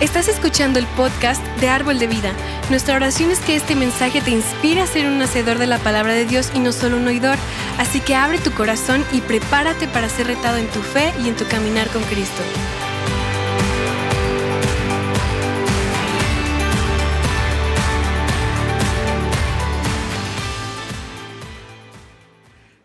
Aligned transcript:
Estás 0.00 0.28
escuchando 0.28 0.78
el 0.78 0.86
podcast 0.86 1.44
de 1.58 1.68
Árbol 1.68 1.98
de 1.98 2.06
Vida. 2.06 2.32
Nuestra 2.70 2.94
oración 2.94 3.32
es 3.32 3.40
que 3.40 3.56
este 3.56 3.74
mensaje 3.74 4.20
te 4.20 4.30
inspire 4.30 4.80
a 4.80 4.86
ser 4.86 5.08
un 5.08 5.20
hacedor 5.20 5.58
de 5.58 5.66
la 5.66 5.78
palabra 5.78 6.12
de 6.12 6.24
Dios 6.24 6.52
y 6.54 6.60
no 6.60 6.70
solo 6.70 6.98
un 6.98 7.08
oidor. 7.08 7.36
Así 7.78 8.00
que 8.00 8.14
abre 8.14 8.38
tu 8.38 8.54
corazón 8.54 9.04
y 9.10 9.20
prepárate 9.20 9.88
para 9.88 10.08
ser 10.08 10.28
retado 10.28 10.56
en 10.58 10.68
tu 10.68 10.80
fe 10.82 11.12
y 11.18 11.28
en 11.28 11.34
tu 11.34 11.44
caminar 11.48 11.88
con 11.88 12.04
Cristo. 12.04 12.40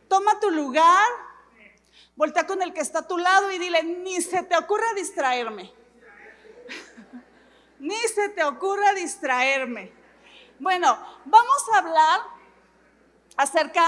Toma 0.08 0.40
tu 0.40 0.50
lugar, 0.50 1.08
voltea 2.16 2.48
con 2.48 2.64
el 2.64 2.74
que 2.74 2.82
está 2.82 3.00
a 3.00 3.08
tu 3.08 3.20
lado 3.20 3.52
y 3.52 3.60
dile, 3.60 3.84
ni 3.84 4.20
se 4.20 4.42
te 4.42 4.58
ocurra 4.58 4.96
distraerme. 4.96 5.83
Ni 7.84 7.98
se 8.16 8.30
te 8.30 8.42
ocurra 8.46 8.94
distraerme. 8.94 9.92
Bueno, 10.58 10.98
vamos 11.26 11.66
a 11.74 11.80
hablar 11.80 12.22
acerca 13.36 13.86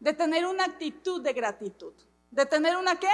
de 0.00 0.14
tener 0.14 0.46
una 0.46 0.64
actitud 0.64 1.20
de 1.20 1.34
gratitud. 1.34 1.92
¿De 2.30 2.46
tener 2.46 2.74
una 2.78 2.98
qué? 2.98 3.10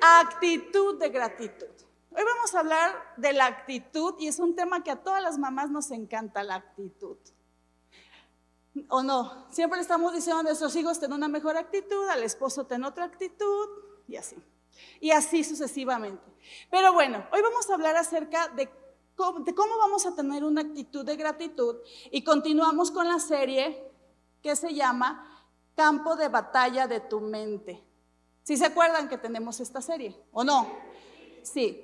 Actitud 0.00 0.98
de 0.98 1.10
gratitud. 1.10 1.66
Hoy 2.10 2.22
vamos 2.24 2.54
a 2.54 2.60
hablar 2.60 3.14
de 3.18 3.34
la 3.34 3.44
actitud 3.44 4.14
y 4.18 4.28
es 4.28 4.38
un 4.38 4.56
tema 4.56 4.82
que 4.82 4.90
a 4.90 5.02
todas 5.02 5.22
las 5.22 5.36
mamás 5.36 5.68
nos 5.68 5.90
encanta, 5.90 6.42
la 6.42 6.54
actitud. 6.54 7.18
¿O 8.88 9.02
no? 9.02 9.52
Siempre 9.52 9.76
le 9.76 9.82
estamos 9.82 10.14
diciendo 10.14 10.40
a 10.40 10.44
nuestros 10.44 10.74
hijos, 10.76 10.98
ten 10.98 11.12
una 11.12 11.28
mejor 11.28 11.58
actitud, 11.58 12.08
al 12.08 12.22
esposo 12.22 12.64
ten 12.64 12.84
otra 12.84 13.04
actitud 13.04 13.68
y 14.08 14.16
así. 14.16 14.36
Y 14.98 15.10
así 15.10 15.44
sucesivamente. 15.44 16.35
Pero 16.70 16.92
bueno, 16.92 17.26
hoy 17.32 17.40
vamos 17.42 17.68
a 17.70 17.74
hablar 17.74 17.96
acerca 17.96 18.48
de 18.48 18.68
cómo, 19.14 19.78
vamos 19.78 20.06
a 20.06 20.14
tener 20.14 20.44
una 20.44 20.60
actitud 20.60 21.04
de 21.04 21.16
gratitud 21.16 21.76
y 22.10 22.22
continuamos 22.22 22.90
con 22.90 23.08
la 23.08 23.18
serie 23.18 23.90
que 24.42 24.54
se 24.56 24.74
llama 24.74 25.32
Campo 25.74 26.16
de 26.16 26.28
batalla 26.28 26.86
de 26.86 27.00
tu 27.00 27.20
mente. 27.20 27.82
¿Sí 28.42 28.56
se 28.56 28.66
acuerdan 28.66 29.08
que 29.08 29.18
tenemos 29.18 29.60
esta 29.60 29.80
serie 29.80 30.16
o 30.32 30.44
no? 30.44 30.70
Sí. 31.42 31.82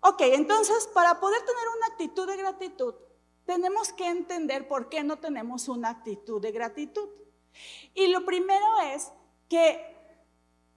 Ok, 0.00 0.20
entonces 0.22 0.88
para 0.92 1.20
poder 1.20 1.40
tener 1.40 1.64
una 1.76 1.86
actitud 1.86 2.26
de 2.26 2.36
gratitud, 2.36 2.94
tenemos 3.46 3.92
que 3.92 4.08
entender 4.08 4.68
por 4.68 4.88
qué 4.88 5.02
no 5.02 5.18
tenemos 5.18 5.68
una 5.68 5.90
actitud 5.90 6.40
de 6.40 6.52
gratitud. 6.52 7.08
Y 7.94 8.08
lo 8.08 8.24
primero 8.24 8.80
es 8.94 9.12
que 9.48 9.91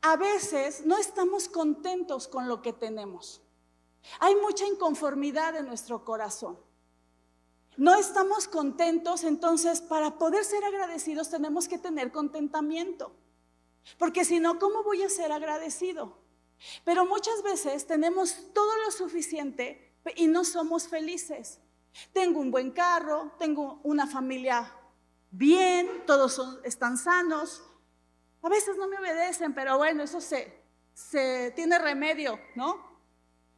a 0.06 0.18
veces 0.18 0.86
no 0.86 0.98
estamos 1.00 1.50
contentos 1.50 2.28
con 2.28 2.48
lo 2.48 2.62
que 2.62 2.74
tenemos. 2.74 3.42
Hay 4.20 4.36
mucha 4.36 4.68
inconformidad 4.68 5.56
en 5.56 5.66
nuestro 5.66 6.06
corazón. 6.06 6.60
No 7.76 7.96
estamos 7.96 8.48
contentos, 8.48 9.24
entonces 9.24 9.82
para 9.82 10.20
poder 10.20 10.46
ser 10.46 10.64
agradecidos 10.64 11.32
tenemos 11.32 11.68
que 11.68 11.80
tener 11.80 12.12
contentamiento. 12.12 13.16
Porque 13.98 14.26
si 14.26 14.40
no, 14.40 14.60
¿cómo 14.60 14.84
voy 14.84 15.02
a 15.02 15.10
ser 15.10 15.32
agradecido? 15.32 16.20
Pero 16.84 17.08
muchas 17.08 17.42
veces 17.42 17.88
tenemos 17.88 18.54
todo 18.54 18.78
lo 18.86 18.92
suficiente 18.92 19.96
y 20.16 20.28
no 20.28 20.46
somos 20.46 20.88
felices. 20.88 21.60
Tengo 22.14 22.42
un 22.42 22.52
buen 22.52 22.70
carro, 22.70 23.32
tengo 23.40 23.80
una 23.82 24.06
familia 24.06 24.72
bien, 25.32 26.04
todos 26.06 26.60
están 26.64 27.00
sanos, 27.00 27.64
a 28.46 28.50
veces 28.50 28.78
no 28.78 28.88
me 28.88 29.00
obedecen, 29.00 29.56
pero 29.56 29.76
bueno, 29.78 30.04
eso 30.04 30.22
se, 30.22 30.62
tiene 31.56 31.80
remedio, 31.80 32.40
¿no? 32.54 33.02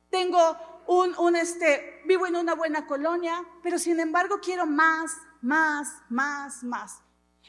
Tengo 0.10 0.40
un, 0.88 1.14
un, 1.20 1.36
este, 1.36 2.02
vivo 2.06 2.26
en 2.26 2.38
una 2.38 2.56
buena 2.56 2.88
colonia, 2.88 3.46
pero 3.62 3.78
sin 3.80 4.00
embargo 4.00 4.40
quiero 4.42 4.66
más, 4.66 5.12
más, 5.42 5.90
más, 6.08 6.64
más. 6.64 7.02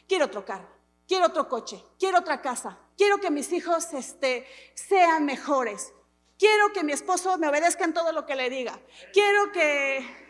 Quiero 0.08 0.24
otro 0.24 0.44
carro, 0.44 0.68
quiero 1.06 1.26
otro 1.26 1.48
coche, 1.48 1.80
quiero 1.96 2.18
otra 2.18 2.42
casa, 2.42 2.76
quiero 2.96 3.18
que 3.18 3.30
mis 3.30 3.52
hijos 3.52 3.92
este, 3.92 4.44
sean 4.74 5.24
mejores, 5.24 5.92
quiero 6.40 6.72
que 6.72 6.82
mi 6.82 6.90
esposo 6.90 7.38
me 7.38 7.46
obedezca 7.46 7.84
en 7.84 7.94
todo 7.94 8.10
lo 8.10 8.26
que 8.26 8.34
le 8.34 8.50
diga, 8.50 8.80
quiero 9.12 9.52
que... 9.52 10.28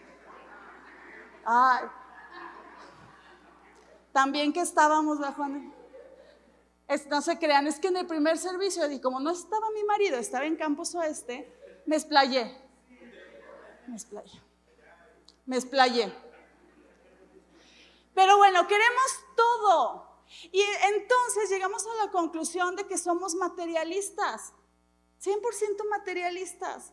Ay, 1.47 1.86
también 4.12 4.52
que 4.52 4.60
estábamos 4.60 5.18
no 7.10 7.21
se 7.21 7.38
crean, 7.38 7.66
es 7.66 7.78
que 7.78 7.88
en 7.88 7.99
el 7.99 8.06
primer 8.06 8.38
servicio, 8.38 8.91
y 8.91 9.00
como 9.00 9.21
no 9.21 9.31
estaba 9.31 9.71
mi 9.72 9.84
marido, 9.84 10.16
estaba 10.16 10.47
en 10.47 10.56
Campos 10.56 10.94
Oeste, 10.94 11.53
me 11.87 11.97
explayé. 11.97 12.56
Me 13.87 13.94
explayé. 13.94 14.43
Me 15.47 15.56
explayé. 15.56 16.15
Pero 18.15 18.37
bueno, 18.37 18.66
queremos 18.66 19.25
todo. 19.37 20.09
Y 20.53 20.60
entonces 20.60 21.50
llegamos 21.50 21.87
a 21.87 22.04
la 22.04 22.10
conclusión 22.10 22.77
de 22.77 22.87
que 22.87 22.98
somos 22.98 23.34
materialistas. 23.34 24.53
100% 25.22 25.88
materialistas. 25.91 26.93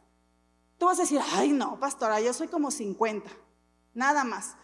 Tú 0.77 0.85
vas 0.85 0.99
a 0.99 1.03
decir, 1.03 1.21
ay 1.33 1.51
no, 1.51 1.79
pastora, 1.79 2.19
yo 2.19 2.33
soy 2.33 2.47
como 2.47 2.71
50. 2.71 3.29
Nada 3.93 4.23
más. 4.23 4.55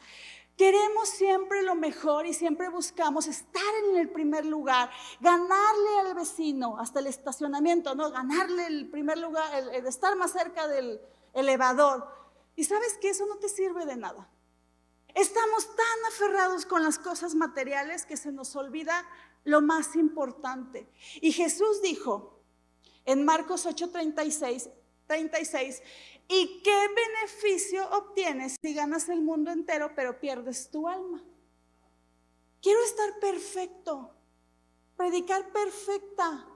Queremos 0.58 1.10
siempre 1.10 1.64
lo 1.64 1.76
mejor 1.76 2.26
y 2.26 2.34
siempre 2.34 2.70
buscamos 2.70 3.28
estar 3.28 3.64
en 3.90 3.98
el 3.98 4.10
primer 4.10 4.46
lugar, 4.46 4.92
ganarle 5.20 6.00
al 6.02 6.14
vecino 6.14 6.78
hasta 6.78 7.00
el 7.00 7.08
estacionamiento, 7.08 7.96
¿no? 7.96 8.12
Ganarle 8.12 8.68
el 8.68 8.90
primer 8.90 9.18
lugar, 9.18 9.54
el, 9.56 9.88
estar 9.88 10.16
más 10.16 10.32
cerca 10.32 10.68
del 10.68 11.02
elevador. 11.34 12.08
Y 12.56 12.66
sabes 12.66 12.98
que 13.00 13.10
eso 13.10 13.26
no 13.26 13.38
te 13.38 13.50
sirve 13.50 13.86
de 13.86 13.96
nada. 13.96 14.30
Estamos 15.14 15.68
tan 15.68 16.06
aferrados 16.10 16.66
con 16.66 16.84
las 16.84 16.98
cosas 17.00 17.36
materiales 17.36 18.06
que 18.06 18.18
se 18.18 18.32
nos 18.32 18.56
olvida 18.56 19.06
lo 19.44 19.62
más 19.62 19.96
importante. 19.96 20.90
Y 21.22 21.32
Jesús 21.32 21.82
dijo 21.82 22.40
en 23.06 23.26
Marcos 23.26 23.66
8:36, 23.66 24.70
36, 25.08 25.82
¿Y 26.34 26.62
qué 26.64 26.88
beneficio 26.96 27.86
obtienes 27.92 28.56
si 28.62 28.74
ganas 28.74 29.10
el 29.10 29.20
mundo 29.20 29.52
entero 29.52 29.92
pero 29.94 30.18
pierdes 30.22 30.72
tu 30.72 30.88
alma? 30.88 31.22
Quiero 32.62 32.82
estar 32.86 33.20
perfecto, 33.20 34.16
predicar 34.96 35.52
perfecta, 35.52 36.48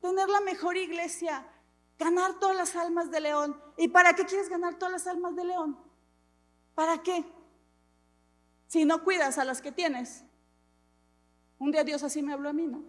tener 0.00 0.28
la 0.28 0.40
mejor 0.42 0.76
iglesia, 0.76 1.44
ganar 1.98 2.38
todas 2.38 2.54
las 2.54 2.76
almas 2.76 3.10
de 3.10 3.20
león. 3.20 3.60
¿Y 3.76 3.88
para 3.88 4.14
qué 4.14 4.26
quieres 4.26 4.48
ganar 4.48 4.78
todas 4.78 4.92
las 4.92 5.06
almas 5.08 5.34
de 5.34 5.44
león? 5.44 5.76
¿Para 6.76 7.02
qué? 7.02 7.24
Si 8.68 8.84
no 8.84 9.02
cuidas 9.02 9.38
a 9.38 9.44
las 9.44 9.60
que 9.60 9.72
tienes. 9.72 10.22
Un 11.58 11.72
día 11.72 11.82
Dios 11.82 12.04
así 12.04 12.22
me 12.22 12.32
habló 12.32 12.50
a 12.50 12.52
mí, 12.52 12.68
¿no? 12.68 12.84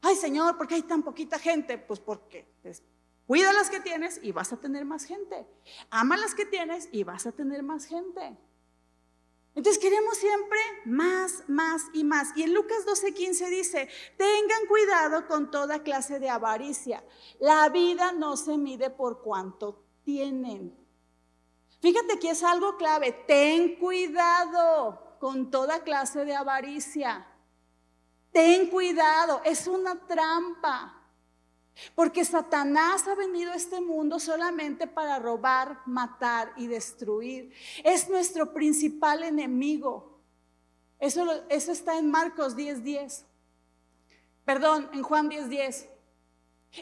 Ay, 0.00 0.16
Señor, 0.16 0.56
¿por 0.56 0.66
qué 0.66 0.76
hay 0.76 0.82
tan 0.84 1.02
poquita 1.02 1.38
gente? 1.38 1.76
Pues 1.76 2.00
porque 2.00 2.48
Cuida 3.28 3.52
las 3.52 3.68
que 3.68 3.80
tienes 3.80 4.18
y 4.22 4.32
vas 4.32 4.54
a 4.54 4.56
tener 4.56 4.86
más 4.86 5.04
gente. 5.04 5.46
Ama 5.90 6.16
las 6.16 6.34
que 6.34 6.46
tienes 6.46 6.88
y 6.92 7.04
vas 7.04 7.26
a 7.26 7.32
tener 7.32 7.62
más 7.62 7.84
gente. 7.84 8.38
Entonces 9.54 9.78
queremos 9.82 10.16
siempre 10.16 10.58
más, 10.86 11.44
más 11.46 11.82
y 11.92 12.04
más. 12.04 12.34
Y 12.36 12.44
en 12.44 12.54
Lucas 12.54 12.86
12:15 12.86 13.50
dice, 13.50 13.88
tengan 14.16 14.64
cuidado 14.66 15.26
con 15.26 15.50
toda 15.50 15.82
clase 15.82 16.18
de 16.18 16.30
avaricia. 16.30 17.04
La 17.38 17.68
vida 17.68 18.12
no 18.12 18.34
se 18.38 18.56
mide 18.56 18.88
por 18.88 19.20
cuánto 19.20 19.84
tienen. 20.04 20.74
Fíjate 21.82 22.18
que 22.18 22.30
es 22.30 22.42
algo 22.42 22.78
clave. 22.78 23.12
Ten 23.12 23.76
cuidado 23.76 25.18
con 25.20 25.50
toda 25.50 25.82
clase 25.82 26.24
de 26.24 26.34
avaricia. 26.34 27.26
Ten 28.32 28.70
cuidado, 28.70 29.42
es 29.44 29.66
una 29.66 30.06
trampa. 30.06 30.97
Porque 31.94 32.24
Satanás 32.24 33.06
ha 33.06 33.14
venido 33.14 33.52
a 33.52 33.56
este 33.56 33.80
mundo 33.80 34.18
solamente 34.18 34.86
para 34.86 35.18
robar, 35.18 35.80
matar 35.86 36.52
y 36.56 36.66
destruir. 36.66 37.52
Es 37.84 38.08
nuestro 38.08 38.52
principal 38.52 39.22
enemigo. 39.22 40.18
Eso, 40.98 41.26
está 41.48 41.98
en 41.98 42.10
Marcos 42.10 42.56
10:10. 42.56 42.82
10. 42.82 43.24
Perdón, 44.44 44.90
en 44.92 45.02
Juan 45.02 45.28
10:10. 45.30 45.48
10. 45.48 45.88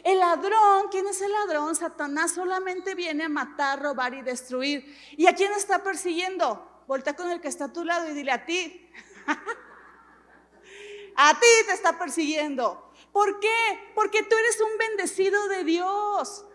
El 0.03 0.19
ladrón, 0.19 0.87
¿quién 0.91 1.07
es 1.07 1.21
el 1.21 1.31
ladrón? 1.31 1.75
Satanás 1.75 2.31
solamente 2.31 2.93
viene 2.93 3.23
a 3.25 3.29
matar, 3.29 3.81
robar 3.81 4.13
y 4.13 4.21
destruir. 4.21 4.95
¿Y 5.15 5.27
a 5.27 5.33
quién 5.33 5.53
está 5.53 5.83
persiguiendo? 5.83 6.83
Volta 6.87 7.15
con 7.15 7.29
el 7.31 7.39
que 7.39 7.47
está 7.47 7.65
a 7.65 7.73
tu 7.73 7.83
lado 7.83 8.09
y 8.09 8.13
dile 8.13 8.31
a 8.31 8.45
ti. 8.45 8.89
a 11.15 11.33
ti 11.39 11.47
te 11.65 11.73
está 11.73 11.97
persiguiendo. 11.97 12.86
¿Por 13.11 13.39
qué? 13.39 13.91
Porque 13.95 14.23
tú 14.23 14.35
eres 14.35 14.61
un 14.61 14.77
bendecido 14.77 15.47
de 15.47 15.63
Dios. 15.63 16.45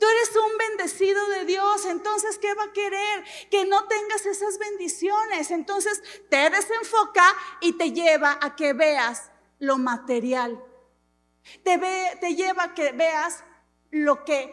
Tú 0.00 0.06
eres 0.06 0.36
un 0.36 0.58
bendecido 0.58 1.28
de 1.28 1.44
Dios, 1.44 1.84
entonces 1.84 2.38
¿qué 2.38 2.52
va 2.54 2.64
a 2.64 2.72
querer? 2.72 3.24
Que 3.50 3.64
no 3.66 3.86
tengas 3.86 4.26
esas 4.26 4.58
bendiciones. 4.58 5.50
Entonces 5.50 6.02
te 6.28 6.50
desenfoca 6.50 7.34
y 7.60 7.74
te 7.74 7.92
lleva 7.92 8.38
a 8.42 8.56
que 8.56 8.72
veas 8.72 9.30
lo 9.60 9.78
material. 9.78 10.62
Te, 11.62 11.78
te 12.20 12.34
lleva 12.34 12.64
a 12.64 12.74
que 12.74 12.90
veas 12.92 13.44
lo 13.90 14.24
que 14.24 14.52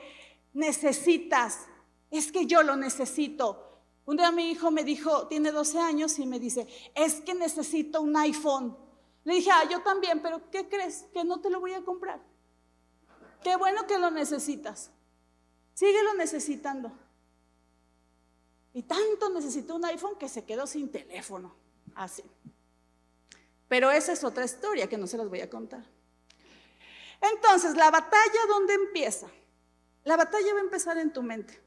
necesitas 0.53 1.67
es 2.11 2.31
que 2.31 2.45
yo 2.45 2.61
lo 2.61 2.75
necesito. 2.75 3.81
Un 4.05 4.17
día 4.17 4.31
mi 4.31 4.51
hijo 4.51 4.69
me 4.69 4.83
dijo, 4.83 5.27
tiene 5.27 5.51
12 5.51 5.79
años 5.79 6.19
y 6.19 6.27
me 6.27 6.39
dice, 6.39 6.67
es 6.93 7.21
que 7.21 7.33
necesito 7.33 8.01
un 8.01 8.15
iPhone. 8.15 8.77
Le 9.23 9.35
dije, 9.35 9.49
ah, 9.51 9.63
yo 9.69 9.81
también, 9.81 10.21
pero 10.21 10.49
¿qué 10.51 10.67
crees? 10.67 11.05
Que 11.13 11.23
no 11.23 11.39
te 11.39 11.49
lo 11.49 11.59
voy 11.59 11.73
a 11.73 11.83
comprar. 11.83 12.21
Qué 13.41 13.55
bueno 13.55 13.87
que 13.87 13.97
lo 13.97 14.11
necesitas. 14.11 14.91
Síguelo 15.73 16.13
necesitando. 16.15 16.91
Y 18.73 18.83
tanto 18.83 19.29
necesitó 19.29 19.75
un 19.75 19.85
iPhone 19.85 20.17
que 20.17 20.29
se 20.29 20.43
quedó 20.43 20.67
sin 20.67 20.91
teléfono. 20.91 21.55
Así. 21.95 22.23
Pero 23.67 23.91
esa 23.91 24.11
es 24.11 24.23
otra 24.23 24.45
historia 24.45 24.87
que 24.87 24.97
no 24.97 25.07
se 25.07 25.17
las 25.17 25.29
voy 25.29 25.41
a 25.41 25.49
contar. 25.49 25.83
Entonces, 27.21 27.75
la 27.75 27.89
batalla, 27.91 28.39
¿dónde 28.47 28.73
empieza? 28.73 29.27
La 30.03 30.17
batalla 30.17 30.53
va 30.53 30.59
a 30.59 30.63
empezar 30.63 30.97
en 30.97 31.13
tu 31.13 31.23
mente. 31.23 31.61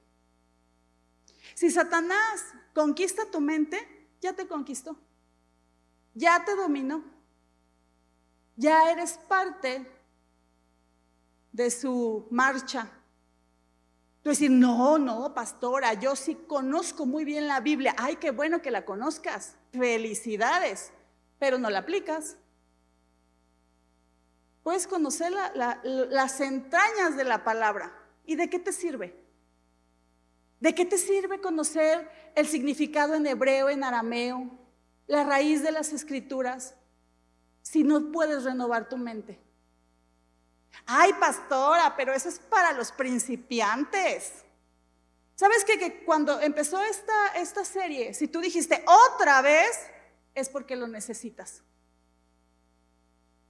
Si 1.55 1.71
Satanás 1.71 2.45
conquista 2.75 3.31
tu 3.31 3.41
mente, 3.41 4.09
ya 4.21 4.35
te 4.35 4.47
conquistó. 4.47 4.97
Ya 6.15 6.45
te 6.45 6.55
dominó. 6.55 7.16
Ya 8.57 8.91
eres 8.91 9.19
parte 9.29 9.87
de 11.53 11.71
su 11.71 12.27
marcha. 12.31 12.91
Tú 14.23 14.31
decir, 14.31 14.51
no, 14.51 14.99
no, 14.99 15.33
pastora, 15.35 15.95
yo 15.95 16.17
sí 16.17 16.35
conozco 16.49 17.07
muy 17.07 17.25
bien 17.25 17.47
la 17.47 17.61
Biblia. 17.61 17.95
Ay, 17.99 18.17
qué 18.17 18.31
bueno 18.31 18.61
que 18.61 18.71
la 18.71 18.85
conozcas. 18.85 19.57
Felicidades, 19.73 20.93
pero 21.39 21.59
no 21.59 21.71
la 21.71 21.81
aplicas. 21.81 22.37
Puedes 24.63 24.87
conocer 24.87 25.33
las 25.55 26.41
entrañas 26.41 27.17
de 27.17 27.25
la 27.25 27.45
palabra. 27.45 27.93
¿Y 28.25 28.35
de 28.35 28.51
qué 28.51 28.59
te 28.59 28.73
sirve? 28.73 29.17
¿De 30.59 30.75
qué 30.75 30.85
te 30.85 30.99
sirve 30.99 31.41
conocer 31.41 32.11
el 32.35 32.49
significado 32.49 33.15
en 33.15 33.27
hebreo, 33.27 33.69
en 33.69 33.85
arameo, 33.85 34.51
la 35.07 35.23
raíz 35.23 35.63
de 35.63 35.71
las 35.71 35.93
escrituras, 35.93 36.75
si 37.77 37.85
no 37.85 38.11
puedes 38.11 38.45
renovar 38.45 38.89
tu 38.89 38.97
mente? 38.97 39.39
Ay, 40.87 41.13
pastora, 41.21 41.95
pero 41.95 42.15
eso 42.15 42.31
es 42.31 42.39
para 42.39 42.73
los 42.73 42.91
principiantes. 42.91 44.33
¿Sabes 45.35 45.63
qué? 45.63 45.79
Que 45.79 46.03
cuando 46.03 46.41
empezó 46.41 46.81
esta, 46.81 47.35
esta 47.35 47.67
serie, 47.67 48.15
si 48.15 48.29
tú 48.29 48.41
dijiste 48.41 48.83
otra 48.87 49.43
vez, 49.43 49.79
es 50.35 50.49
porque 50.49 50.75
lo 50.75 50.89
necesitas. 50.89 51.63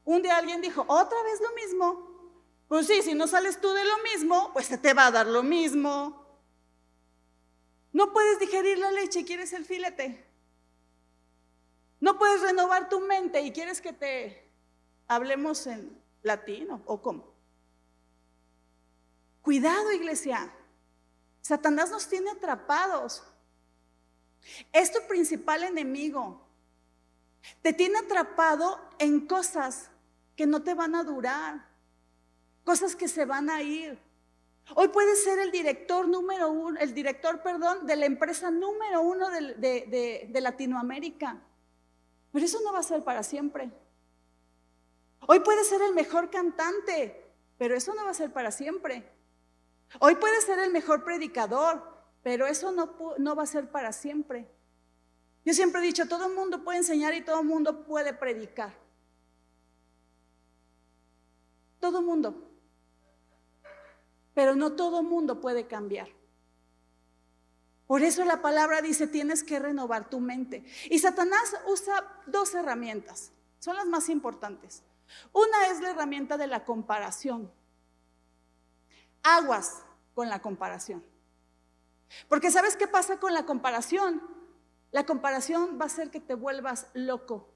Un 0.05 0.23
día 0.23 0.39
alguien 0.39 0.61
dijo, 0.61 0.85
otra 0.89 1.23
vez 1.23 1.41
lo 1.41 1.53
mismo. 1.55 2.33
Pues 2.67 2.89
sí, 2.89 3.03
si 3.03 3.15
no 3.15 3.29
sales 3.29 3.61
tú 3.61 3.73
de 3.75 3.85
lo 3.85 3.99
mismo, 4.13 4.51
pues 4.53 4.67
se 4.67 4.77
te 4.77 4.93
va 4.93 5.07
a 5.07 5.13
dar 5.13 5.29
lo 5.29 5.45
mismo. 5.45 6.27
No 7.93 8.13
puedes 8.13 8.41
digerir 8.41 8.77
la 8.79 8.91
leche 8.91 9.25
quieres 9.25 9.53
el 9.53 9.65
filete. 9.65 10.26
No 12.01 12.19
puedes 12.19 12.43
renovar 12.43 12.89
tu 12.89 13.01
mente 13.01 13.41
y 13.41 13.53
quieres 13.53 13.81
que 13.81 13.93
te 13.93 14.51
hablemos 15.09 15.67
en 15.67 15.99
latino 16.23 16.83
o 16.87 17.01
cómo. 17.01 17.35
Cuidado, 19.43 19.93
iglesia. 19.93 20.53
Satanás 21.41 21.91
nos 21.91 22.09
tiene 22.09 22.31
atrapados. 22.31 23.23
Es 24.73 24.93
tu 24.93 25.07
principal 25.07 25.63
enemigo. 25.63 26.45
Te 27.63 27.73
tiene 27.73 27.99
atrapado 27.99 28.81
en 28.99 29.27
cosas 29.27 29.89
que 30.35 30.47
no 30.47 30.63
te 30.63 30.75
van 30.75 30.95
a 30.95 31.05
durar, 31.05 31.67
cosas 32.65 32.97
que 32.97 33.09
se 33.09 33.25
van 33.25 33.49
a 33.49 33.63
ir. 33.63 33.99
Hoy 34.75 34.89
puede 34.89 35.15
ser 35.15 35.39
el 35.39 35.53
director 35.53 36.09
número 36.09 36.51
uno, 36.51 36.79
el 36.81 36.93
director, 36.93 37.41
perdón, 37.41 37.87
de 37.87 37.95
la 37.95 38.07
empresa 38.07 38.51
número 38.51 39.01
uno 39.01 39.31
de 39.31 40.39
Latinoamérica. 40.43 41.41
Pero 42.37 42.45
eso 42.45 42.61
no 42.63 42.71
va 42.71 42.81
a 42.81 42.83
ser 42.83 43.03
para 43.03 43.23
siempre. 43.23 43.71
Hoy 45.27 45.41
puede 45.41 45.65
ser 45.65 45.81
el 45.81 45.95
mejor 45.95 46.29
cantante, 46.29 47.35
pero 47.57 47.75
eso 47.75 47.95
no 47.95 48.05
va 48.05 48.11
a 48.11 48.15
ser 48.15 48.31
para 48.31 48.51
siempre. 48.51 49.11
Hoy 50.01 50.17
puede 50.17 50.43
ser 50.43 50.59
el 50.59 50.71
mejor 50.71 51.03
predicador, 51.03 51.83
pero 52.23 52.47
eso 52.47 52.73
no, 52.73 52.95
no 53.17 53.35
va 53.37 53.45
a 53.45 53.47
ser 53.47 53.71
para 53.71 53.91
siempre. 53.91 54.47
Yo 55.47 55.55
siempre 55.55 55.81
he 55.81 55.85
dicho, 55.85 56.09
todo 56.09 56.27
el 56.27 56.35
mundo 56.35 56.63
puede 56.63 56.77
enseñar 56.77 57.15
y 57.15 57.23
todo 57.23 57.41
el 57.41 57.47
mundo 57.47 57.87
puede 57.87 58.13
predicar. 58.13 58.75
Todo 61.81 62.01
el 62.01 62.05
mundo 62.05 62.47
pero 64.35 64.55
no 64.55 64.73
todo 64.73 65.03
mundo 65.03 65.41
puede 65.41 65.67
cambiar. 65.67 66.09
Por 67.87 68.03
eso 68.03 68.25
la 68.25 68.43
palabra 68.43 68.83
dice, 68.83 69.07
tienes 69.07 69.45
que 69.45 69.59
renovar 69.59 70.11
tu 70.11 70.19
mente. 70.19 70.65
Y 70.91 70.99
Satanás 70.99 71.57
usa 71.67 72.05
dos 72.27 72.55
herramientas, 72.55 73.31
son 73.59 73.77
las 73.77 73.87
más 73.87 74.09
importantes. 74.09 74.83
Una 75.33 75.67
es 75.69 75.81
la 75.81 75.91
herramienta 75.91 76.37
de 76.37 76.49
la 76.49 76.65
comparación. 76.65 77.53
Aguas 79.23 79.83
con 80.15 80.29
la 80.29 80.41
comparación. 80.41 81.05
Porque 82.29 82.51
¿sabes 82.51 82.77
qué 82.77 82.89
pasa 82.89 83.19
con 83.19 83.35
la 83.35 83.47
comparación? 83.47 84.23
La 84.91 85.05
comparación 85.05 85.79
va 85.79 85.85
a 85.85 85.87
hacer 85.87 86.11
que 86.11 86.21
te 86.21 86.35
vuelvas 86.35 86.89
loco. 86.95 87.49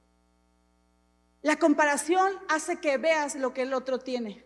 La 1.43 1.59
comparación 1.59 2.33
hace 2.49 2.81
que 2.81 2.99
veas 2.99 3.35
lo 3.35 3.55
que 3.55 3.63
el 3.63 3.73
otro 3.73 3.99
tiene. 3.99 4.45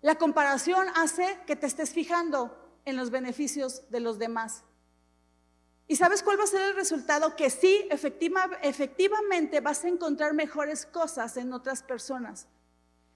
La 0.00 0.14
comparación 0.16 0.86
hace 0.94 1.40
que 1.46 1.56
te 1.56 1.66
estés 1.66 1.90
fijando 1.90 2.61
en 2.84 2.96
los 2.96 3.10
beneficios 3.10 3.88
de 3.90 4.00
los 4.00 4.18
demás. 4.18 4.64
¿Y 5.88 5.96
sabes 5.96 6.22
cuál 6.22 6.38
va 6.38 6.44
a 6.44 6.46
ser 6.46 6.62
el 6.62 6.76
resultado? 6.76 7.36
Que 7.36 7.50
sí, 7.50 7.86
efectivamente 7.90 9.60
vas 9.60 9.84
a 9.84 9.88
encontrar 9.88 10.32
mejores 10.32 10.86
cosas 10.86 11.36
en 11.36 11.52
otras 11.52 11.82
personas. 11.82 12.46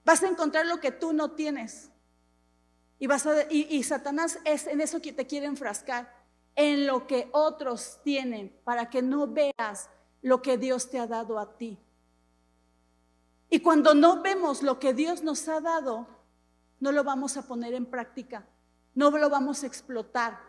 Vas 0.04 0.22
a 0.22 0.28
encontrar 0.28 0.66
lo 0.66 0.78
que 0.78 0.92
tú 0.92 1.12
no 1.12 1.30
tienes. 1.30 1.90
Y, 2.98 3.08
y 3.76 3.82
Satanás 3.82 4.38
es 4.44 4.66
en 4.66 4.80
eso 4.80 5.00
que 5.00 5.12
te 5.12 5.26
quiere 5.26 5.46
enfrascar, 5.46 6.14
en 6.54 6.86
lo 6.86 7.06
que 7.06 7.28
otros 7.32 8.00
tienen, 8.02 8.54
para 8.64 8.90
que 8.90 9.02
no 9.02 9.26
veas 9.26 9.88
lo 10.22 10.42
que 10.42 10.58
Dios 10.58 10.90
te 10.90 10.98
ha 10.98 11.06
dado 11.06 11.38
a 11.38 11.56
ti. 11.56 11.78
Y 13.48 13.60
cuando 13.60 13.94
no 13.94 14.22
vemos 14.22 14.62
lo 14.62 14.78
que 14.78 14.92
Dios 14.92 15.22
nos 15.22 15.48
ha 15.48 15.60
dado, 15.60 16.08
no 16.80 16.92
lo 16.92 17.04
vamos 17.04 17.36
a 17.36 17.46
poner 17.46 17.74
en 17.74 17.86
práctica, 17.86 18.46
no 18.96 19.10
lo 19.10 19.30
vamos 19.30 19.62
a 19.62 19.66
explotar. 19.66 20.40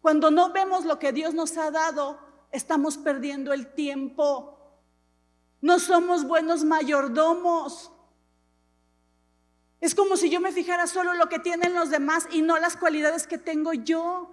Cuando 0.00 0.30
no 0.30 0.50
vemos 0.52 0.84
lo 0.84 0.98
que 0.98 1.12
Dios 1.12 1.34
nos 1.34 1.56
ha 1.58 1.70
dado, 1.70 2.18
estamos 2.50 2.96
perdiendo 2.96 3.52
el 3.52 3.74
tiempo. 3.74 4.58
No 5.60 5.78
somos 5.78 6.24
buenos 6.24 6.64
mayordomos. 6.64 7.92
Es 9.80 9.94
como 9.94 10.16
si 10.16 10.30
yo 10.30 10.40
me 10.40 10.50
fijara 10.50 10.86
solo 10.86 11.12
lo 11.14 11.28
que 11.28 11.38
tienen 11.38 11.74
los 11.74 11.90
demás 11.90 12.26
y 12.32 12.40
no 12.40 12.58
las 12.58 12.76
cualidades 12.76 13.26
que 13.26 13.38
tengo 13.38 13.74
yo. 13.74 14.32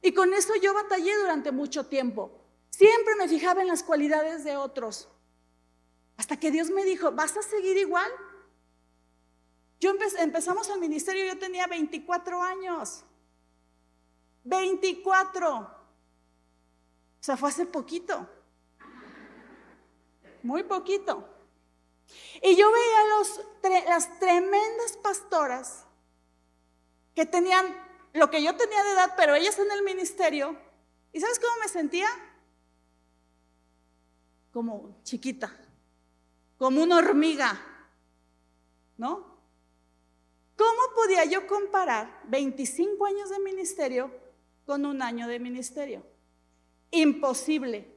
Y 0.00 0.12
con 0.12 0.32
eso 0.32 0.54
yo 0.60 0.72
batallé 0.72 1.14
durante 1.18 1.52
mucho 1.52 1.86
tiempo. 1.86 2.40
Siempre 2.70 3.14
me 3.16 3.28
fijaba 3.28 3.60
en 3.60 3.68
las 3.68 3.82
cualidades 3.82 4.44
de 4.44 4.56
otros. 4.56 5.08
Hasta 6.16 6.38
que 6.38 6.50
Dios 6.50 6.70
me 6.70 6.84
dijo, 6.84 7.12
¿vas 7.12 7.36
a 7.36 7.42
seguir 7.42 7.76
igual? 7.76 8.10
Yo 9.80 9.92
empezamos 10.18 10.68
el 10.70 10.80
ministerio, 10.80 11.24
yo 11.24 11.38
tenía 11.38 11.66
24 11.66 12.42
años. 12.42 13.04
24. 14.44 15.58
O 15.58 15.68
sea, 17.20 17.36
fue 17.36 17.48
hace 17.48 17.66
poquito. 17.66 18.28
Muy 20.42 20.62
poquito. 20.62 21.28
Y 22.42 22.56
yo 22.56 22.70
veía 22.70 23.84
las 23.88 24.18
tremendas 24.18 24.96
pastoras 25.02 25.86
que 27.14 27.24
tenían 27.24 27.66
lo 28.12 28.30
que 28.30 28.42
yo 28.42 28.54
tenía 28.56 28.82
de 28.82 28.92
edad, 28.92 29.14
pero 29.16 29.34
ellas 29.34 29.58
en 29.58 29.70
el 29.72 29.82
ministerio. 29.82 30.56
¿Y 31.12 31.20
sabes 31.20 31.38
cómo 31.38 31.52
me 31.60 31.68
sentía? 31.68 32.08
Como 34.52 35.00
chiquita, 35.02 35.56
como 36.58 36.82
una 36.82 36.98
hormiga, 36.98 37.60
¿no? 38.96 39.33
¿Cómo 40.56 40.80
podía 40.94 41.24
yo 41.24 41.46
comparar 41.46 42.20
25 42.28 43.06
años 43.06 43.30
de 43.30 43.40
ministerio 43.40 44.10
con 44.66 44.86
un 44.86 45.02
año 45.02 45.26
de 45.26 45.40
ministerio? 45.40 46.06
Imposible. 46.90 47.94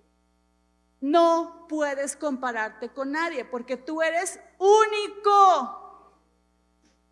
No 0.99 1.67
puedes 1.69 2.15
compararte 2.15 2.89
con 2.89 3.11
nadie 3.11 3.45
porque 3.45 3.77
tú 3.77 4.01
eres 4.01 4.39
único. 4.57 6.13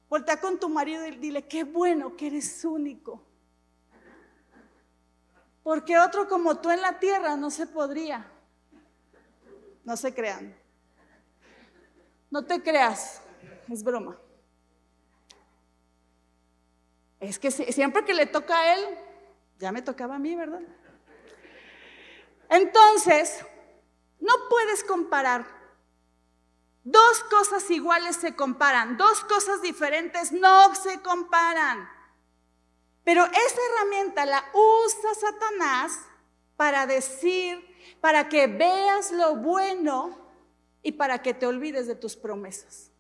Voltea 0.10 0.40
con 0.40 0.60
tu 0.60 0.70
marido 0.70 1.06
y 1.06 1.12
dile, 1.12 1.48
qué 1.48 1.64
bueno 1.64 2.16
que 2.16 2.28
eres 2.28 2.66
único. 2.66 3.24
Porque 5.62 5.98
otro 6.00 6.28
como 6.28 6.58
tú 6.58 6.72
en 6.72 6.82
la 6.82 7.00
tierra 7.00 7.36
no 7.36 7.52
se 7.52 7.68
podría. 7.68 8.32
No 9.84 9.96
se 9.98 10.14
crean. 10.14 10.56
No 12.32 12.44
te 12.46 12.62
creas. 12.62 13.22
Es 13.70 13.84
broma. 13.84 14.20
Es 17.28 17.40
que 17.40 17.52
siempre 17.52 18.06
que 18.06 18.14
le 18.14 18.26
toca 18.26 18.58
a 18.58 18.76
él, 18.76 18.86
ya 19.60 19.72
me 19.72 19.82
tocaba 19.82 20.16
a 20.16 20.20
mí, 20.20 20.36
¿verdad? 20.36 20.62
Entonces, 22.50 23.46
no 24.20 24.34
puedes 24.50 24.84
comparar. 24.84 25.46
Dos 26.84 27.24
cosas 27.24 27.70
iguales 27.72 28.16
se 28.16 28.36
comparan, 28.36 28.98
dos 28.98 29.24
cosas 29.24 29.62
diferentes 29.62 30.32
no 30.32 30.76
se 30.76 31.02
comparan. 31.02 31.90
Pero 33.04 33.26
esa 33.26 33.60
herramienta 33.72 34.26
la 34.26 34.44
usa 34.54 35.16
Satanás 35.16 36.00
para 36.56 36.86
decir, 36.86 37.64
para 38.02 38.30
que 38.30 38.48
veas 38.48 39.12
lo 39.12 39.36
bueno 39.36 40.32
y 40.84 40.92
para 40.92 41.22
que 41.22 41.34
te 41.34 41.48
olvides 41.48 41.88
de 41.88 41.96
tus 41.96 42.16
promesas. 42.16 42.92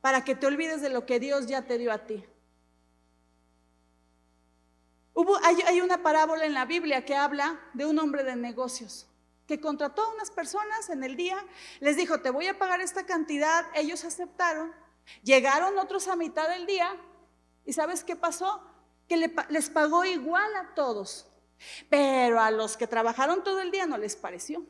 Para 0.00 0.24
que 0.24 0.34
te 0.34 0.46
olvides 0.46 0.82
de 0.82 0.88
lo 0.88 1.06
que 1.06 1.20
Dios 1.20 1.46
ya 1.46 1.62
te 1.62 1.78
dio 1.78 1.92
a 1.92 1.98
ti. 1.98 2.24
Hay, 5.44 5.80
una 5.80 6.02
parábola 6.02 6.46
en 6.46 6.54
la 6.54 6.64
Biblia 6.64 7.04
que 7.04 7.14
habla 7.14 7.60
de 7.74 7.84
un 7.84 7.98
hombre 7.98 8.24
de 8.24 8.36
negocios 8.36 9.06
que 9.46 9.60
contrató 9.60 10.02
a 10.02 10.14
unas 10.14 10.30
personas 10.30 10.88
en 10.88 11.04
el 11.04 11.16
día, 11.16 11.36
les 11.80 11.96
dijo, 11.96 12.20
te 12.20 12.30
voy 12.30 12.46
a 12.46 12.58
pagar 12.58 12.80
esta 12.80 13.04
cantidad, 13.04 13.66
ellos 13.74 14.04
aceptaron, 14.04 14.72
llegaron 15.22 15.78
otros 15.78 16.08
a 16.08 16.16
mitad 16.16 16.48
del 16.48 16.64
día 16.64 16.96
y 17.66 17.72
¿sabes 17.72 18.04
qué 18.04 18.16
pasó? 18.16 18.62
Que 19.08 19.16
les 19.48 19.70
pagó 19.70 20.04
igual 20.04 20.56
a 20.56 20.74
todos, 20.74 21.26
pero 21.90 22.40
a 22.40 22.50
los 22.50 22.76
que 22.76 22.86
trabajaron 22.86 23.44
todo 23.44 23.60
el 23.60 23.70
día 23.70 23.86
no 23.86 23.98
les 23.98 24.16
pareció. 24.16 24.64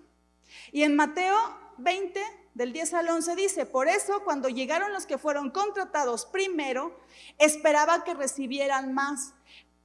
Y 0.72 0.82
en 0.82 0.96
Mateo 0.96 1.36
20, 1.78 2.20
del 2.54 2.72
10 2.72 2.94
al 2.94 3.08
11 3.08 3.36
dice, 3.36 3.66
por 3.66 3.88
eso 3.88 4.22
cuando 4.24 4.48
llegaron 4.48 4.92
los 4.92 5.06
que 5.06 5.18
fueron 5.18 5.50
contratados 5.50 6.26
primero, 6.26 6.98
esperaba 7.38 8.04
que 8.04 8.14
recibieran 8.14 8.92
más, 8.92 9.34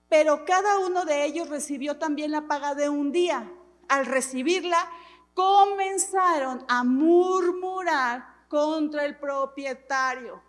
pero 0.09 0.45
cada 0.45 0.79
uno 0.79 1.05
de 1.05 1.25
ellos 1.25 1.49
recibió 1.49 1.97
también 1.97 2.31
la 2.31 2.47
paga 2.47 2.75
de 2.75 2.89
un 2.89 3.11
día. 3.11 3.51
Al 3.89 4.05
recibirla, 4.05 4.89
comenzaron 5.33 6.65
a 6.67 6.83
murmurar 6.83 8.47
contra 8.47 9.05
el 9.05 9.17
propietario. 9.17 10.41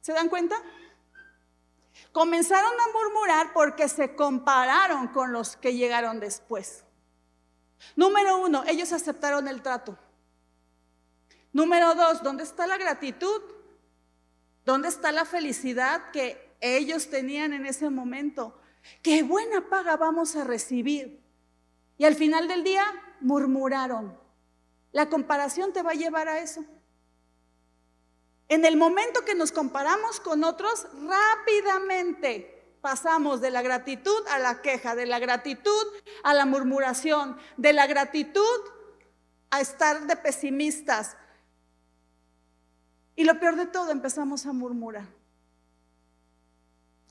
¿Se 0.00 0.12
dan 0.12 0.28
cuenta? 0.28 0.56
Comenzaron 2.12 2.72
a 2.72 2.92
murmurar 2.92 3.52
porque 3.52 3.88
se 3.88 4.14
compararon 4.14 5.08
con 5.08 5.32
los 5.32 5.56
que 5.56 5.74
llegaron 5.74 6.20
después. 6.20 6.84
Número 7.96 8.38
uno, 8.40 8.64
ellos 8.66 8.92
aceptaron 8.92 9.48
el 9.48 9.62
trato. 9.62 9.98
Número 11.52 11.94
dos, 11.94 12.22
¿dónde 12.22 12.44
está 12.44 12.66
la 12.66 12.78
gratitud? 12.78 13.42
¿Dónde 14.64 14.88
está 14.88 15.10
la 15.10 15.24
felicidad 15.24 16.10
que 16.12 16.49
ellos 16.60 17.08
tenían 17.08 17.52
en 17.52 17.66
ese 17.66 17.90
momento. 17.90 18.58
Qué 19.02 19.22
buena 19.22 19.68
paga 19.68 19.96
vamos 19.96 20.36
a 20.36 20.44
recibir. 20.44 21.20
Y 21.98 22.04
al 22.04 22.14
final 22.14 22.48
del 22.48 22.64
día 22.64 22.84
murmuraron. 23.20 24.18
La 24.92 25.08
comparación 25.08 25.72
te 25.72 25.82
va 25.82 25.92
a 25.92 25.94
llevar 25.94 26.28
a 26.28 26.40
eso. 26.40 26.64
En 28.48 28.64
el 28.64 28.76
momento 28.76 29.24
que 29.24 29.34
nos 29.34 29.52
comparamos 29.52 30.18
con 30.18 30.42
otros, 30.42 30.86
rápidamente 30.92 32.76
pasamos 32.80 33.40
de 33.40 33.50
la 33.50 33.62
gratitud 33.62 34.26
a 34.28 34.38
la 34.38 34.60
queja, 34.60 34.96
de 34.96 35.06
la 35.06 35.18
gratitud 35.18 35.86
a 36.24 36.34
la 36.34 36.46
murmuración, 36.46 37.36
de 37.56 37.72
la 37.72 37.86
gratitud 37.86 38.42
a 39.50 39.60
estar 39.60 40.06
de 40.06 40.16
pesimistas. 40.16 41.16
Y 43.14 43.24
lo 43.24 43.38
peor 43.38 43.56
de 43.56 43.66
todo, 43.66 43.90
empezamos 43.92 44.46
a 44.46 44.52
murmurar 44.52 45.19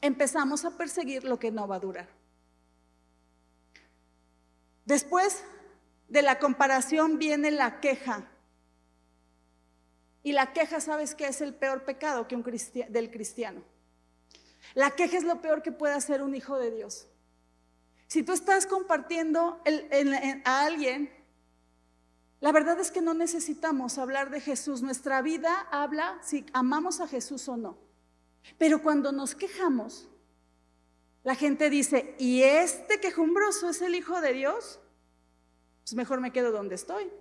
empezamos 0.02 0.66
a 0.66 0.72
perseguir 0.72 1.24
lo 1.24 1.40
que 1.40 1.52
no 1.52 1.68
va 1.68 1.76
a 1.76 1.80
durar. 1.80 2.10
Después 4.86 5.44
de 6.08 6.22
la 6.22 6.40
comparación 6.40 7.20
viene 7.20 7.52
la 7.52 7.80
queja. 7.80 8.28
Y 10.24 10.34
la 10.34 10.52
queja, 10.54 10.82
¿sabes 10.82 11.16
qué 11.16 11.28
es 11.28 11.42
el 11.42 11.54
peor 11.54 11.86
pecado 11.86 12.28
que 12.28 12.36
un 12.36 12.44
del 12.44 13.12
cristiano? 13.12 13.64
La 14.74 14.92
queja 14.92 15.18
es 15.18 15.24
lo 15.24 15.42
peor 15.42 15.62
que 15.62 15.72
puede 15.72 15.94
hacer 15.94 16.22
un 16.22 16.36
hijo 16.36 16.58
de 16.58 16.72
Dios. 16.72 17.08
Si 18.08 18.24
tú 18.24 18.34
estás 18.34 18.66
compartiendo 18.66 19.62
a 20.46 20.66
alguien, 20.66 21.12
la 22.42 22.52
verdad 22.52 22.80
es 22.80 22.92
que 22.92 23.02
no 23.02 23.14
necesitamos 23.14 23.98
hablar 23.98 24.30
de 24.30 24.42
Jesús. 24.42 24.82
Nuestra 24.82 25.22
vida 25.22 25.68
habla 25.72 26.18
si 26.24 26.46
amamos 26.54 27.00
a 27.02 27.08
Jesús 27.08 27.48
o 27.48 27.58
no. 27.58 27.89
Pero 28.58 28.82
cuando 28.82 29.12
nos 29.12 29.36
quejamos, 29.36 30.08
la 31.24 31.36
gente 31.36 31.70
dice, 31.70 32.16
¿y 32.18 32.44
este 32.44 33.00
quejumbroso 33.00 33.70
es 33.70 33.82
el 33.82 33.96
Hijo 33.96 34.20
de 34.22 34.34
Dios? 34.34 34.80
Pues 35.84 35.94
mejor 35.94 36.22
me 36.22 36.32
quedo 36.32 36.52
donde 36.52 36.76
estoy. 36.76 37.12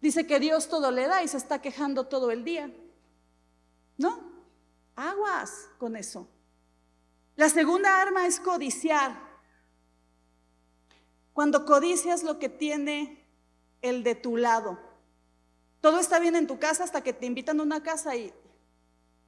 Dice 0.00 0.26
que 0.26 0.40
Dios 0.40 0.68
todo 0.68 0.90
le 0.90 1.06
da 1.06 1.22
y 1.22 1.28
se 1.28 1.36
está 1.36 1.62
quejando 1.62 2.06
todo 2.06 2.30
el 2.30 2.44
día. 2.44 2.72
¿No? 3.96 4.32
Aguas 4.96 5.68
con 5.78 5.96
eso. 5.96 6.28
La 7.36 7.48
segunda 7.48 8.02
arma 8.02 8.26
es 8.26 8.40
codiciar. 8.40 9.16
Cuando 11.32 11.64
codicias 11.64 12.24
lo 12.24 12.38
que 12.38 12.48
tiene 12.48 13.24
el 13.80 14.02
de 14.02 14.14
tu 14.14 14.36
lado. 14.36 14.78
Todo 15.80 15.98
está 15.98 16.18
bien 16.18 16.36
en 16.36 16.46
tu 16.46 16.58
casa 16.58 16.84
hasta 16.84 17.02
que 17.02 17.12
te 17.12 17.26
invitan 17.26 17.58
a 17.58 17.62
una 17.62 17.82
casa 17.82 18.14
y 18.16 18.32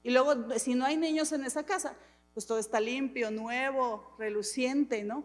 y 0.05 0.11
luego, 0.11 0.57
si 0.59 0.75
no 0.75 0.85
hay 0.85 0.99
niños 0.99 1.33
en 1.33 1.45
esa 1.45 1.65
casa, 1.65 1.97
pues 2.35 2.47
todo 2.47 2.59
está 2.59 2.79
limpio, 2.79 3.31
nuevo, 3.31 4.15
reluciente, 4.19 5.03
¿no? 5.03 5.25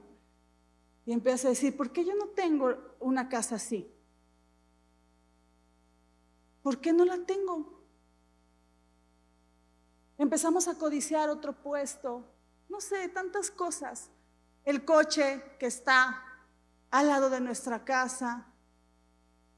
Y 1.06 1.12
empieza 1.12 1.50
a 1.50 1.52
decir, 1.52 1.76
¿por 1.76 1.92
qué 1.92 2.06
yo 2.06 2.16
no 2.16 2.28
tengo 2.30 2.96
una 3.02 3.28
casa 3.28 3.56
así? 3.56 3.92
¿Por 6.64 6.80
qué 6.80 6.94
no 6.94 7.04
la 7.04 7.18
tengo? 7.26 7.84
Empezamos 10.18 10.70
a 10.70 10.76
codiciar 10.76 11.30
otro 11.30 11.62
puesto, 11.62 12.24
no 12.70 12.80
sé, 12.80 13.10
tantas 13.10 13.52
cosas. 13.52 14.10
El 14.64 14.86
coche 14.86 15.44
que 15.60 15.66
está 15.66 16.24
al 16.90 17.08
lado 17.08 17.30
de 17.30 17.42
nuestra 17.42 17.84
casa, 17.84 18.48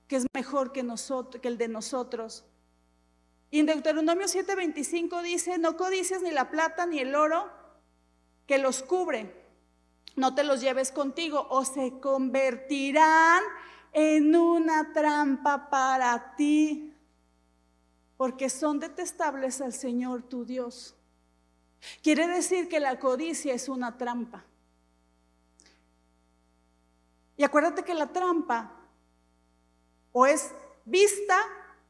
que 0.07 0.15
es 0.15 0.25
mejor 0.33 0.71
que, 0.71 0.81
nosotros, 0.81 1.39
que 1.41 1.47
el 1.47 1.59
de 1.59 1.67
nosotros. 1.67 2.43
Y 3.51 3.59
en 3.59 3.65
Deuteronomio 3.65 4.27
7:25 4.27 5.21
dice, 5.21 5.57
no 5.57 5.75
codices 5.75 6.21
ni 6.21 6.31
la 6.31 6.49
plata 6.49 6.85
ni 6.85 6.99
el 6.99 7.13
oro 7.13 7.51
que 8.47 8.57
los 8.57 8.81
cubre, 8.81 9.35
no 10.15 10.33
te 10.33 10.45
los 10.45 10.61
lleves 10.61 10.91
contigo 10.93 11.47
o 11.49 11.65
se 11.65 11.99
convertirán 11.99 13.43
en 13.91 14.35
una 14.37 14.93
trampa 14.93 15.69
para 15.69 16.35
ti, 16.37 16.95
porque 18.15 18.49
son 18.49 18.79
detestables 18.79 19.59
al 19.59 19.73
Señor 19.73 20.23
tu 20.23 20.45
Dios. 20.45 20.95
Quiere 22.01 22.27
decir 22.27 22.69
que 22.69 22.79
la 22.79 22.99
codicia 22.99 23.53
es 23.53 23.67
una 23.67 23.97
trampa. 23.97 24.45
Y 27.35 27.43
acuérdate 27.43 27.83
que 27.83 27.95
la 27.95 28.13
trampa 28.13 28.71
o 30.13 30.25
es 30.25 30.53
vista 30.85 31.37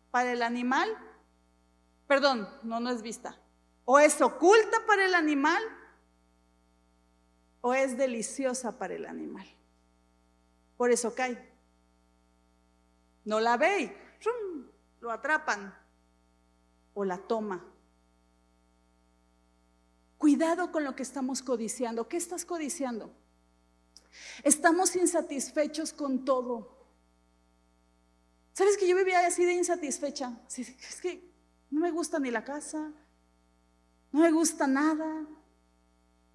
para 0.09 0.31
el 0.31 0.41
animal 0.41 0.89
perdón, 2.11 2.45
no, 2.63 2.81
no 2.81 2.89
es 2.89 3.01
vista. 3.01 3.39
O 3.85 3.97
es 3.97 4.21
oculta 4.21 4.85
para 4.85 5.05
el 5.05 5.15
animal 5.15 5.63
o 7.61 7.73
es 7.73 7.95
deliciosa 7.95 8.77
para 8.77 8.95
el 8.95 9.05
animal. 9.05 9.47
Por 10.75 10.91
eso 10.91 11.15
cae. 11.15 11.41
No 13.23 13.39
la 13.39 13.55
ve 13.55 13.83
y 13.83 13.91
lo 14.99 15.09
atrapan 15.09 15.73
o 16.93 17.05
la 17.05 17.17
toma. 17.17 17.65
Cuidado 20.17 20.69
con 20.73 20.83
lo 20.83 20.97
que 20.97 21.03
estamos 21.03 21.41
codiciando. 21.41 22.09
¿Qué 22.09 22.17
estás 22.17 22.43
codiciando? 22.43 23.15
Estamos 24.43 24.97
insatisfechos 24.97 25.93
con 25.93 26.25
todo. 26.25 26.77
¿Sabes 28.51 28.77
que 28.77 28.85
yo 28.85 28.97
vivía 28.97 29.25
así 29.25 29.45
de 29.45 29.53
insatisfecha? 29.53 30.41
Es 30.49 30.99
que 30.99 31.30
no 31.71 31.79
me 31.79 31.89
gusta 31.89 32.19
ni 32.19 32.29
la 32.29 32.43
casa, 32.43 32.91
no 34.11 34.19
me 34.19 34.31
gusta 34.31 34.67
nada, 34.67 35.25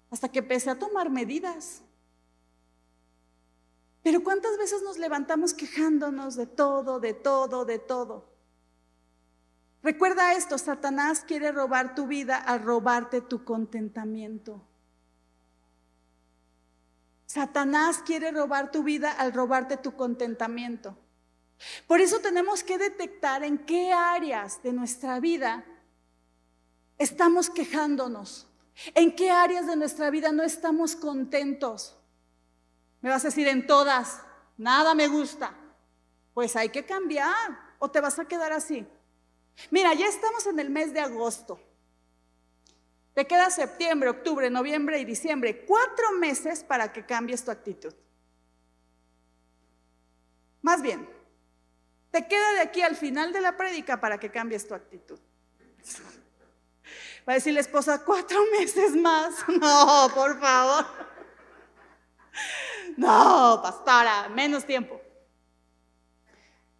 hasta 0.09 0.29
que 0.29 0.39
empecé 0.39 0.71
a 0.71 0.79
tomar 0.79 1.09
medidas. 1.09 1.81
Pero 4.01 4.23
¿cuántas 4.23 4.57
veces 4.57 4.81
nos 4.81 4.97
levantamos 4.97 5.53
quejándonos 5.53 6.35
de 6.35 6.47
todo, 6.47 6.99
de 6.99 7.13
todo, 7.13 7.65
de 7.65 7.77
todo? 7.77 8.25
Recuerda 9.83 10.33
esto, 10.33 10.57
Satanás 10.57 11.23
quiere 11.27 11.51
robar 11.51 11.93
tu 11.93 12.07
vida 12.07 12.37
al 12.37 12.63
robarte 12.63 13.21
tu 13.21 13.43
contentamiento. 13.43 14.61
Satanás 17.25 17.99
quiere 17.99 18.31
robar 18.31 18.71
tu 18.71 18.83
vida 18.83 19.11
al 19.11 19.33
robarte 19.33 19.77
tu 19.77 19.95
contentamiento. 19.95 20.97
Por 21.87 22.01
eso 22.01 22.19
tenemos 22.19 22.63
que 22.63 22.77
detectar 22.77 23.43
en 23.43 23.57
qué 23.57 23.91
áreas 23.91 24.61
de 24.63 24.73
nuestra 24.73 25.19
vida 25.19 25.65
estamos 26.97 27.49
quejándonos? 27.49 28.47
¿En 28.93 29.15
qué 29.15 29.31
áreas 29.31 29.67
de 29.67 29.75
nuestra 29.75 30.09
vida 30.09 30.31
no 30.31 30.43
estamos 30.43 30.95
contentos? 30.95 31.95
Me 33.01 33.09
vas 33.09 33.23
a 33.23 33.29
decir 33.29 33.47
en 33.47 33.65
todas, 33.65 34.21
nada 34.57 34.93
me 34.93 35.07
gusta. 35.07 35.53
Pues 36.33 36.55
hay 36.55 36.69
que 36.69 36.85
cambiar 36.85 37.75
o 37.79 37.89
te 37.89 38.01
vas 38.01 38.19
a 38.19 38.25
quedar 38.25 38.51
así. 38.51 38.85
Mira, 39.71 39.93
ya 39.93 40.05
estamos 40.05 40.45
en 40.45 40.59
el 40.59 40.69
mes 40.69 40.93
de 40.93 40.99
agosto. 40.99 41.59
Te 43.15 43.25
queda 43.25 43.49
septiembre, 43.49 44.09
octubre, 44.09 44.49
noviembre 44.51 44.99
y 44.99 45.05
diciembre. 45.05 45.65
Cuatro 45.65 46.11
meses 46.19 46.63
para 46.63 46.93
que 46.93 47.03
cambies 47.03 47.43
tu 47.43 47.49
actitud. 47.49 47.93
Más 50.61 50.83
bien, 50.83 51.09
te 52.11 52.27
queda 52.27 52.53
de 52.53 52.61
aquí 52.61 52.81
al 52.81 52.95
final 52.95 53.33
de 53.33 53.41
la 53.41 53.57
prédica 53.57 53.99
para 53.99 54.19
que 54.19 54.31
cambies 54.31 54.67
tu 54.67 54.73
actitud. 54.73 55.19
Va 57.27 57.33
a 57.33 57.35
decir 57.35 57.53
la 57.53 57.59
esposa, 57.59 58.03
cuatro 58.05 58.39
meses 58.57 58.95
más. 58.95 59.35
No, 59.47 60.09
por 60.13 60.39
favor. 60.39 60.85
No, 62.95 63.59
pastora, 63.61 64.29
menos 64.29 64.65
tiempo. 64.65 65.01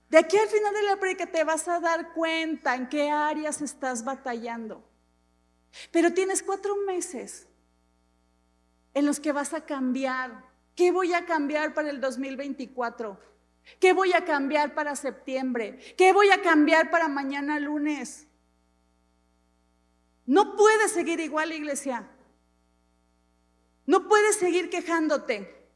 De 0.09 0.17
aquí 0.17 0.37
al 0.37 0.47
final 0.47 0.73
de 0.73 0.83
la 0.83 0.97
prédica 0.97 1.27
te 1.27 1.43
vas 1.43 1.67
a 1.67 1.79
dar 1.79 2.13
cuenta 2.13 2.75
en 2.75 2.87
qué 2.87 3.09
áreas 3.09 3.61
estás 3.61 4.05
batallando. 4.05 4.83
Pero 5.91 6.13
tienes 6.13 6.41
cuatro 6.41 6.75
meses 6.77 7.47
en 8.93 9.05
los 9.05 9.19
que 9.19 9.33
vas 9.33 9.53
a 9.53 9.65
cambiar. 9.65 10.45
¿Qué 10.75 10.91
voy 10.91 11.13
a 11.13 11.25
cambiar 11.25 11.73
para 11.73 11.89
el 11.89 11.99
2024? 11.99 13.19
¿Qué 13.79 13.93
voy 13.93 14.13
a 14.13 14.25
cambiar 14.25 14.73
para 14.73 14.95
septiembre? 14.95 15.95
¿Qué 15.97 16.13
voy 16.13 16.29
a 16.31 16.41
cambiar 16.41 16.89
para 16.89 17.07
mañana 17.07 17.59
lunes? 17.59 18.27
No 20.25 20.55
puedes 20.55 20.91
seguir 20.91 21.19
igual, 21.19 21.51
iglesia. 21.51 22.07
No 23.85 24.07
puedes 24.07 24.35
seguir 24.35 24.69
quejándote. 24.69 25.69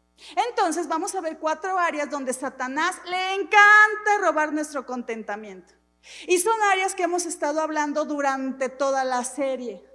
Entonces 0.50 0.88
vamos 0.88 1.16
a 1.16 1.22
ver 1.22 1.40
cuatro 1.40 1.78
áreas 1.78 2.10
donde 2.10 2.34
Satanás 2.34 2.96
le 3.06 3.36
encanta 3.36 4.18
robar 4.20 4.54
nuestro 4.54 4.86
contentamiento. 4.86 5.74
Y 6.28 6.40
son 6.40 6.60
áreas 6.72 6.96
que 6.96 7.04
hemos 7.04 7.26
estado 7.26 7.62
hablando 7.62 8.06
durante 8.06 8.70
toda 8.70 9.04
la 9.04 9.24
serie. 9.24 9.88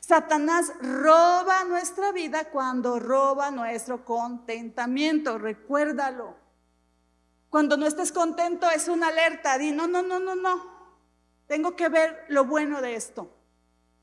Satanás 0.00 0.72
roba 0.80 1.64
nuestra 1.64 2.12
vida 2.12 2.44
cuando 2.50 3.00
roba 3.00 3.50
nuestro 3.50 4.04
contentamiento, 4.04 5.38
recuérdalo. 5.38 6.36
Cuando 7.50 7.76
no 7.76 7.84
estés 7.86 8.12
contento 8.12 8.70
es 8.70 8.86
una 8.86 9.08
alerta, 9.08 9.58
di, 9.58 9.72
no, 9.72 9.88
no, 9.88 10.02
no, 10.02 10.20
no, 10.20 10.36
no. 10.36 10.80
Tengo 11.48 11.74
que 11.74 11.88
ver 11.88 12.24
lo 12.28 12.44
bueno 12.44 12.80
de 12.80 12.94
esto, 12.94 13.28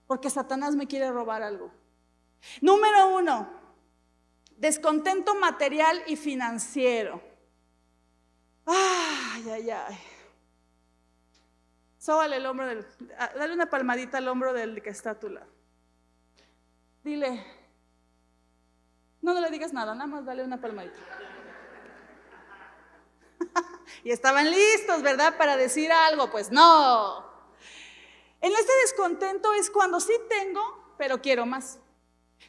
porque 0.06 0.30
Satanás 0.30 0.76
me 0.76 0.86
quiere 0.86 1.10
robar 1.10 1.42
algo. 1.42 1.72
Número 2.60 3.16
uno, 3.16 3.50
descontento 4.58 5.34
material 5.36 6.04
y 6.08 6.18
financiero. 6.18 7.22
Ay, 8.66 9.50
ay, 9.50 9.70
ay. 9.70 9.98
Sóbale 11.98 12.36
el 12.36 12.46
hombro 12.46 12.68
del, 12.68 12.86
ah, 13.18 13.32
dale 13.38 13.54
una 13.54 13.70
palmadita 13.70 14.18
al 14.18 14.28
hombro 14.28 14.52
del 14.52 14.82
que 14.84 14.90
está 14.90 15.12
a 15.12 15.20
tu 15.20 15.30
lado. 15.30 15.48
Dile, 17.02 17.46
no, 19.22 19.34
no 19.34 19.40
le 19.40 19.50
digas 19.50 19.72
nada, 19.72 19.96
nada 19.96 20.08
más 20.08 20.26
dale 20.26 20.44
una 20.44 20.60
palmadita. 20.60 21.00
y 24.04 24.12
estaban 24.12 24.50
listos, 24.50 25.02
¿verdad? 25.02 25.38
Para 25.38 25.58
decir 25.58 25.92
algo, 25.92 26.30
pues 26.32 26.52
no. 26.52 27.26
En 28.42 28.52
este 28.52 28.72
descontento 28.82 29.54
es 29.54 29.70
cuando 29.70 30.00
sí 30.00 30.14
tengo, 30.30 30.94
pero 30.98 31.22
quiero 31.22 31.46
más. 31.46 31.80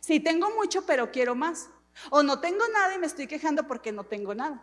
Sí 0.00 0.20
tengo 0.20 0.50
mucho, 0.50 0.84
pero 0.86 1.10
quiero 1.10 1.34
más. 1.34 1.70
O 2.10 2.22
no 2.22 2.40
tengo 2.40 2.66
nada 2.68 2.94
y 2.94 2.98
me 2.98 3.06
estoy 3.06 3.26
quejando 3.26 3.66
porque 3.66 3.92
no 3.92 4.04
tengo 4.04 4.34
nada. 4.34 4.62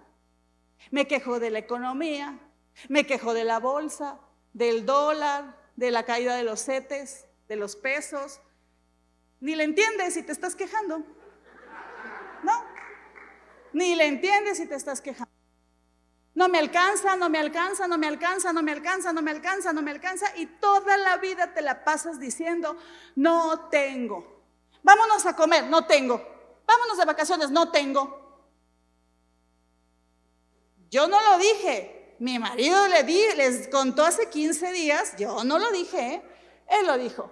Me 0.91 1.07
quejo 1.07 1.39
de 1.39 1.49
la 1.49 1.59
economía, 1.59 2.39
me 2.89 3.05
quejo 3.05 3.33
de 3.33 3.43
la 3.43 3.59
bolsa, 3.59 4.19
del 4.53 4.85
dólar, 4.85 5.57
de 5.75 5.91
la 5.91 6.03
caída 6.03 6.35
de 6.35 6.43
los 6.43 6.63
CETES, 6.63 7.25
de 7.47 7.55
los 7.55 7.75
pesos. 7.75 8.39
Ni 9.39 9.55
le 9.55 9.63
entiendes 9.63 10.13
si 10.13 10.23
te 10.23 10.31
estás 10.31 10.55
quejando. 10.55 10.99
No. 12.43 12.63
Ni 13.73 13.95
le 13.95 14.07
entiendes 14.07 14.57
si 14.57 14.67
te 14.67 14.75
estás 14.75 15.01
quejando. 15.01 15.34
No 16.35 16.49
me 16.49 16.59
alcanza, 16.59 17.15
no 17.15 17.29
me 17.29 17.39
alcanza, 17.39 17.87
no 17.87 17.97
me 17.97 18.07
alcanza, 18.07 18.51
no 18.51 18.61
me 18.61 18.71
alcanza, 18.73 19.13
no 19.13 19.21
me 19.21 19.31
alcanza, 19.31 19.73
no 19.73 19.81
me 19.81 19.91
alcanza. 19.91 20.37
Y 20.37 20.45
toda 20.45 20.97
la 20.97 21.17
vida 21.17 21.53
te 21.53 21.61
la 21.61 21.85
pasas 21.85 22.19
diciendo, 22.19 22.77
no 23.15 23.69
tengo. 23.69 24.43
Vámonos 24.83 25.25
a 25.25 25.35
comer, 25.35 25.63
no 25.65 25.85
tengo. 25.85 26.21
Vámonos 26.67 26.97
de 26.97 27.05
vacaciones, 27.05 27.51
no 27.51 27.71
tengo. 27.71 28.21
Yo 30.91 31.07
no 31.07 31.21
lo 31.21 31.37
dije. 31.37 31.95
Mi 32.19 32.39
marido 32.39 32.87
le 32.87 33.03
di, 33.03 33.21
les 33.35 33.67
contó 33.67 34.05
hace 34.05 34.29
15 34.29 34.71
días, 34.71 35.15
yo 35.17 35.43
no 35.43 35.59
lo 35.59 35.69
dije, 35.71 36.13
¿eh? 36.13 36.21
él 36.67 36.87
lo 36.87 36.97
dijo, 36.97 37.29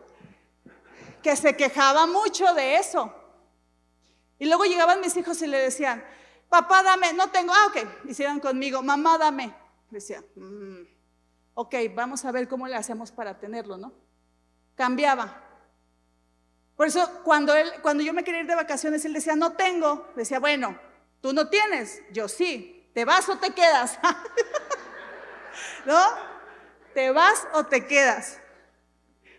que 1.22 1.38
se 1.38 1.56
quejaba 1.56 2.06
mucho 2.06 2.54
de 2.54 2.76
eso. 2.76 3.14
Y 4.40 4.46
luego 4.46 4.66
llegaban 4.66 5.00
mis 5.00 5.16
hijos 5.16 5.42
y 5.42 5.48
le 5.48 5.58
decían, 5.58 6.04
papá, 6.54 6.84
dame, 6.84 7.14
no 7.14 7.32
tengo, 7.32 7.52
ah, 7.52 7.66
ok, 7.66 8.08
hicieron 8.08 8.40
conmigo, 8.40 8.84
mamá, 8.84 9.18
dame. 9.18 9.52
Decía, 9.90 10.24
mm, 10.36 10.84
ok, 11.56 11.76
vamos 11.96 12.26
a 12.26 12.32
ver 12.32 12.48
cómo 12.48 12.68
le 12.68 12.76
hacemos 12.76 13.12
para 13.12 13.40
tenerlo, 13.40 13.76
¿no? 13.76 13.92
Cambiaba. 14.76 15.42
Por 16.78 16.86
eso 16.86 17.10
cuando, 17.24 17.56
él, 17.56 17.72
cuando 17.82 18.04
yo 18.04 18.14
me 18.14 18.24
quería 18.24 18.42
ir 18.42 18.46
de 18.46 18.54
vacaciones, 18.54 19.04
él 19.04 19.14
decía, 19.14 19.36
no 19.36 19.54
tengo. 19.54 20.08
Decía, 20.16 20.40
bueno, 20.40 20.78
tú 21.22 21.34
no 21.34 21.50
tienes, 21.50 22.04
yo 22.12 22.28
sí. 22.28 22.88
¿Te 22.94 23.04
vas 23.04 23.28
o 23.30 23.40
te 23.40 23.50
quedas? 23.56 23.98
¿No? 25.88 26.00
¿Te 26.94 27.10
vas 27.10 27.48
o 27.54 27.64
te 27.64 27.88
quedas? 27.88 28.40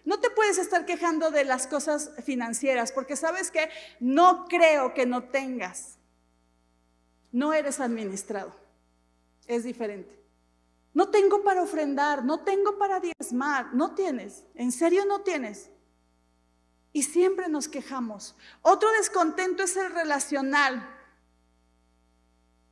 No 0.05 0.19
te 0.19 0.31
puedes 0.31 0.59
estar 0.59 0.85
quejando 0.85 1.31
de 1.31 1.45
las 1.45 1.69
cosas 1.69 2.11
financieras, 2.25 2.91
porque 2.91 3.15
sabes 3.15 3.53
que 3.53 3.71
no 4.01 4.47
creo 4.49 4.95
que 4.95 5.07
no 5.07 5.23
tengas. 5.29 6.01
No 7.35 7.53
eres 7.53 7.81
administrado. 7.81 8.55
Es 9.49 9.65
diferente. 9.65 10.23
No 10.93 11.09
tengo 11.09 11.43
para 11.43 11.63
ofrendar, 11.63 12.25
no 12.25 12.45
tengo 12.45 12.79
para 12.79 13.01
diezmar, 13.01 13.75
no 13.75 13.93
tienes. 13.97 14.45
¿En 14.55 14.71
serio 14.71 15.05
no 15.05 15.23
tienes? 15.23 15.69
Y 16.93 17.03
siempre 17.03 17.49
nos 17.49 17.67
quejamos. 17.67 18.37
Otro 18.63 18.89
descontento 18.93 19.65
es 19.65 19.77
el 19.77 19.93
relacional. 19.93 20.89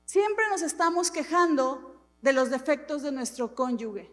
Siempre 0.04 0.48
nos 0.48 0.62
estamos 0.62 1.10
quejando 1.10 2.00
de 2.20 2.32
los 2.32 2.48
defectos 2.48 3.02
de 3.02 3.10
nuestro 3.10 3.56
cónyuge. 3.56 4.12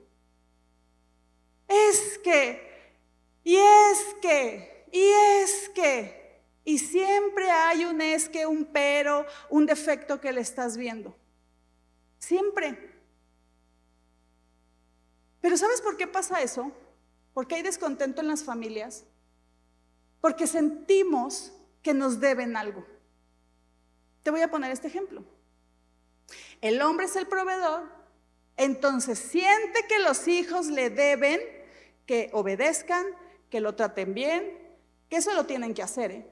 Es 1.68 2.18
que, 2.24 2.98
y 3.44 3.56
es 3.56 4.16
que, 4.20 4.90
y 4.92 5.04
es 5.44 5.70
que, 5.76 6.29
y 6.64 6.80
siempre 6.80 7.50
hay 7.50 7.86
un 7.86 8.02
es 8.02 8.30
que, 8.30 8.46
un 8.46 8.66
pero, 8.66 9.26
un 9.50 9.66
defecto 9.66 10.20
que 10.20 10.32
le 10.32 10.42
estás 10.42 10.78
viendo. 10.78 11.16
Siempre. 12.20 12.94
Pero 15.42 15.58
¿sabes 15.58 15.82
por 15.82 15.98
qué 15.98 16.08
pasa 16.08 16.42
eso? 16.42 16.72
Porque 17.34 17.56
hay 17.56 17.62
descontento 17.62 18.22
en 18.22 18.28
las 18.28 18.44
familias 18.44 19.06
porque 20.22 20.48
sentimos 20.48 21.52
que 21.82 21.94
nos 21.94 22.20
deben 22.20 22.58
algo. 22.58 22.86
Te 24.24 24.32
voy 24.32 24.42
a 24.42 24.52
poner 24.52 24.72
este 24.72 24.88
ejemplo. 24.88 25.24
El 26.62 26.82
hombre 26.82 27.06
es 27.06 27.16
el 27.16 27.28
proveedor, 27.28 27.84
entonces 28.58 29.18
siente 29.18 29.86
que 29.88 30.00
los 30.00 30.28
hijos 30.28 30.68
le 30.68 30.90
deben 30.90 31.40
que 32.06 32.30
obedezcan, 32.34 33.06
que 33.50 33.62
lo 33.62 33.76
traten 33.76 34.14
bien, 34.14 34.58
que 35.10 35.18
eso 35.18 35.34
lo 35.34 35.46
tienen 35.46 35.74
que 35.74 35.82
hacer. 35.82 36.12
¿eh? 36.12 36.28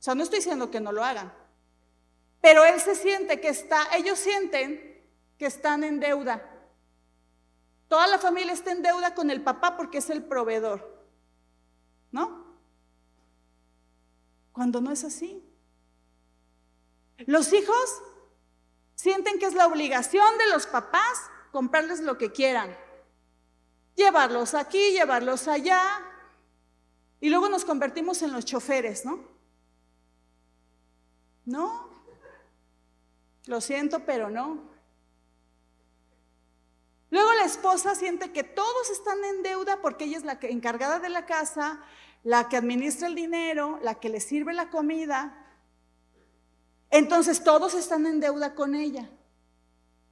O 0.00 0.02
sea, 0.02 0.14
no 0.14 0.24
estoy 0.24 0.38
diciendo 0.38 0.70
que 0.70 0.80
no 0.80 0.90
lo 0.90 1.04
hagan, 1.04 1.32
pero 2.40 2.64
él 2.64 2.80
se 2.80 2.96
siente 2.96 3.40
que 3.40 3.48
está, 3.48 3.94
ellos 3.94 4.18
sienten 4.18 5.06
que 5.38 5.46
están 5.46 5.84
en 5.84 6.00
deuda. 6.00 6.44
Toda 7.86 8.06
la 8.06 8.18
familia 8.18 8.52
está 8.52 8.72
en 8.72 8.82
deuda 8.82 9.14
con 9.14 9.30
el 9.30 9.42
papá 9.42 9.76
porque 9.76 9.98
es 9.98 10.10
el 10.10 10.24
proveedor, 10.24 11.06
¿no? 12.10 12.50
cuando 14.52 14.82
no 14.82 14.92
es 14.92 15.04
así. 15.04 15.42
Los 17.26 17.52
hijos 17.52 18.02
sienten 18.94 19.38
que 19.38 19.46
es 19.46 19.54
la 19.54 19.66
obligación 19.66 20.36
de 20.36 20.48
los 20.48 20.66
papás 20.66 21.18
comprarles 21.52 22.00
lo 22.00 22.18
que 22.18 22.30
quieran. 22.30 22.76
Llevarlos 23.94 24.54
aquí, 24.54 24.92
llevarlos 24.92 25.48
allá. 25.48 25.80
Y 27.20 27.28
luego 27.28 27.48
nos 27.48 27.64
convertimos 27.64 28.20
en 28.20 28.32
los 28.32 28.44
choferes, 28.44 29.04
¿no? 29.06 29.18
No. 31.44 31.88
Lo 33.46 33.60
siento, 33.60 34.04
pero 34.04 34.30
no. 34.30 34.70
Luego 37.10 37.32
la 37.34 37.44
esposa 37.44 37.94
siente 37.94 38.32
que 38.32 38.44
todos 38.44 38.90
están 38.90 39.24
en 39.24 39.42
deuda 39.42 39.80
porque 39.82 40.04
ella 40.04 40.18
es 40.18 40.24
la 40.24 40.38
encargada 40.42 41.00
de 41.00 41.08
la 41.08 41.26
casa, 41.26 41.82
la 42.22 42.48
que 42.48 42.56
administra 42.56 43.08
el 43.08 43.16
dinero, 43.16 43.80
la 43.82 43.96
que 43.96 44.08
le 44.08 44.20
sirve 44.20 44.52
la 44.52 44.70
comida. 44.70 45.36
Entonces 46.90 47.42
todos 47.42 47.74
están 47.74 48.06
en 48.06 48.20
deuda 48.20 48.54
con 48.54 48.74
ella. 48.74 49.10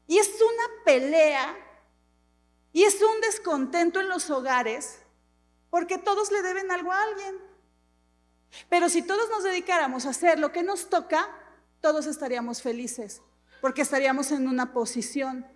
Y 0.08 0.18
es 0.18 0.28
una 0.40 0.84
pelea 0.84 1.56
y 2.72 2.84
es 2.84 3.00
un 3.02 3.20
descontento 3.20 4.00
en 4.00 4.08
los 4.08 4.30
hogares 4.30 5.00
porque 5.70 5.98
todos 5.98 6.32
le 6.32 6.42
deben 6.42 6.70
algo 6.70 6.90
a 6.92 7.02
alguien. 7.02 7.47
Pero 8.68 8.88
si 8.88 9.02
todos 9.02 9.28
nos 9.30 9.44
dedicáramos 9.44 10.06
a 10.06 10.10
hacer 10.10 10.38
lo 10.38 10.52
que 10.52 10.62
nos 10.62 10.88
toca, 10.88 11.28
todos 11.80 12.06
estaríamos 12.06 12.62
felices 12.62 13.22
porque 13.60 13.82
estaríamos 13.82 14.30
en 14.32 14.48
una 14.48 14.72
posición. 14.72 15.46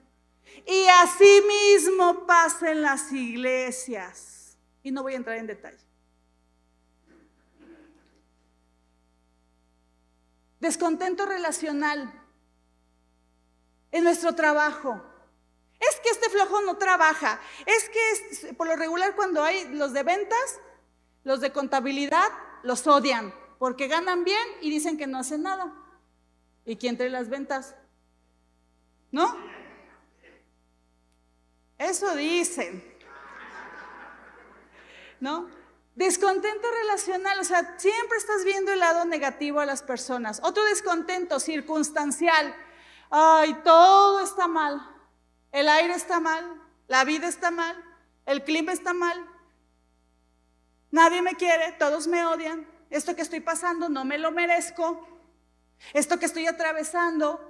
Y 0.67 0.87
así 0.89 1.43
mismo 1.47 2.27
pasa 2.27 2.71
en 2.71 2.83
las 2.83 3.13
iglesias. 3.13 4.57
Y 4.83 4.91
no 4.91 5.03
voy 5.03 5.15
a 5.15 5.17
entrar 5.17 5.37
en 5.37 5.47
detalle. 5.47 5.79
Descontento 10.61 11.27
relacional 11.27 12.13
en 13.91 14.05
nuestro 14.05 14.35
trabajo. 14.35 15.03
Es 15.81 15.99
que 16.01 16.11
este 16.11 16.31
flojo 16.31 16.61
no 16.63 16.77
trabaja. 16.77 17.41
Es 17.67 17.89
que 17.89 18.55
por 18.55 18.67
lo 18.67 18.77
regular 18.77 19.17
cuando 19.17 19.43
hay 19.43 19.69
los 19.75 19.93
de 19.93 20.03
ventas, 20.03 20.61
los 21.25 21.41
de 21.41 21.53
contabilidad, 21.53 22.31
los 22.63 22.87
odian 22.87 23.35
porque 23.59 23.89
ganan 23.89 24.25
bien 24.25 24.47
y 24.61 24.71
dicen 24.71 24.99
que 24.99 25.07
no 25.07 25.19
hacen 25.19 25.43
nada. 25.43 25.73
¿Y 26.65 26.77
quién 26.77 26.97
trae 26.97 27.11
las 27.11 27.29
ventas? 27.29 27.75
¿No? 29.11 29.37
Eso 31.79 32.15
dicen. 32.17 32.83
¿No? 35.21 35.49
Descontento 35.95 36.69
relacional, 36.71 37.39
o 37.39 37.45
sea, 37.45 37.79
siempre 37.79 38.17
estás 38.17 38.45
viendo 38.45 38.73
el 38.73 38.81
lado 38.81 39.05
negativo 39.05 39.61
a 39.61 39.67
las 39.67 39.83
personas. 39.83 40.41
Otro 40.43 40.65
descontento 40.65 41.39
circunstancial. 41.39 42.55
Ay, 43.11 43.55
todo 43.63 44.21
está 44.21 44.49
mal. 44.49 44.81
El 45.53 45.69
aire 45.69 45.95
está 45.95 46.19
mal, 46.19 46.63
la 46.89 47.05
vida 47.05 47.29
está 47.29 47.51
mal, 47.51 47.77
el 48.25 48.43
clima 48.43 48.73
está 48.73 48.95
mal. 48.95 49.32
Nadie 50.93 51.23
me 51.23 51.35
quiere, 51.35 51.73
todos 51.73 52.07
me 52.07 52.25
odian. 52.25 52.67
Esto 52.91 53.17
que 53.17 53.23
estoy 53.23 53.41
pasando 53.41 53.89
no 53.89 54.05
me 54.05 54.19
lo 54.19 54.31
merezco. 54.31 55.09
Esto 55.95 56.19
que 56.19 56.27
estoy 56.27 56.47
atravesando 56.47 57.41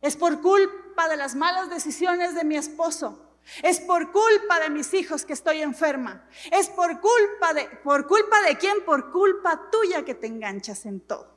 es 0.00 0.16
por 0.16 0.40
culpa 0.40 1.08
de 1.08 1.16
las 1.16 1.34
malas 1.34 1.68
decisiones 1.68 2.34
de 2.34 2.42
mi 2.42 2.56
esposo. 2.56 3.22
Es 3.62 3.80
por 3.80 4.10
culpa 4.10 4.58
de 4.60 4.70
mis 4.70 4.92
hijos 4.94 5.24
que 5.24 5.34
estoy 5.34 5.60
enferma. 5.60 6.26
Es 6.50 6.68
por 6.68 7.00
culpa 7.00 7.52
de, 7.54 7.66
¿por 7.84 8.06
culpa 8.06 8.40
de 8.42 8.56
quién? 8.56 8.84
Por 8.84 9.12
culpa 9.12 9.70
tuya 9.70 10.04
que 10.04 10.14
te 10.14 10.26
enganchas 10.26 10.86
en 10.86 11.00
todo. 11.00 11.36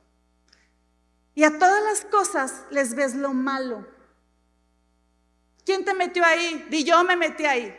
Y 1.34 1.44
a 1.44 1.58
todas 1.58 1.82
las 1.84 2.04
cosas 2.06 2.64
les 2.70 2.94
ves 2.94 3.14
lo 3.14 3.32
malo. 3.32 3.86
¿Quién 5.64 5.84
te 5.84 5.94
metió 5.94 6.24
ahí? 6.24 6.66
Di 6.70 6.84
yo 6.84 7.04
me 7.04 7.16
metí 7.16 7.44
ahí. 7.44 7.76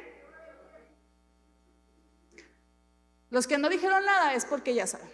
Los 3.32 3.48
que 3.48 3.58
no 3.58 3.70
dijeron 3.70 4.06
nada 4.06 4.36
es 4.36 4.46
porque 4.46 4.76
ya 4.76 4.86
saben. 4.86 5.10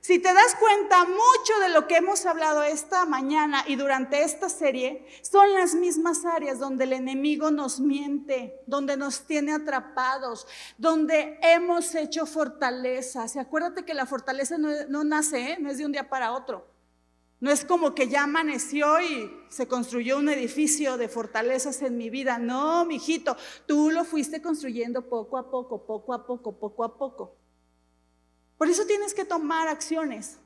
Si 0.00 0.18
te 0.18 0.34
das 0.34 0.56
cuenta, 0.56 1.04
mucho 1.04 1.60
de 1.60 1.68
lo 1.68 1.86
que 1.86 1.98
hemos 1.98 2.26
hablado 2.26 2.64
esta 2.64 3.04
mañana 3.06 3.62
y 3.68 3.76
durante 3.76 4.24
esta 4.24 4.48
serie 4.48 5.06
son 5.22 5.54
las 5.54 5.74
mismas 5.74 6.24
áreas 6.24 6.58
donde 6.58 6.84
el 6.84 6.94
enemigo 6.94 7.52
nos 7.52 7.78
miente, 7.78 8.60
donde 8.66 8.96
nos 8.96 9.28
tiene 9.28 9.52
atrapados, 9.52 10.48
donde 10.76 11.38
hemos 11.40 11.94
hecho 11.94 12.26
fortalezas. 12.26 13.36
Y 13.36 13.38
acuérdate 13.38 13.84
que 13.84 13.94
la 13.94 14.06
fortaleza 14.06 14.58
no, 14.58 15.04
nace, 15.04 15.52
¿eh? 15.52 15.58
no 15.60 15.70
es 15.70 15.78
de 15.78 15.86
un 15.86 15.92
día 15.92 16.08
para 16.08 16.32
otro. 16.32 16.71
No 17.42 17.50
es 17.50 17.64
como 17.64 17.92
que 17.92 18.06
ya 18.06 18.22
amaneció 18.22 19.00
y 19.00 19.28
se 19.48 19.66
construyó 19.66 20.16
un 20.18 20.28
edificio 20.28 20.96
de 20.96 21.08
fortalezas 21.08 21.82
en 21.82 21.96
mi 21.96 22.08
vida. 22.08 22.38
No, 22.38 22.84
mijito, 22.84 23.36
tú 23.66 23.90
lo 23.90 24.04
fuiste 24.04 24.40
construyendo 24.40 25.08
poco 25.08 25.36
a 25.36 25.50
poco, 25.50 25.84
poco 25.84 26.14
a 26.14 26.24
poco, 26.24 26.56
poco 26.56 26.84
a 26.84 26.96
poco. 26.96 27.34
Por 28.56 28.68
eso 28.68 28.86
tienes 28.86 29.12
que 29.12 29.24
tomar 29.24 29.66
acciones. 29.66 30.38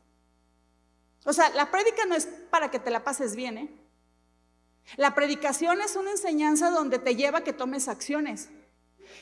O 1.27 1.35
sea, 1.35 1.51
la 1.51 1.71
prédica 1.71 2.07
no 2.07 2.15
es 2.15 2.25
para 2.49 2.71
que 2.71 2.79
te 2.79 2.91
la 2.91 3.05
pases 3.05 3.37
bien, 3.37 3.59
¿eh? 3.59 3.71
La 4.97 5.15
predicación 5.15 5.83
es 5.83 5.97
una 5.97 6.13
enseñanza 6.13 6.71
donde 6.71 6.99
te 6.99 7.15
lleva 7.15 7.41
a 7.41 7.45
que 7.45 7.53
tomes 7.53 7.89
acciones. 7.89 8.49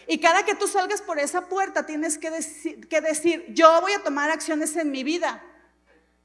Y 0.06 0.20
cada 0.20 0.44
que 0.44 0.54
tú 0.54 0.68
salgas 0.68 1.02
por 1.02 1.18
esa 1.18 1.48
puerta 1.48 1.86
tienes 1.86 2.18
que, 2.18 2.30
que 2.88 3.00
decir, 3.00 3.46
yo 3.48 3.80
voy 3.80 3.94
a 3.94 4.04
tomar 4.04 4.30
acciones 4.30 4.76
en 4.76 4.92
mi 4.92 5.02
vida. 5.02 5.42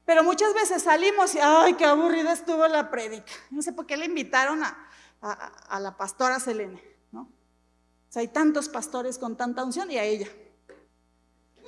Pero 0.04 0.24
muchas 0.24 0.54
veces 0.54 0.82
salimos 0.82 1.34
y, 1.34 1.38
ay, 1.40 1.74
qué 1.74 1.84
aburrida 1.84 2.32
estuvo 2.32 2.66
la 2.66 2.90
prédica. 2.90 3.32
No 3.50 3.62
sé 3.62 3.72
por 3.72 3.86
qué 3.86 3.96
le 3.96 4.06
invitaron 4.06 4.62
a, 4.64 4.88
a 5.20 5.80
la 5.80 5.96
pastora 5.96 6.40
Selene, 6.40 6.82
¿no? 7.12 7.22
O 7.22 8.12
sea, 8.12 8.20
hay 8.20 8.28
tantos 8.28 8.68
pastores 8.68 9.18
con 9.18 9.36
tanta 9.36 9.62
unción 9.62 9.90
y 9.90 9.98
a 9.98 10.04
ella, 10.04 10.28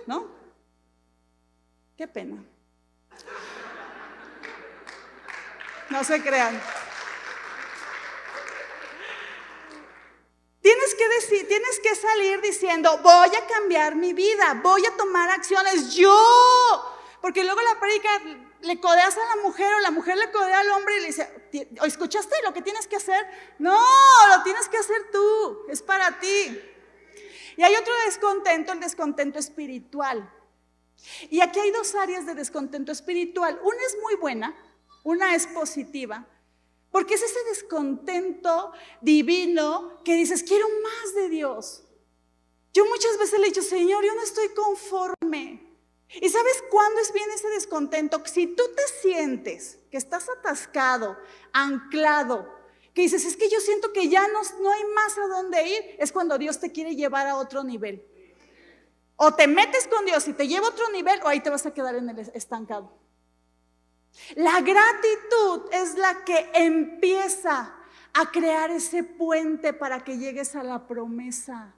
¿no? 0.06 0.26
Qué 1.96 2.08
pena. 2.08 2.42
No 5.90 6.02
se 6.02 6.22
crean. 6.22 6.60
Tienes 10.62 10.94
que 10.94 11.08
decir, 11.08 11.48
tienes 11.48 11.80
que 11.80 11.94
salir 11.94 12.40
diciendo, 12.40 12.98
voy 13.02 13.28
a 13.28 13.46
cambiar 13.46 13.96
mi 13.96 14.12
vida, 14.12 14.60
voy 14.62 14.86
a 14.86 14.96
tomar 14.96 15.28
acciones 15.30 15.94
yo. 15.94 16.98
Porque 17.22 17.44
luego 17.44 17.60
la 17.62 17.78
predica 17.78 18.20
le 18.62 18.80
codeas 18.80 19.16
a 19.16 19.36
la 19.36 19.42
mujer 19.42 19.72
o 19.74 19.80
la 19.80 19.92
mujer 19.92 20.18
le 20.18 20.32
codea 20.32 20.58
al 20.58 20.70
hombre 20.72 20.96
y 20.96 21.00
le 21.02 21.06
dice, 21.06 21.48
¿escuchaste 21.84 22.34
lo 22.44 22.52
que 22.52 22.62
tienes 22.62 22.88
que 22.88 22.96
hacer? 22.96 23.24
No, 23.60 23.80
lo 24.28 24.42
tienes 24.42 24.68
que 24.68 24.76
hacer 24.76 25.08
tú, 25.12 25.66
es 25.68 25.82
para 25.82 26.18
ti. 26.18 26.60
Y 27.56 27.62
hay 27.62 27.76
otro 27.76 27.92
descontento, 28.06 28.72
el 28.72 28.80
descontento 28.80 29.38
espiritual. 29.38 30.28
Y 31.30 31.40
aquí 31.40 31.60
hay 31.60 31.70
dos 31.70 31.94
áreas 31.94 32.26
de 32.26 32.34
descontento 32.34 32.90
espiritual. 32.90 33.60
Una 33.62 33.82
es 33.86 33.96
muy 34.02 34.16
buena, 34.16 34.56
una 35.04 35.36
es 35.36 35.46
positiva, 35.46 36.26
porque 36.90 37.14
es 37.14 37.22
ese 37.22 37.38
descontento 37.44 38.72
divino 39.00 40.02
que 40.04 40.16
dices, 40.16 40.42
quiero 40.42 40.66
más 40.82 41.14
de 41.14 41.28
Dios. 41.28 41.84
Yo 42.72 42.84
muchas 42.86 43.16
veces 43.16 43.38
le 43.38 43.46
he 43.46 43.50
dicho, 43.50 43.62
Señor, 43.62 44.04
yo 44.04 44.12
no 44.16 44.22
estoy 44.22 44.48
conforme. 44.48 45.71
¿Y 46.20 46.28
sabes 46.28 46.64
cuándo 46.70 47.00
es 47.00 47.12
bien 47.12 47.28
ese 47.34 47.48
descontento? 47.48 48.22
Si 48.26 48.46
tú 48.48 48.62
te 48.76 48.82
sientes 49.00 49.78
que 49.90 49.96
estás 49.96 50.28
atascado, 50.28 51.16
anclado, 51.52 52.48
que 52.94 53.02
dices, 53.02 53.24
es 53.24 53.36
que 53.36 53.48
yo 53.48 53.60
siento 53.60 53.92
que 53.92 54.08
ya 54.08 54.28
no, 54.28 54.40
no 54.60 54.72
hay 54.72 54.84
más 54.94 55.16
a 55.16 55.26
dónde 55.26 55.66
ir, 55.66 55.96
es 55.98 56.12
cuando 56.12 56.36
Dios 56.36 56.60
te 56.60 56.70
quiere 56.70 56.94
llevar 56.94 57.26
a 57.26 57.36
otro 57.36 57.64
nivel. 57.64 58.04
O 59.16 59.32
te 59.34 59.46
metes 59.46 59.88
con 59.88 60.04
Dios 60.04 60.26
y 60.28 60.32
te 60.32 60.48
lleva 60.48 60.66
a 60.66 60.70
otro 60.70 60.90
nivel 60.90 61.20
o 61.22 61.28
ahí 61.28 61.40
te 61.40 61.48
vas 61.48 61.64
a 61.64 61.72
quedar 61.72 61.94
en 61.94 62.08
el 62.10 62.18
estancado. 62.34 62.92
La 64.34 64.60
gratitud 64.60 65.72
es 65.72 65.94
la 65.96 66.24
que 66.24 66.50
empieza 66.54 67.74
a 68.12 68.30
crear 68.30 68.70
ese 68.70 69.04
puente 69.04 69.72
para 69.72 70.04
que 70.04 70.18
llegues 70.18 70.54
a 70.54 70.62
la 70.62 70.86
promesa. 70.86 71.74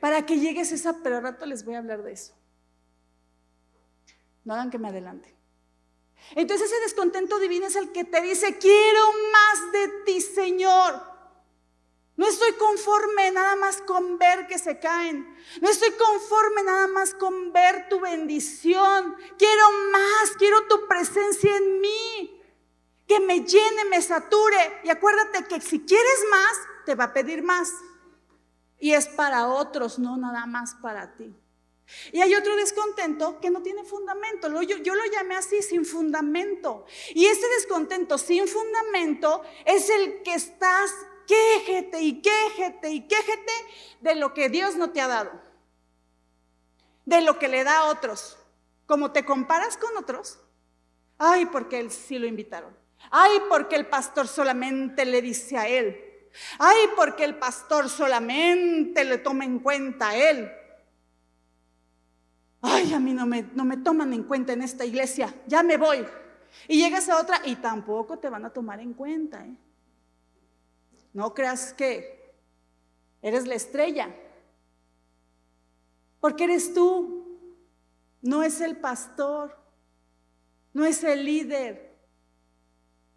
Para 0.00 0.24
que 0.26 0.38
llegues 0.38 0.72
a 0.72 0.74
esa, 0.74 1.02
pero 1.02 1.18
al 1.18 1.22
rato 1.22 1.46
les 1.46 1.64
voy 1.64 1.74
a 1.74 1.78
hablar 1.78 2.02
de 2.02 2.12
eso. 2.12 2.34
No 4.44 4.54
hagan 4.54 4.70
que 4.70 4.78
me 4.78 4.88
adelante. 4.88 5.34
Entonces 6.34 6.70
ese 6.70 6.80
descontento 6.82 7.38
divino 7.38 7.66
es 7.66 7.76
el 7.76 7.92
que 7.92 8.04
te 8.04 8.20
dice, 8.20 8.58
quiero 8.58 9.00
más 9.32 9.72
de 9.72 9.88
ti, 10.04 10.20
Señor. 10.20 11.10
No 12.16 12.26
estoy 12.26 12.52
conforme 12.52 13.30
nada 13.30 13.56
más 13.56 13.78
con 13.78 14.18
ver 14.18 14.46
que 14.46 14.58
se 14.58 14.78
caen. 14.78 15.26
No 15.62 15.70
estoy 15.70 15.90
conforme 15.92 16.62
nada 16.62 16.86
más 16.86 17.14
con 17.14 17.50
ver 17.50 17.88
tu 17.88 17.98
bendición. 17.98 19.16
Quiero 19.38 19.64
más, 19.90 20.32
quiero 20.36 20.66
tu 20.66 20.86
presencia 20.86 21.56
en 21.56 21.80
mí. 21.80 22.42
Que 23.08 23.20
me 23.20 23.40
llene, 23.40 23.86
me 23.86 24.02
sature. 24.02 24.82
Y 24.84 24.90
acuérdate 24.90 25.44
que 25.44 25.62
si 25.62 25.80
quieres 25.80 26.24
más, 26.30 26.58
te 26.84 26.94
va 26.94 27.04
a 27.04 27.12
pedir 27.14 27.42
más. 27.42 27.72
Y 28.78 28.92
es 28.92 29.08
para 29.08 29.48
otros, 29.48 29.98
no 29.98 30.18
nada 30.18 30.44
más 30.44 30.74
para 30.74 31.16
ti. 31.16 31.34
Y 32.12 32.20
hay 32.20 32.34
otro 32.34 32.56
descontento 32.56 33.40
que 33.40 33.50
no 33.50 33.62
tiene 33.62 33.84
fundamento. 33.84 34.48
Yo, 34.62 34.94
lo 34.94 35.04
llamé 35.06 35.36
así, 35.36 35.62
sin 35.62 35.84
fundamento. 35.84 36.84
Y 37.14 37.26
ese 37.26 37.46
descontento 37.58 38.18
sin 38.18 38.46
fundamento 38.48 39.42
es 39.64 39.90
el 39.90 40.22
que 40.22 40.34
estás 40.34 40.92
quéjete 41.26 42.00
y 42.00 42.22
quéjete 42.22 42.90
y 42.90 43.06
quéjete 43.06 43.52
de 44.00 44.14
lo 44.16 44.34
que 44.34 44.48
Dios 44.48 44.76
no 44.76 44.90
te 44.90 45.00
ha 45.00 45.06
dado, 45.06 45.30
de 47.04 47.20
lo 47.20 47.38
que 47.38 47.48
le 47.48 47.64
da 47.64 47.78
a 47.78 47.84
otros. 47.86 48.36
Como 48.86 49.12
te 49.12 49.24
comparas 49.24 49.76
con 49.76 49.96
otros, 49.96 50.40
ay, 51.18 51.46
porque 51.46 51.78
él 51.78 51.92
sí 51.92 52.18
lo 52.18 52.26
invitaron. 52.26 52.76
Ay, 53.10 53.40
porque 53.48 53.76
el 53.76 53.86
pastor 53.86 54.26
solamente 54.26 55.04
le 55.04 55.22
dice 55.22 55.56
a 55.56 55.68
él. 55.68 56.28
Ay, 56.58 56.90
porque 56.96 57.24
el 57.24 57.36
pastor 57.36 57.88
solamente 57.88 59.04
le 59.04 59.18
toma 59.18 59.44
en 59.44 59.60
cuenta 59.60 60.10
a 60.10 60.16
él. 60.16 60.50
Ay, 62.60 62.92
a 62.92 63.00
mí 63.00 63.12
no 63.12 63.26
me, 63.26 63.42
no 63.54 63.64
me 63.64 63.76
toman 63.76 64.12
en 64.12 64.24
cuenta 64.24 64.52
en 64.52 64.62
esta 64.62 64.84
iglesia, 64.84 65.34
ya 65.46 65.62
me 65.62 65.76
voy. 65.76 66.06
Y 66.68 66.82
llegas 66.82 67.08
a 67.08 67.20
otra 67.20 67.40
y 67.44 67.56
tampoco 67.56 68.18
te 68.18 68.28
van 68.28 68.44
a 68.44 68.50
tomar 68.50 68.80
en 68.80 68.94
cuenta. 68.94 69.44
¿eh? 69.44 69.56
No 71.12 71.32
creas 71.34 71.72
que 71.72 72.34
eres 73.22 73.46
la 73.46 73.54
estrella, 73.54 74.14
porque 76.20 76.44
eres 76.44 76.74
tú, 76.74 77.38
no 78.22 78.42
es 78.42 78.60
el 78.60 78.76
pastor, 78.76 79.56
no 80.72 80.84
es 80.84 81.02
el 81.02 81.24
líder. 81.24 81.96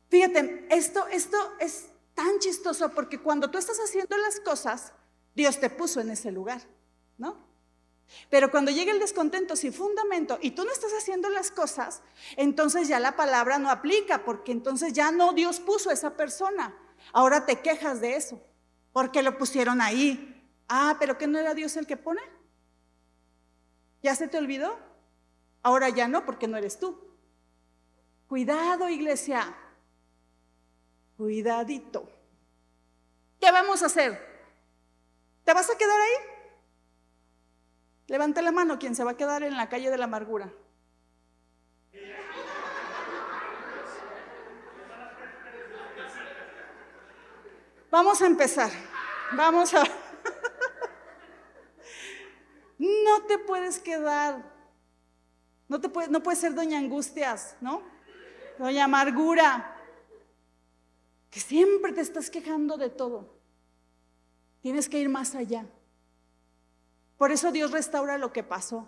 Fíjate, 0.09 0.67
esto, 0.69 1.07
esto 1.07 1.37
es 1.59 1.89
tan 2.13 2.39
chistoso 2.39 2.89
porque 2.89 3.19
cuando 3.19 3.49
tú 3.49 3.57
estás 3.57 3.77
haciendo 3.79 4.15
las 4.17 4.39
cosas, 4.39 4.93
Dios 5.35 5.59
te 5.59 5.69
puso 5.69 5.99
en 5.99 6.11
ese 6.11 6.31
lugar, 6.31 6.61
¿no? 7.17 7.42
Pero 8.29 8.51
cuando 8.51 8.71
llega 8.71 8.91
el 8.91 8.99
descontento 8.99 9.55
sin 9.55 9.73
fundamento 9.73 10.37
y 10.41 10.51
tú 10.51 10.63
no 10.65 10.71
estás 10.71 10.91
haciendo 10.93 11.29
las 11.29 11.51
cosas, 11.51 12.01
entonces 12.37 12.87
ya 12.87 12.99
la 12.99 13.15
palabra 13.15 13.57
no 13.59 13.69
aplica, 13.69 14.23
porque 14.23 14.51
entonces 14.51 14.93
ya 14.93 15.11
no 15.11 15.33
Dios 15.33 15.59
puso 15.59 15.89
a 15.89 15.93
esa 15.93 16.15
persona. 16.15 16.75
Ahora 17.11 17.45
te 17.45 17.61
quejas 17.61 18.01
de 18.01 18.15
eso, 18.15 18.41
porque 18.91 19.23
lo 19.23 19.37
pusieron 19.37 19.81
ahí. 19.81 20.29
Ah, 20.67 20.95
pero 20.99 21.17
que 21.17 21.27
no 21.27 21.37
era 21.39 21.53
Dios 21.53 21.75
el 21.77 21.87
que 21.87 21.97
pone. 21.97 22.21
¿Ya 24.01 24.15
se 24.15 24.27
te 24.27 24.37
olvidó? 24.37 24.77
Ahora 25.61 25.89
ya 25.89 26.07
no, 26.07 26.25
porque 26.25 26.47
no 26.47 26.57
eres 26.57 26.79
tú. 26.79 26.99
Cuidado, 28.27 28.89
iglesia. 28.89 29.55
Cuidadito. 31.17 32.09
¿Qué 33.39 33.51
vamos 33.51 33.81
a 33.83 33.85
hacer? 33.85 34.33
¿Te 35.43 35.53
vas 35.53 35.69
a 35.69 35.77
quedar 35.77 35.99
ahí? 35.99 36.32
Levante 38.07 38.41
la 38.41 38.51
mano 38.51 38.77
quien 38.79 38.95
se 38.95 39.03
va 39.03 39.11
a 39.11 39.17
quedar 39.17 39.43
en 39.43 39.55
la 39.55 39.69
calle 39.69 39.89
de 39.89 39.97
la 39.97 40.05
amargura. 40.05 40.51
Vamos 47.89 48.21
a 48.21 48.25
empezar. 48.25 48.71
Vamos 49.33 49.73
a... 49.73 49.83
No 52.79 53.21
te 53.27 53.37
puedes 53.37 53.79
quedar. 53.79 54.43
No, 55.69 55.79
te 55.79 55.89
puede, 55.89 56.09
no 56.09 56.21
puedes 56.21 56.39
ser 56.39 56.53
doña 56.53 56.77
Angustias, 56.79 57.55
¿no? 57.61 57.81
Doña 58.57 58.85
Amargura. 58.85 59.77
Que 61.29 61.39
siempre 61.39 61.93
te 61.93 62.01
estás 62.01 62.29
quejando 62.29 62.77
de 62.77 62.89
todo. 62.89 63.37
Tienes 64.61 64.89
que 64.89 64.99
ir 64.99 65.07
más 65.07 65.35
allá. 65.35 65.65
Por 67.23 67.31
eso 67.31 67.53
Dios 67.53 67.71
restaura 67.71 68.17
lo 68.17 68.33
que 68.33 68.43
pasó. 68.43 68.85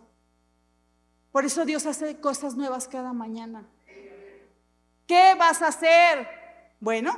Por 1.31 1.45
eso 1.45 1.63
Dios 1.63 1.85
hace 1.85 2.19
cosas 2.19 2.55
nuevas 2.55 2.85
cada 2.89 3.13
mañana. 3.13 3.65
¿Qué 5.07 5.35
vas 5.39 5.61
a 5.61 5.67
hacer? 5.67 6.27
Bueno, 6.81 7.17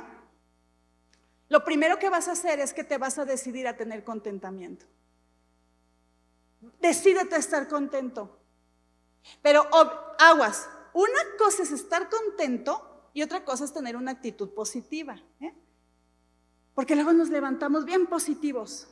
lo 1.48 1.64
primero 1.64 1.98
que 1.98 2.08
vas 2.08 2.28
a 2.28 2.32
hacer 2.34 2.60
es 2.60 2.72
que 2.72 2.84
te 2.84 2.98
vas 2.98 3.18
a 3.18 3.24
decidir 3.24 3.66
a 3.66 3.76
tener 3.76 4.04
contentamiento. 4.04 4.86
Decídete 6.80 7.34
a 7.34 7.38
estar 7.38 7.66
contento. 7.66 8.38
Pero 9.42 9.66
aguas, 10.20 10.70
una 10.92 11.36
cosa 11.36 11.64
es 11.64 11.72
estar 11.72 12.08
contento 12.08 13.10
y 13.12 13.22
otra 13.22 13.44
cosa 13.44 13.64
es 13.64 13.72
tener 13.72 13.96
una 13.96 14.12
actitud 14.12 14.50
positiva. 14.50 15.20
¿eh? 15.40 15.52
Porque 16.76 16.94
luego 16.94 17.12
nos 17.12 17.28
levantamos 17.28 17.84
bien 17.84 18.06
positivos. 18.06 18.86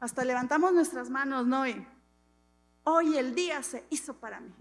Hasta 0.00 0.24
levantamos 0.24 0.72
nuestras 0.72 1.10
manos, 1.10 1.46
¿no? 1.46 1.64
hoy 2.84 3.18
el 3.18 3.34
día 3.34 3.62
se 3.62 3.84
hizo 3.90 4.14
para 4.14 4.40
mí. 4.40 4.54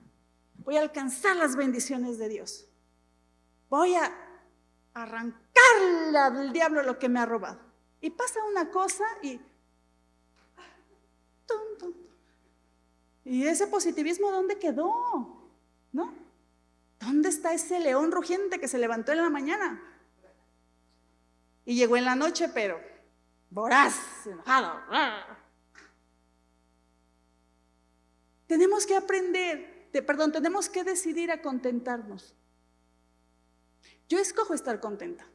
Voy 0.57 0.77
a 0.77 0.81
alcanzar 0.81 1.35
las 1.35 1.55
bendiciones 1.55 2.17
de 2.17 2.27
Dios. 2.27 2.67
Voy 3.69 3.95
a 3.95 4.11
arrancarle 4.93 6.17
al 6.17 6.51
diablo 6.51 6.83
lo 6.83 6.99
que 6.99 7.07
me 7.07 7.19
ha 7.19 7.25
robado. 7.25 7.59
Y 8.01 8.09
pasa 8.09 8.43
una 8.43 8.69
cosa 8.69 9.05
y 9.21 9.39
¿Y 13.27 13.45
ese 13.45 13.67
positivismo 13.67 14.31
dónde 14.31 14.57
quedó? 14.57 15.49
¿No? 15.91 16.13
¿Dónde 16.97 17.27
está 17.27 17.53
ese 17.53 17.77
león 17.81 18.13
rugiente 18.13 18.57
que 18.57 18.69
se 18.69 18.77
levantó 18.77 19.11
en 19.11 19.17
la 19.17 19.29
mañana? 19.29 19.83
Y 21.65 21.75
llegó 21.75 21.97
en 21.97 22.05
la 22.05 22.15
noche, 22.15 22.47
pero 22.47 22.79
voraz, 23.49 23.95
enojado. 24.25 24.81
Tenemos 28.47 28.85
que 28.85 28.95
aprender, 28.95 29.89
perdón, 30.05 30.31
tenemos 30.31 30.69
que 30.69 30.83
decidir 30.83 31.31
a 31.31 31.41
contentarnos. 31.41 32.33
Yo 34.07 34.19
escojo 34.19 34.53
estar 34.53 34.79
contenta. 34.79 35.25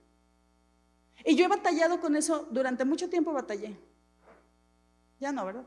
Y 1.25 1.37
yo 1.37 1.45
he 1.45 1.49
batallado 1.49 2.01
con 2.01 2.17
eso, 2.17 2.49
durante 2.51 2.85
mucho 2.85 3.09
tiempo 3.11 3.33
batallé. 3.33 3.79
Ya 5.21 5.31
no, 5.31 5.45
¿verdad? 5.45 5.65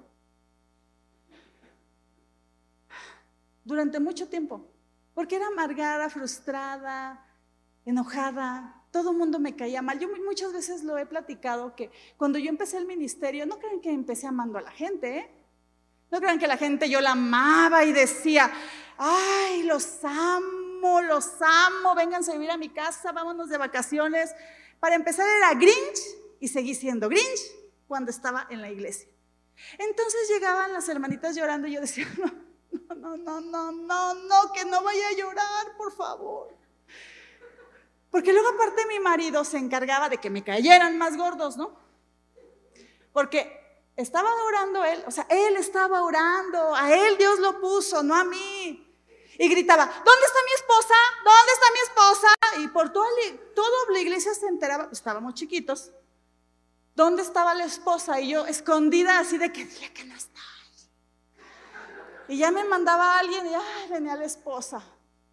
durante 3.66 4.00
mucho 4.00 4.30
tiempo, 4.30 4.72
porque 5.14 5.36
era 5.36 5.48
amargada, 5.48 6.10
frustrada, 6.10 7.26
enojada, 7.84 8.75
todo 8.96 9.12
el 9.12 9.18
mundo 9.18 9.40
me 9.40 9.58
caía 9.58 9.82
mal. 9.82 10.00
Yo 10.00 10.08
muchas 10.26 10.54
veces 10.54 10.86
lo 10.86 10.98
he 10.98 11.06
platicado 11.06 11.76
que 11.76 11.92
cuando 12.16 12.40
yo 12.40 12.48
empecé 12.48 12.78
el 12.78 12.86
ministerio, 12.86 13.46
no 13.46 13.60
crean 13.60 13.82
que 13.82 13.92
empecé 13.92 14.26
amando 14.26 14.58
a 14.58 14.62
la 14.62 14.72
gente, 14.72 15.18
¿eh? 15.18 15.30
No 16.10 16.22
crean 16.22 16.40
que 16.40 16.48
la 16.48 16.56
gente 16.56 16.90
yo 16.90 17.02
la 17.02 17.12
amaba 17.12 17.84
y 17.84 17.92
decía, 17.92 18.50
ay, 18.98 19.64
los 19.64 20.02
amo, 20.02 21.02
los 21.02 21.30
amo, 21.42 21.94
vénganse 21.94 22.32
a 22.32 22.36
vivir 22.36 22.52
a 22.52 22.58
mi 22.58 22.70
casa, 22.70 23.12
vámonos 23.12 23.50
de 23.50 23.58
vacaciones. 23.58 24.34
Para 24.80 24.96
empezar 24.96 25.28
era 25.28 25.54
Grinch 25.56 26.00
y 26.40 26.48
seguí 26.48 26.74
siendo 26.74 27.10
Grinch 27.10 27.52
cuando 27.90 28.12
estaba 28.12 28.48
en 28.50 28.62
la 28.62 28.72
iglesia. 28.72 29.10
Entonces 29.78 30.30
llegaban 30.30 30.72
las 30.72 30.88
hermanitas 30.88 31.36
llorando 31.36 31.68
y 31.68 31.74
yo 31.74 31.82
decía, 31.82 32.08
no, 32.18 32.96
no, 32.96 33.18
no, 33.18 33.42
no, 33.42 33.72
no, 33.74 34.14
no, 34.14 34.54
que 34.54 34.64
no 34.64 34.82
vaya 34.82 35.10
a 35.10 35.18
llorar, 35.18 35.76
por 35.76 35.92
favor. 35.92 36.56
Porque 38.16 38.32
luego 38.32 38.48
aparte 38.48 38.86
mi 38.86 38.98
marido 38.98 39.44
se 39.44 39.58
encargaba 39.58 40.08
de 40.08 40.20
que 40.20 40.30
me 40.30 40.42
cayeran 40.42 40.98
más 40.98 41.18
gordos, 41.18 41.58
¿no? 41.58 41.78
Porque 43.12 43.92
estaba 43.98 44.34
orando 44.46 44.86
él, 44.86 45.04
o 45.06 45.12
sea, 45.12 45.28
él 45.30 45.58
estaba 45.58 46.02
orando, 46.02 46.74
a 46.74 46.96
él 46.96 47.18
Dios 47.18 47.40
lo 47.40 47.60
puso, 47.60 48.04
no 48.04 48.16
a 48.16 48.24
mí. 48.24 48.90
Y 49.38 49.50
gritaba, 49.50 49.84
¿dónde 49.84 50.26
está 50.28 50.40
mi 50.46 50.54
esposa? 50.56 50.94
¿Dónde 51.26 51.52
está 51.52 51.66
mi 51.74 51.80
esposa? 51.80 52.28
Y 52.60 52.68
por 52.70 52.94
toda 52.94 53.06
la 53.92 54.00
iglesia 54.00 54.34
se 54.34 54.48
enteraba, 54.48 54.88
estábamos 54.94 55.34
chiquitos, 55.34 55.92
¿dónde 56.96 57.22
estaba 57.22 57.54
la 57.54 57.66
esposa? 57.66 58.22
Y 58.22 58.30
yo 58.30 58.46
escondida 58.46 59.20
así 59.20 59.38
de 59.38 59.52
que 59.52 59.66
dile 59.66 59.92
que 59.92 60.06
no 60.06 60.16
está. 60.16 60.40
Y 62.30 62.38
ya 62.38 62.50
me 62.50 62.64
mandaba 62.64 63.20
alguien 63.20 63.46
y 63.46 63.54
ay, 63.54 63.90
venía 63.90 64.16
la 64.16 64.24
esposa. 64.24 64.82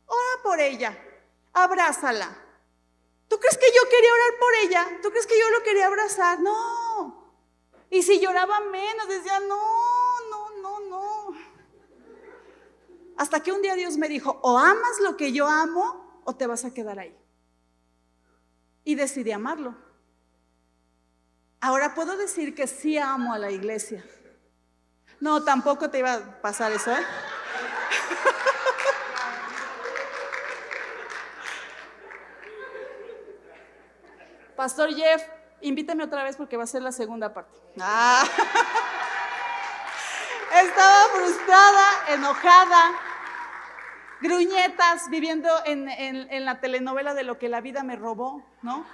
Ora 0.05 0.43
por 0.43 0.59
ella, 0.59 0.99
abrázala. 1.53 2.43
¿Tú 3.33 3.41
crees 3.41 3.57
que 3.57 3.73
yo 3.75 3.89
quería 3.89 4.13
orar 4.13 4.39
por 4.39 4.55
ella? 4.63 4.99
¿Tú 5.01 5.09
crees 5.09 5.27
que 5.27 5.41
yo 5.41 5.49
lo 5.49 5.63
quería 5.63 5.87
abrazar? 5.87 6.39
No. 6.41 7.33
Y 7.89 8.03
si 8.03 8.21
lloraba 8.21 8.61
menos, 8.61 9.09
decía, 9.09 9.41
no, 9.41 10.21
no, 10.29 10.51
no, 10.61 10.81
no. 10.81 11.39
Hasta 13.17 13.43
que 13.43 13.51
un 13.51 13.63
día 13.63 13.75
Dios 13.75 13.97
me 13.97 14.11
dijo, 14.11 14.39
o 14.43 14.59
amas 14.59 15.01
lo 15.01 15.17
que 15.17 15.33
yo 15.33 15.49
amo 15.49 16.21
o 16.25 16.37
te 16.37 16.47
vas 16.47 16.67
a 16.67 16.75
quedar 16.75 16.99
ahí. 16.99 17.17
Y 18.85 18.97
decidí 18.97 19.33
amarlo. 19.33 19.77
Ahora 21.59 21.95
puedo 21.95 22.19
decir 22.19 22.55
que 22.55 22.67
sí 22.67 22.99
amo 22.99 23.33
a 23.33 23.39
la 23.39 23.51
iglesia. 23.51 24.05
No, 25.21 25.43
tampoco 25.43 25.89
te 25.89 26.01
iba 26.01 26.13
a 26.13 26.43
pasar 26.43 26.71
eso, 26.73 26.93
¿eh? 26.93 27.01
Pastor 34.57 34.95
Jeff, 34.95 35.23
invítame 35.61 36.05
otra 36.05 36.23
vez 36.25 36.37
porque 36.37 36.57
va 36.57 36.65
a 36.65 36.67
ser 36.67 36.83
la 36.83 36.93
segunda 36.93 37.33
parte. 37.33 37.59
Ah. 37.81 38.25
Estaba 40.63 41.09
frustrada, 41.15 41.89
enojada, 42.11 42.93
gruñetas, 44.21 45.09
viviendo 45.09 45.49
en, 45.65 45.89
en 45.89 46.45
la 46.45 46.61
telenovela 46.61 47.15
de 47.15 47.23
lo 47.23 47.39
que 47.39 47.49
la 47.49 47.61
vida 47.61 47.83
me 47.83 47.97
robó, 47.97 48.45
¿no? 48.61 48.85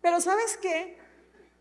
Pero 0.00 0.20
¿sabes 0.20 0.56
qué? 0.62 0.98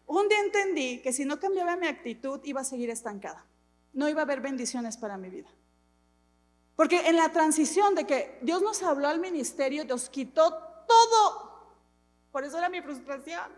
Un 0.05 0.29
día 0.29 0.39
entendí 0.39 1.01
que 1.01 1.11
si 1.11 1.25
no 1.25 1.39
cambiaba 1.39 1.75
mi 1.75 1.87
actitud 1.87 2.39
iba 2.45 2.61
a 2.61 2.63
seguir 2.63 2.89
estancada. 2.89 3.45
No 3.91 4.07
iba 4.07 4.21
a 4.21 4.23
haber 4.23 4.41
bendiciones 4.41 4.95
para 4.97 5.17
mi 5.17 5.29
vida. 5.29 5.49
Porque 6.77 7.07
en 7.07 7.15
la 7.15 7.29
transición 7.29 7.95
de 7.95 8.05
que 8.05 8.37
Dios 8.43 8.61
nos 8.61 8.83
habló 8.83 9.07
al 9.07 9.19
ministerio, 9.19 9.83
nos 9.83 10.09
quitó 10.09 10.51
todo. 10.87 11.75
Por 12.31 12.43
eso 12.43 12.59
era 12.59 12.69
mi 12.69 12.81
frustración. 12.81 13.51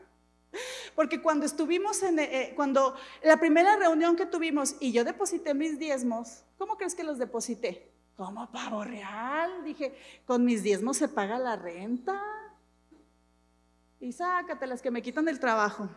Porque 0.95 1.21
cuando 1.21 1.45
estuvimos 1.45 2.01
en, 2.01 2.17
eh, 2.17 2.53
cuando 2.55 2.95
la 3.21 3.37
primera 3.37 3.75
reunión 3.75 4.15
que 4.15 4.25
tuvimos 4.25 4.77
y 4.79 4.93
yo 4.93 5.03
deposité 5.03 5.53
mis 5.53 5.77
diezmos, 5.77 6.45
¿cómo 6.57 6.77
crees 6.77 6.95
que 6.95 7.03
los 7.03 7.17
deposité? 7.17 7.91
Como 8.15 8.49
pavo 8.53 8.85
real. 8.85 9.65
Dije, 9.65 9.97
con 10.25 10.45
mis 10.45 10.63
diezmos 10.63 10.95
se 10.95 11.09
paga 11.09 11.37
la 11.37 11.57
renta. 11.57 12.23
Y 13.99 14.13
sácate 14.13 14.65
las 14.65 14.81
que 14.81 14.91
me 14.91 15.01
quitan 15.01 15.25
del 15.25 15.41
trabajo. 15.41 15.89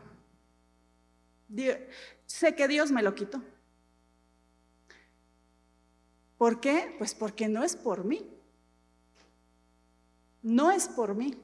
sé 2.26 2.56
que 2.56 2.66
Dios 2.66 2.90
me 2.90 3.00
lo 3.00 3.14
quitó. 3.14 3.40
¿Por 6.42 6.58
qué? 6.58 6.92
Pues 6.98 7.14
porque 7.14 7.46
no 7.46 7.62
es 7.62 7.76
por 7.76 8.02
mí. 8.02 8.28
No 10.42 10.72
es 10.72 10.88
por 10.88 11.14
mí. 11.14 11.40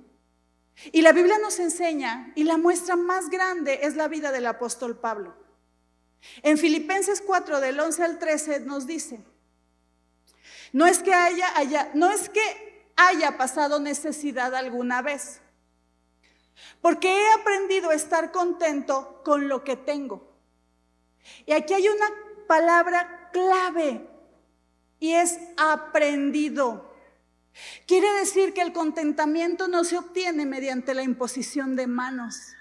Y 0.90 1.02
la 1.02 1.12
Biblia 1.12 1.38
nos 1.38 1.61
enseña, 1.61 2.32
y 2.34 2.42
la 2.42 2.56
muestra 2.56 2.96
más 2.96 3.30
grande 3.30 3.78
es 3.82 3.94
la 3.94 4.08
vida 4.08 4.32
del 4.32 4.44
apóstol 4.44 4.98
Pablo. 4.98 5.37
En 6.42 6.58
Filipenses 6.58 7.22
4, 7.24 7.61
del 7.61 7.78
11 7.78 8.02
al 8.02 8.18
13, 8.18 8.58
nos 8.62 8.88
dice, 8.88 9.20
no 10.72 10.84
es 10.84 10.98
que 10.98 11.14
haya, 11.14 11.56
haya, 11.56 11.92
no 11.94 12.11
es 12.11 12.28
que 12.28 12.90
haya 12.96 13.38
pasado 13.38 13.78
necesidad 13.78 14.52
alguna 14.52 15.00
vez, 15.00 15.40
porque 16.82 17.08
he 17.08 17.32
aprendido 17.34 17.90
a 17.90 17.94
estar 17.94 18.32
contento 18.32 19.22
con 19.24 19.46
lo 19.46 19.62
que 19.62 19.76
tengo. 19.76 20.28
Y 21.46 21.52
aquí 21.52 21.72
hay 21.72 21.87
una 21.87 22.08
palabra 22.48 23.30
clave, 23.32 24.17
y 24.98 25.12
es 25.12 25.38
aprendido. 25.56 26.94
Quiere 27.87 28.12
decir 28.14 28.54
que 28.54 28.62
el 28.62 28.72
contentamiento 28.72 29.68
no 29.68 29.84
se 29.84 29.98
obtiene 29.98 30.46
mediante 30.46 30.94
la 30.94 31.02
imposición 31.02 31.76
de 31.76 31.87
manos. 31.87 32.54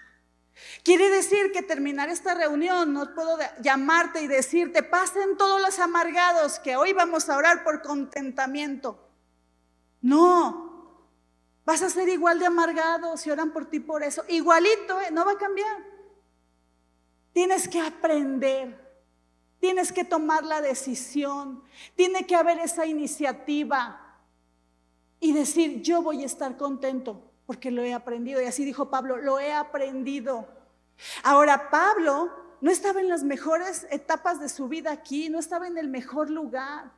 Quiere 0.83 1.09
decir 1.09 1.51
que 1.51 1.61
terminar 1.61 2.09
esta 2.09 2.33
reunión 2.33 2.93
no 2.93 3.13
puedo 3.13 3.37
llamarte 3.61 4.21
y 4.21 4.27
decirte, 4.27 4.81
pasen 4.81 5.37
todos 5.37 5.61
los 5.61 5.79
amargados, 5.79 6.59
que 6.59 6.75
hoy 6.75 6.93
vamos 6.93 7.29
a 7.29 7.37
orar 7.37 7.63
por 7.63 7.81
contentamiento. 7.81 9.07
No, 10.01 11.03
vas 11.65 11.81
a 11.81 11.89
ser 11.89 12.09
igual 12.09 12.39
de 12.39 12.47
amargado 12.47 13.17
si 13.17 13.29
oran 13.29 13.51
por 13.51 13.65
ti 13.69 13.79
por 13.79 14.03
eso. 14.03 14.23
Igualito, 14.29 14.99
¿eh? 15.01 15.11
no 15.11 15.25
va 15.25 15.33
a 15.33 15.37
cambiar. 15.37 15.77
Tienes 17.33 17.67
que 17.67 17.79
aprender, 17.79 18.86
tienes 19.59 19.91
que 19.91 20.03
tomar 20.03 20.43
la 20.43 20.61
decisión, 20.61 21.63
tiene 21.95 22.25
que 22.25 22.35
haber 22.35 22.59
esa 22.59 22.85
iniciativa 22.85 24.19
y 25.19 25.33
decir, 25.33 25.81
yo 25.81 26.01
voy 26.01 26.23
a 26.23 26.25
estar 26.25 26.57
contento 26.57 27.21
porque 27.45 27.71
lo 27.71 27.81
he 27.81 27.93
aprendido. 27.93 28.41
Y 28.41 28.45
así 28.45 28.65
dijo 28.65 28.89
Pablo, 28.89 29.17
lo 29.17 29.39
he 29.39 29.51
aprendido. 29.51 30.47
Ahora, 31.23 31.69
Pablo 31.69 32.31
no 32.61 32.71
estaba 32.71 32.99
en 32.99 33.09
las 33.09 33.23
mejores 33.23 33.87
etapas 33.89 34.39
de 34.39 34.49
su 34.49 34.67
vida 34.67 34.91
aquí, 34.91 35.29
no 35.29 35.39
estaba 35.39 35.67
en 35.67 35.77
el 35.77 35.87
mejor 35.87 36.29
lugar, 36.29 36.91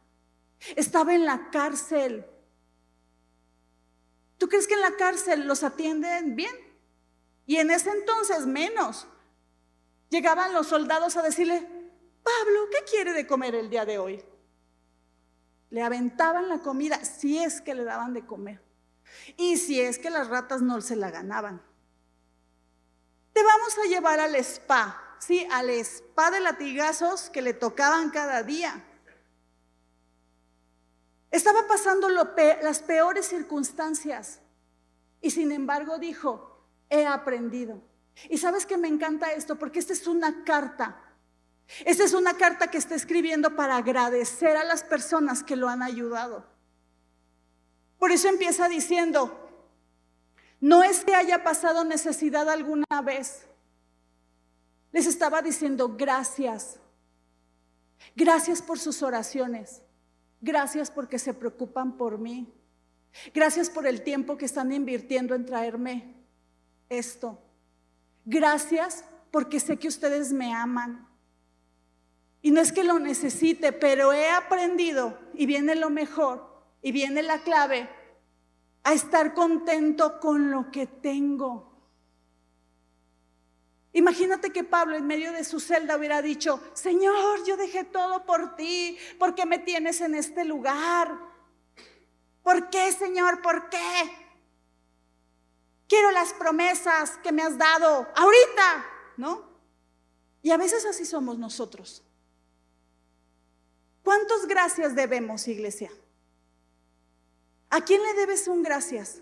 estaba 0.75 1.13
en 1.13 1.25
la 1.25 1.49
cárcel. 1.51 2.25
¿Tú 4.37 4.47
crees 4.47 4.67
que 4.67 4.73
en 4.73 4.81
la 4.81 4.95
cárcel 4.95 5.47
los 5.47 5.63
atienden 5.63 6.35
bien? 6.35 6.55
Y 7.45 7.57
en 7.57 7.71
ese 7.71 7.91
entonces 7.91 8.45
menos. 8.45 9.07
Llegaban 10.09 10.53
los 10.53 10.67
soldados 10.67 11.17
a 11.17 11.21
decirle, 11.21 11.67
Pablo, 12.37 12.69
¿qué 12.69 12.83
quiere 12.89 13.13
de 13.13 13.25
comer 13.25 13.55
el 13.55 13.69
día 13.69 13.85
de 13.85 13.97
hoy? 13.97 14.23
Le 15.69 15.81
aventaban 15.81 16.49
la 16.49 16.59
comida 16.59 17.03
si 17.03 17.37
es 17.39 17.61
que 17.61 17.73
le 17.73 17.83
daban 17.83 18.13
de 18.13 18.25
comer. 18.25 18.61
Y 19.37 19.57
si 19.57 19.81
es 19.81 19.97
que 19.97 20.09
las 20.09 20.27
ratas 20.27 20.61
no 20.61 20.81
se 20.81 20.95
la 20.95 21.09
ganaban. 21.09 21.61
Te 23.33 23.43
vamos 23.43 23.77
a 23.77 23.87
llevar 23.87 24.19
al 24.19 24.35
spa, 24.35 25.15
sí, 25.19 25.47
al 25.51 25.69
spa 25.69 26.31
de 26.31 26.39
latigazos 26.39 27.29
que 27.29 27.41
le 27.41 27.53
tocaban 27.53 28.09
cada 28.11 28.43
día. 28.43 28.83
Estaba 31.31 31.67
pasando 31.67 32.09
las 32.09 32.79
peores 32.83 33.27
circunstancias 33.27 34.39
y 35.21 35.31
sin 35.31 35.51
embargo 35.51 35.97
dijo, 35.99 36.65
he 36.89 37.05
aprendido. 37.05 37.81
Y 38.29 38.37
sabes 38.37 38.65
que 38.65 38.77
me 38.77 38.87
encanta 38.87 39.31
esto 39.31 39.57
porque 39.57 39.79
esta 39.79 39.93
es 39.93 40.05
una 40.07 40.43
carta 40.43 41.08
esta 41.85 42.03
es 42.03 42.13
una 42.13 42.35
carta 42.35 42.71
que 42.71 42.77
está 42.77 42.95
escribiendo 42.95 43.55
para 43.55 43.77
agradecer 43.77 44.57
a 44.57 44.63
las 44.63 44.83
personas 44.83 45.43
que 45.43 45.55
lo 45.55 45.69
han 45.69 45.83
ayudado. 45.83 46.45
Por 47.99 48.11
eso 48.11 48.27
empieza 48.27 48.67
diciendo, 48.69 49.49
no 50.59 50.83
es 50.83 51.03
que 51.05 51.15
haya 51.15 51.43
pasado 51.43 51.83
necesidad 51.83 52.49
alguna 52.49 53.01
vez. 53.03 53.45
Les 54.91 55.05
estaba 55.05 55.41
diciendo 55.41 55.95
gracias. 55.95 56.79
Gracias 58.15 58.61
por 58.61 58.79
sus 58.79 59.03
oraciones. 59.03 59.81
Gracias 60.41 60.89
porque 60.89 61.19
se 61.19 61.33
preocupan 61.33 61.97
por 61.97 62.17
mí. 62.17 62.51
Gracias 63.33 63.69
por 63.69 63.85
el 63.85 64.01
tiempo 64.01 64.37
que 64.37 64.45
están 64.45 64.71
invirtiendo 64.71 65.35
en 65.35 65.45
traerme 65.45 66.15
esto. 66.87 67.37
Gracias 68.25 69.03
porque 69.31 69.59
sé 69.59 69.77
que 69.77 69.87
ustedes 69.87 70.31
me 70.31 70.53
aman. 70.53 71.08
Y 72.41 72.51
no 72.51 72.61
es 72.61 72.71
que 72.71 72.83
lo 72.83 72.99
necesite, 72.99 73.73
pero 73.73 74.13
he 74.13 74.29
aprendido, 74.29 75.19
y 75.33 75.45
viene 75.45 75.75
lo 75.75 75.89
mejor, 75.89 76.63
y 76.81 76.91
viene 76.91 77.21
la 77.21 77.39
clave, 77.39 77.89
a 78.83 78.93
estar 78.93 79.33
contento 79.33 80.19
con 80.19 80.49
lo 80.51 80.71
que 80.71 80.87
tengo. 80.87 81.69
Imagínate 83.91 84.51
que 84.51 84.63
Pablo 84.63 84.95
en 84.95 85.07
medio 85.07 85.31
de 85.33 85.43
su 85.43 85.59
celda 85.59 85.97
hubiera 85.97 86.21
dicho, 86.21 86.61
Señor, 86.73 87.43
yo 87.45 87.57
dejé 87.57 87.83
todo 87.83 88.25
por 88.25 88.55
ti, 88.55 88.97
¿por 89.17 89.35
qué 89.35 89.45
me 89.45 89.59
tienes 89.59 89.99
en 89.99 90.15
este 90.15 90.45
lugar? 90.45 91.17
¿Por 92.43 92.69
qué, 92.69 92.91
Señor? 92.91 93.41
¿Por 93.41 93.69
qué? 93.69 94.27
Quiero 95.87 96.11
las 96.11 96.33
promesas 96.33 97.17
que 97.23 97.31
me 97.31 97.41
has 97.41 97.57
dado 97.57 98.07
ahorita, 98.15 98.85
¿no? 99.17 99.49
Y 100.41 100.51
a 100.51 100.57
veces 100.57 100.85
así 100.85 101.03
somos 101.03 101.37
nosotros. 101.37 102.03
¿Cuántos 104.09 104.47
gracias 104.47 104.95
debemos, 104.95 105.47
iglesia? 105.47 105.91
¿A 107.69 107.81
quién 107.81 108.01
le 108.01 108.15
debes 108.15 108.47
un 108.47 108.63
gracias? 108.63 109.21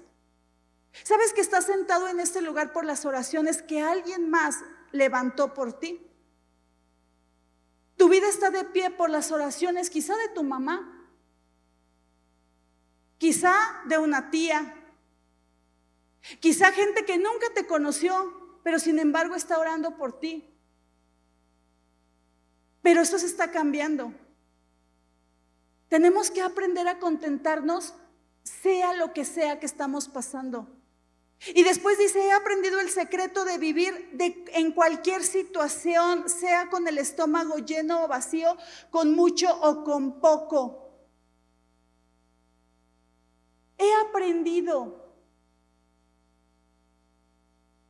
¿Sabes 1.04 1.34
que 1.34 1.42
estás 1.42 1.66
sentado 1.66 2.08
en 2.08 2.22
este 2.22 2.42
lugar 2.42 2.72
por 2.72 2.86
las 2.86 3.04
oraciones 3.04 3.62
que 3.62 3.82
alguien 3.82 4.30
más 4.30 4.60
levantó 4.94 5.54
por 5.54 5.78
ti? 5.78 6.10
Tu 7.98 8.08
vida 8.08 8.30
está 8.30 8.50
de 8.50 8.64
pie 8.64 8.90
por 8.90 9.10
las 9.10 9.34
oraciones 9.34 9.90
quizá 9.90 10.16
de 10.16 10.30
tu 10.30 10.46
mamá, 10.46 11.06
quizá 13.18 13.54
de 13.90 13.98
una 13.98 14.32
tía, 14.32 14.74
quizá 16.40 16.72
gente 16.72 17.04
que 17.04 17.18
nunca 17.18 17.48
te 17.54 17.68
conoció, 17.68 18.62
pero 18.64 18.80
sin 18.80 19.00
embargo 19.00 19.36
está 19.36 19.60
orando 19.60 19.98
por 19.98 20.18
ti. 20.18 20.50
Pero 22.82 23.02
esto 23.02 23.20
se 23.20 23.26
está 23.26 23.52
cambiando. 23.52 24.14
Tenemos 25.90 26.32
que 26.32 26.42
aprender 26.42 26.88
a 26.88 27.00
contentarnos 27.00 27.94
sea 28.44 28.94
lo 28.94 29.14
que 29.14 29.26
sea 29.26 29.60
que 29.60 29.66
estamos 29.66 30.08
pasando. 30.08 30.68
Y 31.54 31.64
después 31.64 31.98
dice, 32.00 32.20
he 32.20 32.32
aprendido 32.32 32.80
el 32.80 32.90
secreto 32.90 33.46
de 33.46 33.58
vivir 33.58 34.10
en 34.54 34.72
cualquier 34.72 35.24
situación, 35.24 36.28
sea 36.30 36.70
con 36.70 36.88
el 36.88 36.98
estómago 36.98 37.58
lleno 37.60 38.04
o 38.04 38.08
vacío, 38.08 38.58
con 38.90 39.14
mucho 39.14 39.48
o 39.62 39.84
con 39.84 40.20
poco. 40.20 40.90
He 43.78 43.94
aprendido. 44.08 45.06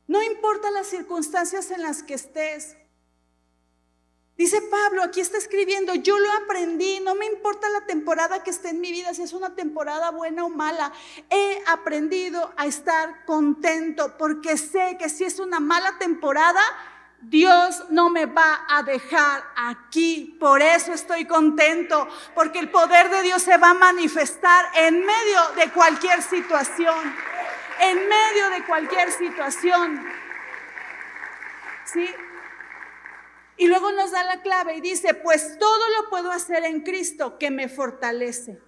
No 0.06 0.22
importa 0.22 0.70
las 0.70 0.86
circunstancias 0.86 1.70
en 1.70 1.82
las 1.82 2.02
que 2.02 2.14
estés, 2.14 2.76
Dice 4.38 4.62
Pablo, 4.62 5.02
aquí 5.02 5.20
está 5.20 5.36
escribiendo, 5.36 5.96
yo 5.96 6.16
lo 6.16 6.30
aprendí, 6.44 7.00
no 7.00 7.16
me 7.16 7.26
importa 7.26 7.68
la 7.70 7.80
temporada 7.86 8.44
que 8.44 8.50
esté 8.50 8.68
en 8.68 8.80
mi 8.80 8.92
vida, 8.92 9.12
si 9.12 9.22
es 9.22 9.32
una 9.32 9.56
temporada 9.56 10.12
buena 10.12 10.44
o 10.44 10.48
mala, 10.48 10.92
he 11.28 11.60
aprendido 11.66 12.54
a 12.56 12.66
estar 12.66 13.24
contento 13.24 14.16
porque 14.16 14.56
sé 14.56 14.96
que 14.96 15.08
si 15.08 15.24
es 15.24 15.40
una 15.40 15.58
mala 15.58 15.98
temporada, 15.98 16.60
Dios 17.20 17.86
no 17.90 18.10
me 18.10 18.26
va 18.26 18.64
a 18.68 18.84
dejar 18.84 19.42
aquí. 19.56 20.36
Por 20.38 20.62
eso 20.62 20.92
estoy 20.92 21.24
contento, 21.24 22.06
porque 22.36 22.60
el 22.60 22.70
poder 22.70 23.10
de 23.10 23.22
Dios 23.22 23.42
se 23.42 23.56
va 23.56 23.70
a 23.70 23.74
manifestar 23.74 24.66
en 24.76 25.04
medio 25.04 25.48
de 25.56 25.68
cualquier 25.72 26.22
situación, 26.22 27.12
en 27.80 28.08
medio 28.08 28.50
de 28.50 28.64
cualquier 28.64 29.10
situación. 29.10 30.06
¿Sí? 31.86 32.08
Y 33.58 33.66
luego 33.66 33.90
nos 33.92 34.12
da 34.12 34.22
la 34.22 34.40
clave 34.40 34.76
y 34.76 34.80
dice, 34.80 35.14
pues 35.14 35.58
todo 35.58 35.88
lo 35.96 36.08
puedo 36.08 36.30
hacer 36.30 36.64
en 36.64 36.82
Cristo 36.82 37.38
que 37.38 37.50
me 37.50 37.68
fortalece. 37.68 38.58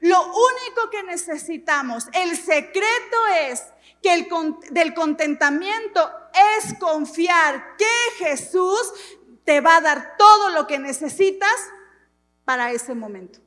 Lo 0.00 0.20
único 0.20 0.90
que 0.90 1.02
necesitamos, 1.02 2.08
el 2.14 2.36
secreto 2.36 3.26
es 3.38 3.62
que 4.02 4.14
el, 4.14 4.28
del 4.70 4.94
contentamiento 4.94 6.10
es 6.58 6.74
confiar 6.78 7.76
que 7.76 8.24
Jesús 8.24 8.92
te 9.44 9.60
va 9.60 9.76
a 9.76 9.80
dar 9.82 10.16
todo 10.16 10.50
lo 10.50 10.66
que 10.66 10.78
necesitas 10.78 11.54
para 12.44 12.72
ese 12.72 12.94
momento. 12.94 13.40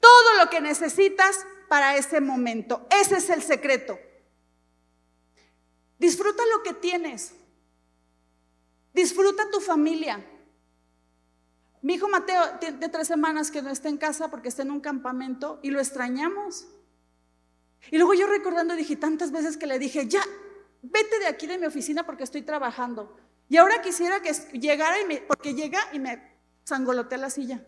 Todo 0.00 0.34
lo 0.38 0.50
que 0.50 0.60
necesitas 0.60 1.46
para 1.68 1.96
ese 1.96 2.20
momento. 2.20 2.86
Ese 2.90 3.16
es 3.16 3.30
el 3.30 3.42
secreto. 3.42 3.98
Disfruta 5.98 6.42
lo 6.52 6.62
que 6.62 6.74
tienes. 6.74 7.32
Disfruta 8.94 9.50
tu 9.50 9.60
familia. 9.60 10.24
Mi 11.82 11.94
hijo 11.94 12.08
Mateo 12.08 12.58
tiene 12.60 12.88
tres 12.88 13.08
semanas 13.08 13.50
que 13.50 13.60
no 13.60 13.68
está 13.68 13.90
en 13.90 13.98
casa 13.98 14.30
porque 14.30 14.48
está 14.48 14.62
en 14.62 14.70
un 14.70 14.80
campamento 14.80 15.58
y 15.62 15.70
lo 15.70 15.80
extrañamos. 15.80 16.66
Y 17.90 17.98
luego 17.98 18.14
yo 18.14 18.26
recordando 18.26 18.74
dije 18.74 18.96
tantas 18.96 19.32
veces 19.32 19.58
que 19.58 19.66
le 19.66 19.78
dije, 19.78 20.08
ya, 20.08 20.22
vete 20.80 21.18
de 21.18 21.26
aquí 21.26 21.46
de 21.46 21.58
mi 21.58 21.66
oficina 21.66 22.06
porque 22.06 22.24
estoy 22.24 22.42
trabajando. 22.42 23.14
Y 23.48 23.58
ahora 23.58 23.82
quisiera 23.82 24.22
que 24.22 24.32
llegara 24.58 24.98
y 25.00 25.04
me, 25.04 25.16
porque 25.18 25.54
llega 25.54 25.80
y 25.92 25.98
me 25.98 26.22
zangolotea 26.66 27.18
la 27.18 27.28
silla. 27.28 27.62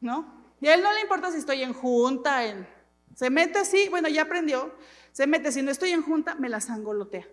¿No? 0.00 0.44
Y 0.60 0.68
a 0.68 0.74
él 0.74 0.82
no 0.82 0.92
le 0.92 1.02
importa 1.02 1.30
si 1.30 1.38
estoy 1.38 1.62
en 1.62 1.74
junta, 1.74 2.40
se 3.14 3.28
mete 3.28 3.58
así, 3.58 3.88
bueno, 3.90 4.08
ya 4.08 4.22
aprendió, 4.22 4.74
se 5.12 5.26
mete, 5.26 5.52
si 5.52 5.60
no 5.60 5.70
estoy 5.70 5.90
en 5.90 6.02
junta, 6.02 6.34
me 6.36 6.48
la 6.48 6.60
sangolotea. 6.60 7.26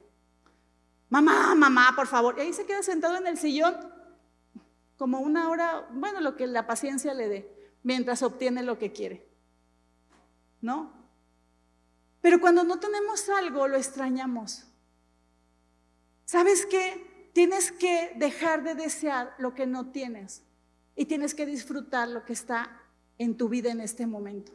Mamá, 1.11 1.53
mamá, 1.55 1.91
por 1.93 2.07
favor. 2.07 2.35
Y 2.37 2.41
ahí 2.41 2.53
se 2.53 2.65
queda 2.65 2.81
sentado 2.81 3.17
en 3.17 3.27
el 3.27 3.37
sillón 3.37 3.75
como 4.95 5.19
una 5.19 5.49
hora, 5.49 5.89
bueno, 5.91 6.21
lo 6.21 6.37
que 6.37 6.47
la 6.47 6.65
paciencia 6.65 7.13
le 7.13 7.27
dé, 7.27 7.73
mientras 7.83 8.23
obtiene 8.23 8.63
lo 8.63 8.79
que 8.79 8.93
quiere. 8.93 9.27
¿No? 10.61 10.93
Pero 12.21 12.39
cuando 12.39 12.63
no 12.63 12.79
tenemos 12.79 13.27
algo, 13.27 13.67
lo 13.67 13.75
extrañamos. 13.75 14.63
¿Sabes 16.23 16.65
qué? 16.65 17.29
Tienes 17.33 17.73
que 17.73 18.13
dejar 18.15 18.63
de 18.63 18.75
desear 18.75 19.35
lo 19.37 19.53
que 19.53 19.67
no 19.67 19.91
tienes 19.91 20.43
y 20.95 21.07
tienes 21.07 21.35
que 21.35 21.45
disfrutar 21.45 22.07
lo 22.07 22.23
que 22.23 22.31
está 22.31 22.81
en 23.17 23.35
tu 23.35 23.49
vida 23.49 23.69
en 23.69 23.81
este 23.81 24.07
momento. 24.07 24.53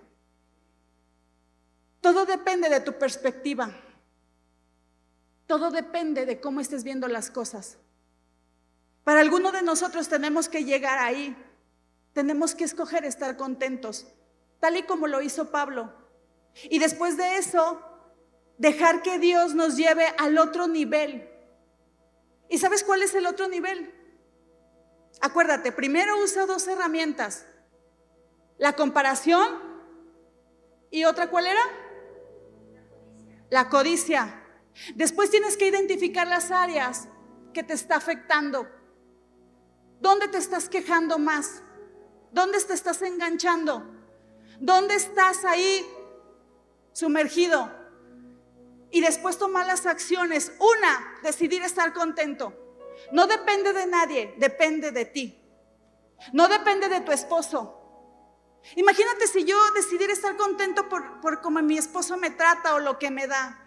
Todo 2.01 2.25
depende 2.25 2.71
de 2.71 2.81
tu 2.81 2.95
perspectiva. 2.95 3.79
Todo 5.47 5.71
depende 5.71 6.27
de 6.27 6.41
cómo 6.41 6.61
estés 6.61 6.85
viendo 6.85 7.09
las 7.09 7.31
cosas. 7.31 7.79
Para 9.05 9.21
algunos 9.21 9.53
de 9.53 9.63
nosotros 9.63 10.09
tenemos 10.09 10.49
que 10.49 10.65
llegar 10.65 10.99
ahí. 10.99 11.37
Tenemos 12.13 12.55
que 12.55 12.65
escoger 12.65 13.05
estar 13.05 13.37
contentos, 13.37 14.07
tal 14.59 14.77
y 14.77 14.85
como 14.85 15.07
lo 15.07 15.21
hizo 15.21 15.51
Pablo. 15.51 15.93
Y 16.65 16.79
después 16.79 17.17
de 17.17 17.37
eso, 17.37 17.81
dejar 18.59 19.03
que 19.03 19.19
Dios 19.19 19.55
nos 19.55 19.77
lleve 19.77 20.07
al 20.19 20.39
otro 20.39 20.67
nivel. 20.67 21.29
¿Y 22.49 22.59
sabes 22.59 22.83
cuál 22.83 23.03
es 23.03 23.15
el 23.15 23.27
otro 23.27 23.49
nivel? 23.49 23.93
Acuérdate, 25.21 25.73
primero 25.73 26.19
usa 26.23 26.47
dos 26.47 26.67
herramientas. 26.67 27.47
La 28.59 28.75
comparación 28.75 29.47
y 30.91 31.05
otra 31.05 31.29
cuál 31.29 31.47
era? 31.47 31.63
La 33.51 33.69
codicia. 33.69 34.43
Después 34.95 35.31
tienes 35.31 35.57
que 35.57 35.68
identificar 35.68 36.27
las 36.27 36.51
áreas 36.51 37.09
que 37.55 37.62
te 37.62 37.74
está 37.74 37.97
afectando. 37.97 38.68
¿Dónde 40.01 40.29
te 40.29 40.39
estás 40.39 40.68
quejando 40.68 41.18
más? 41.18 41.62
¿Dónde 42.31 42.61
te 42.61 42.74
estás 42.74 43.01
enganchando? 43.03 43.83
¿Dónde 44.61 44.95
estás 44.95 45.45
ahí 45.45 45.87
sumergido? 46.93 47.72
Y 48.91 49.01
después 49.01 49.39
tomar 49.39 49.66
las 49.66 49.87
acciones. 49.87 50.53
Una, 50.59 51.20
decidir 51.22 51.62
estar 51.62 51.93
contento. 51.93 52.53
No 53.12 53.27
depende 53.27 53.72
de 53.72 53.87
nadie, 53.87 54.35
depende 54.39 54.91
de 54.91 55.05
ti. 55.05 55.43
No 56.33 56.49
depende 56.49 56.89
de 56.89 57.01
tu 57.01 57.12
esposo. 57.12 57.72
Imagínate 58.74 59.27
si 59.27 59.45
yo 59.45 59.57
decidiera 59.74 60.12
estar 60.12 60.37
contento 60.37 60.89
por, 60.89 61.20
por 61.20 61.41
cómo 61.41 61.62
mi 61.62 61.79
esposo 61.79 62.16
me 62.16 62.31
trata 62.31 62.74
o 62.74 62.81
lo 62.81 62.99
que 62.99 63.11
me 63.11 63.27
da. 63.27 63.66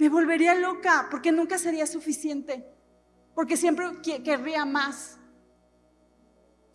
Me 0.00 0.08
volvería 0.08 0.54
loca 0.54 1.08
porque 1.10 1.30
nunca 1.30 1.58
sería 1.58 1.86
suficiente. 1.86 2.64
Porque 3.34 3.54
siempre 3.58 3.84
querría 4.24 4.64
más. 4.64 5.18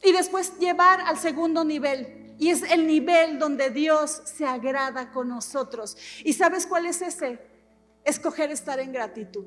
Y 0.04 0.12
después 0.12 0.60
llevar 0.60 1.02
al 1.02 1.18
segundo 1.18 1.64
nivel. 1.64 2.36
Y 2.38 2.52
es 2.52 2.62
el 2.72 2.86
nivel 2.86 3.40
donde 3.40 3.72
Dios 3.72 4.22
se 4.26 4.46
agrada 4.46 5.12
con 5.12 5.28
nosotros. 5.28 5.98
¿Y 6.24 6.34
sabes 6.34 6.68
cuál 6.68 6.86
es 6.86 7.02
ese? 7.02 7.40
Escoger 8.04 8.52
estar 8.52 8.80
en 8.80 8.92
gratitud. 8.92 9.46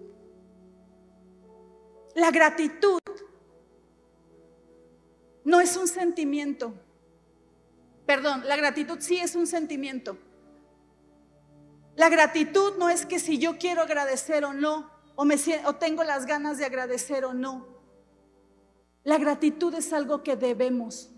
La 2.16 2.32
gratitud 2.32 2.98
no 5.44 5.60
es 5.60 5.76
un 5.76 5.86
sentimiento. 5.86 6.74
Perdón, 8.06 8.42
la 8.44 8.56
gratitud 8.56 8.98
sí 8.98 9.18
es 9.18 9.36
un 9.36 9.46
sentimiento. 9.46 10.18
La 11.98 12.08
gratitud 12.08 12.76
no 12.78 12.88
es 12.88 13.04
que 13.04 13.18
si 13.18 13.38
yo 13.38 13.58
quiero 13.58 13.82
agradecer 13.82 14.44
o 14.44 14.52
no, 14.52 14.88
o, 15.16 15.24
me, 15.24 15.34
o 15.66 15.74
tengo 15.74 16.04
las 16.04 16.26
ganas 16.26 16.56
de 16.56 16.64
agradecer 16.64 17.24
o 17.24 17.34
no. 17.34 17.66
La 19.02 19.18
gratitud 19.18 19.74
es 19.74 19.92
algo 19.92 20.22
que 20.22 20.36
debemos. 20.36 21.10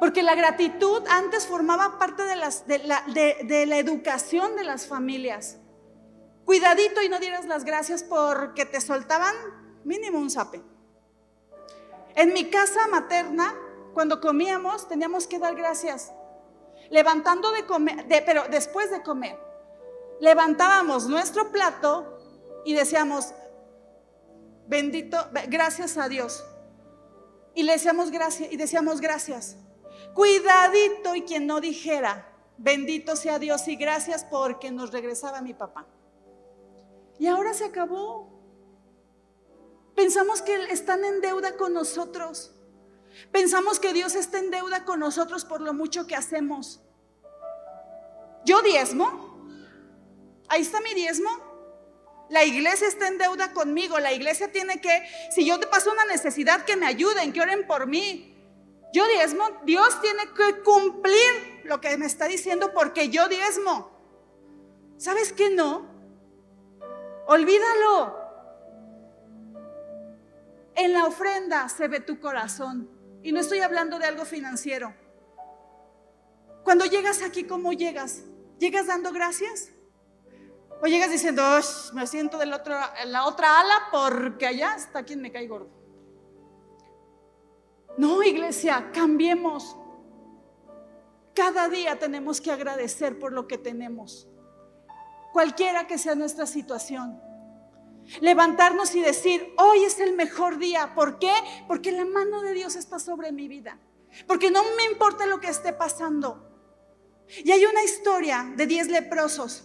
Porque 0.00 0.24
la 0.24 0.34
gratitud 0.34 1.04
antes 1.08 1.46
formaba 1.46 1.96
parte 1.96 2.24
de, 2.24 2.34
las, 2.34 2.66
de, 2.66 2.78
la, 2.80 3.04
de, 3.06 3.66
la, 3.66 3.78
educación 3.78 4.56
de 4.56 4.64
las 4.64 4.88
familias. 4.88 5.58
Cuidadito 6.44 7.00
y 7.00 7.08
no 7.08 7.20
dieras 7.20 7.46
las 7.46 7.64
gracias 7.64 8.02
porque 8.02 8.66
te 8.66 8.80
soltaban 8.80 9.32
mínimo 9.84 10.18
un 10.18 10.28
zape. 10.28 10.60
En 12.16 12.32
mi 12.32 12.50
casa 12.50 12.88
materna, 12.88 13.54
cuando 13.94 14.20
comíamos, 14.20 14.88
teníamos 14.88 15.28
que 15.28 15.38
dar 15.38 15.54
gracias. 15.54 16.10
Levantando 16.90 17.50
de 17.52 17.66
comer, 17.66 18.06
pero 18.24 18.44
después 18.48 18.90
de 18.90 19.02
comer, 19.02 19.38
levantábamos 20.20 21.06
nuestro 21.06 21.50
plato 21.52 22.18
y 22.64 22.74
decíamos, 22.74 23.34
bendito, 24.66 25.18
gracias 25.48 25.96
a 25.98 26.08
Dios. 26.08 26.44
Y 27.54 27.62
le 27.64 27.72
decíamos 27.72 28.10
gracias 28.10 28.52
y 28.52 28.56
decíamos 28.56 29.00
gracias. 29.00 29.56
Cuidadito 30.14 31.14
y 31.14 31.22
quien 31.22 31.46
no 31.46 31.60
dijera, 31.60 32.32
bendito 32.56 33.16
sea 33.16 33.38
Dios 33.38 33.66
y 33.68 33.76
gracias 33.76 34.24
porque 34.24 34.70
nos 34.70 34.92
regresaba 34.92 35.40
mi 35.40 35.54
papá. 35.54 35.86
Y 37.18 37.26
ahora 37.26 37.52
se 37.54 37.64
acabó. 37.64 38.28
Pensamos 39.94 40.42
que 40.42 40.54
están 40.70 41.04
en 41.04 41.20
deuda 41.20 41.56
con 41.56 41.72
nosotros. 41.72 42.52
Pensamos 43.32 43.80
que 43.80 43.92
Dios 43.92 44.14
está 44.14 44.38
en 44.38 44.50
deuda 44.50 44.84
con 44.84 45.00
nosotros 45.00 45.44
por 45.44 45.60
lo 45.60 45.74
mucho 45.74 46.06
que 46.06 46.16
hacemos. 46.16 46.80
Yo 48.44 48.62
diezmo. 48.62 49.28
Ahí 50.48 50.62
está 50.62 50.80
mi 50.80 50.94
diezmo. 50.94 51.30
La 52.30 52.44
iglesia 52.44 52.88
está 52.88 53.08
en 53.08 53.18
deuda 53.18 53.52
conmigo. 53.52 53.98
La 53.98 54.12
iglesia 54.12 54.52
tiene 54.52 54.80
que, 54.80 55.02
si 55.30 55.44
yo 55.44 55.58
te 55.58 55.66
paso 55.66 55.92
una 55.92 56.04
necesidad, 56.06 56.64
que 56.64 56.76
me 56.76 56.86
ayuden, 56.86 57.32
que 57.32 57.40
oren 57.40 57.66
por 57.66 57.86
mí. 57.86 58.34
Yo 58.92 59.06
diezmo, 59.08 59.44
Dios 59.64 60.00
tiene 60.00 60.24
que 60.32 60.62
cumplir 60.62 61.62
lo 61.64 61.80
que 61.80 61.96
me 61.98 62.06
está 62.06 62.26
diciendo 62.26 62.72
porque 62.72 63.10
yo 63.10 63.28
diezmo. 63.28 63.90
¿Sabes 64.96 65.32
qué 65.32 65.50
no? 65.50 65.86
Olvídalo. 67.26 68.16
En 70.74 70.92
la 70.92 71.04
ofrenda 71.04 71.68
se 71.68 71.88
ve 71.88 72.00
tu 72.00 72.18
corazón. 72.20 72.97
Y 73.22 73.32
no 73.32 73.40
estoy 73.40 73.60
hablando 73.60 73.98
de 73.98 74.06
algo 74.06 74.24
financiero. 74.24 74.94
Cuando 76.64 76.84
llegas 76.84 77.22
aquí, 77.22 77.44
¿cómo 77.44 77.72
llegas? 77.72 78.22
¿Llegas 78.58 78.86
dando 78.86 79.12
gracias? 79.12 79.70
O 80.80 80.86
llegas 80.86 81.10
diciendo, 81.10 81.42
me 81.94 82.06
siento 82.06 82.38
del 82.38 82.52
otro, 82.52 82.76
en 83.02 83.10
la 83.10 83.26
otra 83.26 83.60
ala 83.60 83.88
porque 83.90 84.46
allá 84.46 84.76
está 84.76 85.02
quien 85.02 85.20
me 85.20 85.32
cae 85.32 85.48
gordo. 85.48 85.70
No, 87.96 88.22
iglesia, 88.22 88.90
cambiemos. 88.92 89.76
Cada 91.34 91.68
día 91.68 91.98
tenemos 91.98 92.40
que 92.40 92.52
agradecer 92.52 93.18
por 93.18 93.32
lo 93.32 93.46
que 93.46 93.58
tenemos, 93.58 94.28
cualquiera 95.32 95.86
que 95.86 95.98
sea 95.98 96.14
nuestra 96.14 96.46
situación. 96.46 97.20
Levantarnos 98.20 98.94
y 98.94 99.00
decir, 99.00 99.54
hoy 99.58 99.84
es 99.84 100.00
el 100.00 100.14
mejor 100.14 100.58
día. 100.58 100.94
¿Por 100.94 101.18
qué? 101.18 101.32
Porque 101.66 101.92
la 101.92 102.04
mano 102.04 102.42
de 102.42 102.54
Dios 102.54 102.76
está 102.76 102.98
sobre 102.98 103.32
mi 103.32 103.48
vida. 103.48 103.78
Porque 104.26 104.50
no 104.50 104.62
me 104.76 104.84
importa 104.84 105.26
lo 105.26 105.40
que 105.40 105.48
esté 105.48 105.72
pasando. 105.72 106.48
Y 107.44 107.50
hay 107.50 107.64
una 107.66 107.84
historia 107.84 108.52
de 108.56 108.66
diez 108.66 108.88
leprosos. 108.88 109.64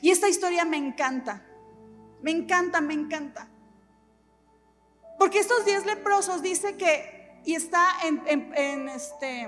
Y 0.00 0.10
esta 0.10 0.28
historia 0.28 0.64
me 0.64 0.76
encanta. 0.76 1.46
Me 2.22 2.30
encanta, 2.30 2.80
me 2.80 2.94
encanta. 2.94 3.48
Porque 5.18 5.38
estos 5.38 5.64
diez 5.64 5.84
leprosos 5.84 6.42
dice 6.42 6.76
que, 6.76 7.40
y 7.44 7.54
está 7.54 7.86
en, 8.04 8.22
en, 8.26 8.88
este, 8.88 9.42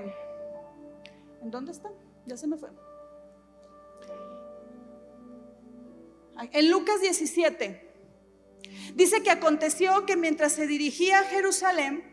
¿en 1.43 1.51
dónde 1.51 1.73
está? 1.73 1.91
Ya 2.27 2.37
se 2.37 2.47
me 2.47 2.57
fue. 2.57 2.71
En 6.53 6.71
Lucas 6.71 7.01
17 7.01 7.93
dice 8.95 9.23
que 9.23 9.31
aconteció 9.31 10.07
que 10.07 10.17
mientras 10.17 10.53
se 10.53 10.67
dirigía 10.67 11.21
a 11.21 11.25
Jerusalén, 11.25 12.13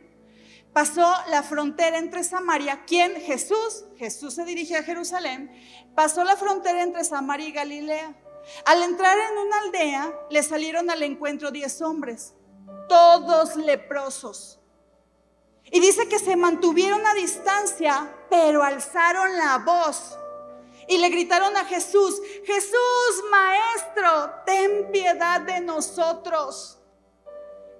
pasó 0.73 1.13
la 1.29 1.43
frontera 1.43 1.97
entre 1.97 2.23
Samaria. 2.23 2.83
¿Quién? 2.85 3.15
Jesús. 3.15 3.85
Jesús 3.97 4.35
se 4.35 4.45
dirigía 4.45 4.79
a 4.79 4.83
Jerusalén. 4.83 5.51
Pasó 5.95 6.23
la 6.23 6.35
frontera 6.35 6.83
entre 6.83 7.03
Samaria 7.03 7.47
y 7.47 7.51
Galilea. 7.51 8.15
Al 8.65 8.83
entrar 8.83 9.17
en 9.17 9.37
una 9.37 9.59
aldea, 9.59 10.13
le 10.29 10.43
salieron 10.43 10.89
al 10.89 11.03
encuentro 11.03 11.51
diez 11.51 11.81
hombres, 11.81 12.33
todos 12.89 13.55
leprosos. 13.55 14.59
Y 15.71 15.79
dice 15.79 16.07
que 16.09 16.19
se 16.19 16.35
mantuvieron 16.35 17.05
a 17.05 17.13
distancia, 17.13 18.13
pero 18.29 18.63
alzaron 18.63 19.37
la 19.37 19.59
voz 19.59 20.17
y 20.91 20.97
le 20.97 21.07
gritaron 21.07 21.55
a 21.55 21.63
Jesús, 21.63 22.21
Jesús, 22.43 23.23
maestro, 23.31 24.29
ten 24.45 24.91
piedad 24.91 25.39
de 25.39 25.61
nosotros. 25.61 26.79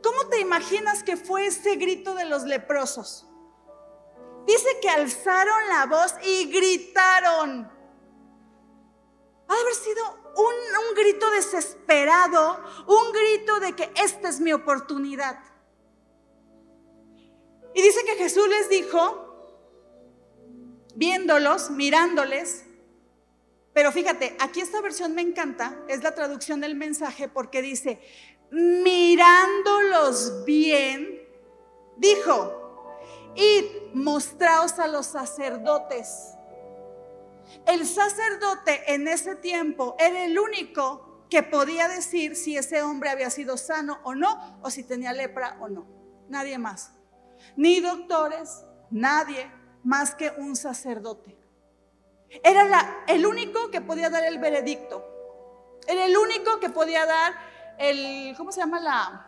¿Cómo 0.01 0.29
te 0.29 0.39
imaginas 0.39 1.03
que 1.03 1.17
fue 1.17 1.47
ese 1.47 1.75
grito 1.75 2.15
de 2.15 2.23
los 2.23 2.43
leprosos? 2.43 3.27
Dice 4.47 4.79
que 4.81 4.89
alzaron 4.89 5.67
la 5.67 5.87
voz 5.87 6.15
y 6.23 6.45
gritaron. 6.53 7.69
Ha 9.49 9.55
de 9.55 9.61
haber 9.61 9.75
sido 9.75 10.05
un, 10.37 10.87
un, 10.87 10.95
grito 10.95 11.29
desesperado, 11.31 12.63
un 12.87 13.11
grito 13.11 13.59
de 13.59 13.75
que 13.75 13.91
esta 14.01 14.29
es 14.29 14.39
mi 14.39 14.53
oportunidad. 14.53 15.37
Y 17.75 17.81
dice 17.81 18.05
que 18.05 18.15
Jesús 18.15 18.47
les 18.47 18.69
dijo, 18.69 19.59
viéndolos, 20.95 21.71
mirándoles, 21.71 22.67
pero 23.73 23.91
fíjate, 23.91 24.35
aquí 24.39 24.59
esta 24.59 24.81
versión 24.81 25.15
me 25.15 25.21
encanta, 25.21 25.79
es 25.87 26.03
la 26.03 26.13
traducción 26.13 26.59
del 26.59 26.75
mensaje 26.75 27.29
porque 27.29 27.61
dice, 27.61 28.01
mirándolos 28.51 30.43
bien, 30.45 31.21
dijo, 31.97 32.93
id, 33.35 33.65
mostraos 33.93 34.77
a 34.79 34.87
los 34.87 35.05
sacerdotes. 35.05 36.35
El 37.65 37.85
sacerdote 37.85 38.93
en 38.93 39.07
ese 39.07 39.35
tiempo 39.35 39.95
era 39.99 40.25
el 40.25 40.37
único 40.37 41.25
que 41.29 41.43
podía 41.43 41.87
decir 41.87 42.35
si 42.35 42.57
ese 42.57 42.81
hombre 42.81 43.09
había 43.09 43.29
sido 43.29 43.55
sano 43.55 43.99
o 44.03 44.15
no, 44.15 44.59
o 44.61 44.69
si 44.69 44.83
tenía 44.83 45.13
lepra 45.13 45.57
o 45.61 45.69
no. 45.69 45.87
Nadie 46.27 46.57
más. 46.57 46.91
Ni 47.55 47.79
doctores, 47.79 48.65
nadie 48.89 49.49
más 49.83 50.13
que 50.13 50.33
un 50.37 50.57
sacerdote. 50.57 51.40
Era 52.43 53.03
el 53.07 53.25
único 53.25 53.69
que 53.69 53.81
podía 53.81 54.09
dar 54.09 54.23
el 54.23 54.39
veredicto. 54.39 55.05
Era 55.87 56.05
el 56.05 56.15
único 56.15 56.59
que 56.59 56.69
podía 56.69 57.05
dar 57.05 57.33
el, 57.77 58.33
¿cómo 58.37 58.51
se 58.51 58.61
llama 58.61 58.79
la? 58.79 59.27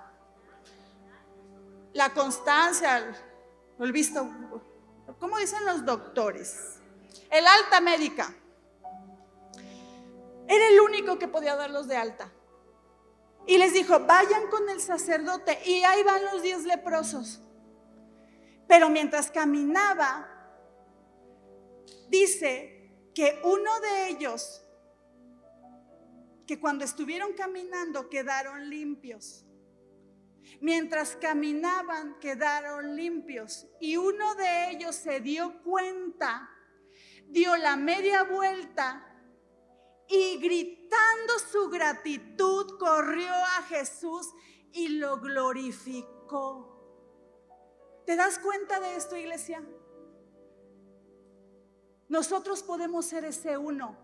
La 1.94 2.14
constancia, 2.14 3.14
el 3.80 3.92
visto, 3.92 4.28
¿cómo 5.20 5.38
dicen 5.38 5.66
los 5.66 5.86
doctores? 5.86 6.80
El 7.30 7.46
alta 7.46 7.82
médica. 7.82 8.34
Era 10.48 10.68
el 10.68 10.80
único 10.80 11.20
que 11.20 11.28
podía 11.28 11.56
darlos 11.56 11.88
de 11.88 11.98
alta. 11.98 12.32
Y 13.46 13.58
les 13.58 13.74
dijo, 13.74 14.00
vayan 14.00 14.48
con 14.48 14.70
el 14.70 14.80
sacerdote. 14.80 15.60
Y 15.66 15.84
ahí 15.84 16.04
van 16.04 16.24
los 16.26 16.42
diez 16.42 16.64
leprosos. 16.64 17.42
Pero 18.68 18.90
mientras 18.90 19.30
caminaba, 19.30 20.30
dice 22.08 22.83
que 23.14 23.40
uno 23.44 23.80
de 23.80 24.10
ellos, 24.10 24.62
que 26.48 26.60
cuando 26.60 26.84
estuvieron 26.84 27.34
caminando 27.34 28.10
quedaron 28.10 28.70
limpios. 28.70 29.46
Mientras 30.60 31.16
caminaban 31.16 32.20
quedaron 32.20 32.96
limpios 32.96 33.68
y 33.80 33.96
uno 33.98 34.36
de 34.36 34.72
ellos 34.72 34.96
se 34.96 35.20
dio 35.22 35.62
cuenta, 35.64 36.50
dio 37.28 37.56
la 37.56 37.76
media 37.76 38.24
vuelta 38.24 39.10
y 40.08 40.38
gritando 40.40 41.40
su 41.52 41.70
gratitud 41.70 42.78
corrió 42.78 43.32
a 43.34 43.64
Jesús 43.64 44.34
y 44.74 44.90
lo 44.90 45.20
glorificó. 45.20 46.70
¿Te 48.06 48.16
das 48.16 48.38
cuenta 48.40 48.80
de 48.80 48.96
esto, 48.96 49.16
iglesia? 49.16 49.64
Nosotros 52.14 52.62
podemos 52.62 53.08
ser 53.08 53.26
ese 53.26 53.58
uno. 53.58 53.98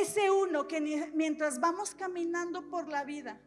Ese 0.00 0.30
uno 0.30 0.66
que 0.66 0.80
mientras 1.12 1.60
vamos 1.60 1.94
caminando 1.94 2.70
por 2.70 2.88
la 2.88 3.04
vida, 3.04 3.38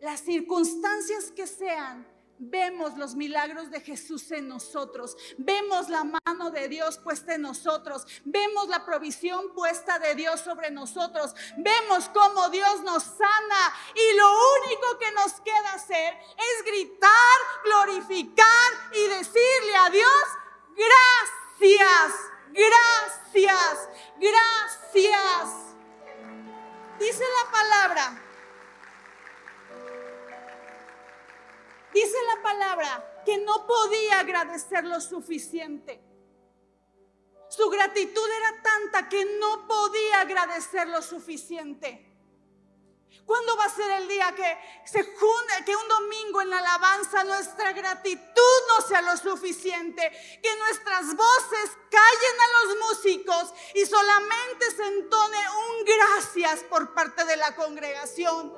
las 0.00 0.18
circunstancias 0.22 1.30
que 1.30 1.46
sean, 1.46 2.04
vemos 2.36 2.98
los 2.98 3.14
milagros 3.14 3.70
de 3.70 3.80
Jesús 3.80 4.28
en 4.32 4.48
nosotros, 4.48 5.16
vemos 5.38 5.88
la 5.88 6.02
mano 6.02 6.50
de 6.50 6.66
Dios 6.68 6.98
puesta 6.98 7.36
en 7.36 7.42
nosotros, 7.42 8.08
vemos 8.24 8.66
la 8.66 8.84
provisión 8.84 9.54
puesta 9.54 10.00
de 10.00 10.16
Dios 10.16 10.40
sobre 10.40 10.72
nosotros, 10.72 11.32
vemos 11.56 12.08
cómo 12.08 12.48
Dios 12.48 12.82
nos 12.82 13.04
sana 13.04 13.72
y 13.94 14.16
lo 14.16 14.32
único 14.66 14.98
que 14.98 15.12
nos 15.12 15.32
queda 15.42 15.74
hacer 15.74 16.12
es 16.12 16.64
gritar, 16.66 17.38
glorificar 17.66 18.72
y 18.92 19.16
decirle 19.16 19.76
a 19.76 19.90
Dios, 19.90 20.24
gracias. 20.74 22.33
Gracias, 22.54 23.88
gracias. 24.16 25.74
Dice 27.00 27.24
la 27.42 27.50
palabra. 27.50 28.22
Dice 31.92 32.16
la 32.36 32.42
palabra 32.42 33.22
que 33.24 33.38
no 33.38 33.66
podía 33.66 34.20
agradecer 34.20 34.84
lo 34.84 35.00
suficiente. 35.00 36.00
Su 37.48 37.68
gratitud 37.70 38.28
era 38.38 38.62
tanta 38.62 39.08
que 39.08 39.24
no 39.40 39.66
podía 39.66 40.20
agradecer 40.20 40.86
lo 40.88 41.02
suficiente. 41.02 42.13
¿Cuándo 43.26 43.56
va 43.56 43.64
a 43.64 43.74
ser 43.74 43.90
el 43.92 44.08
día 44.08 44.34
que 44.34 44.58
se 44.84 45.00
que 45.64 45.76
un 45.76 45.88
domingo 45.88 46.42
en 46.42 46.50
la 46.50 46.58
alabanza 46.58 47.24
nuestra 47.24 47.72
gratitud 47.72 48.58
no 48.68 48.86
sea 48.86 49.00
lo 49.00 49.16
suficiente, 49.16 50.10
que 50.42 50.56
nuestras 50.58 51.16
voces 51.16 51.70
callen 51.90 52.40
a 52.40 52.66
los 52.66 52.76
músicos 52.90 53.54
y 53.74 53.86
solamente 53.86 54.70
se 54.76 54.86
entone 54.86 55.38
un 55.68 55.84
gracias 55.84 56.64
por 56.64 56.92
parte 56.92 57.24
de 57.24 57.36
la 57.36 57.54
congregación? 57.54 58.52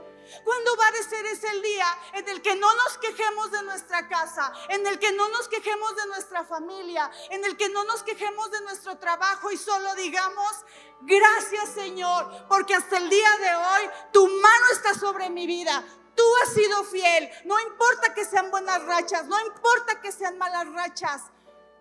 ¿Cuándo 0.44 0.76
va 0.76 0.88
a 0.88 1.08
ser 1.08 1.26
ese 1.26 1.60
día 1.60 1.86
en 2.14 2.28
el 2.28 2.42
que 2.42 2.54
no 2.54 2.74
nos 2.74 2.98
quejemos 2.98 3.50
de 3.50 3.62
nuestra 3.62 4.08
casa, 4.08 4.52
en 4.68 4.86
el 4.86 4.98
que 4.98 5.12
no 5.12 5.28
nos 5.28 5.48
quejemos 5.48 5.96
de 5.96 6.06
nuestra 6.06 6.44
familia, 6.44 7.10
en 7.30 7.44
el 7.44 7.56
que 7.56 7.68
no 7.68 7.84
nos 7.84 8.02
quejemos 8.02 8.50
de 8.50 8.60
nuestro 8.62 8.98
trabajo 8.98 9.50
y 9.50 9.56
solo 9.56 9.94
digamos, 9.94 10.64
Gracias 11.02 11.70
Señor, 11.70 12.46
porque 12.48 12.74
hasta 12.74 12.96
el 12.98 13.08
día 13.08 13.28
de 13.38 13.54
hoy 13.54 13.90
tu 14.12 14.26
mano 14.26 14.66
está 14.72 14.94
sobre 14.94 15.28
mi 15.30 15.46
vida. 15.46 15.84
Tú 16.14 16.24
has 16.42 16.54
sido 16.54 16.84
fiel. 16.84 17.30
No 17.44 17.60
importa 17.60 18.14
que 18.14 18.24
sean 18.24 18.50
buenas 18.50 18.82
rachas, 18.84 19.26
no 19.26 19.38
importa 19.46 20.00
que 20.00 20.10
sean 20.10 20.38
malas 20.38 20.72
rachas. 20.72 21.22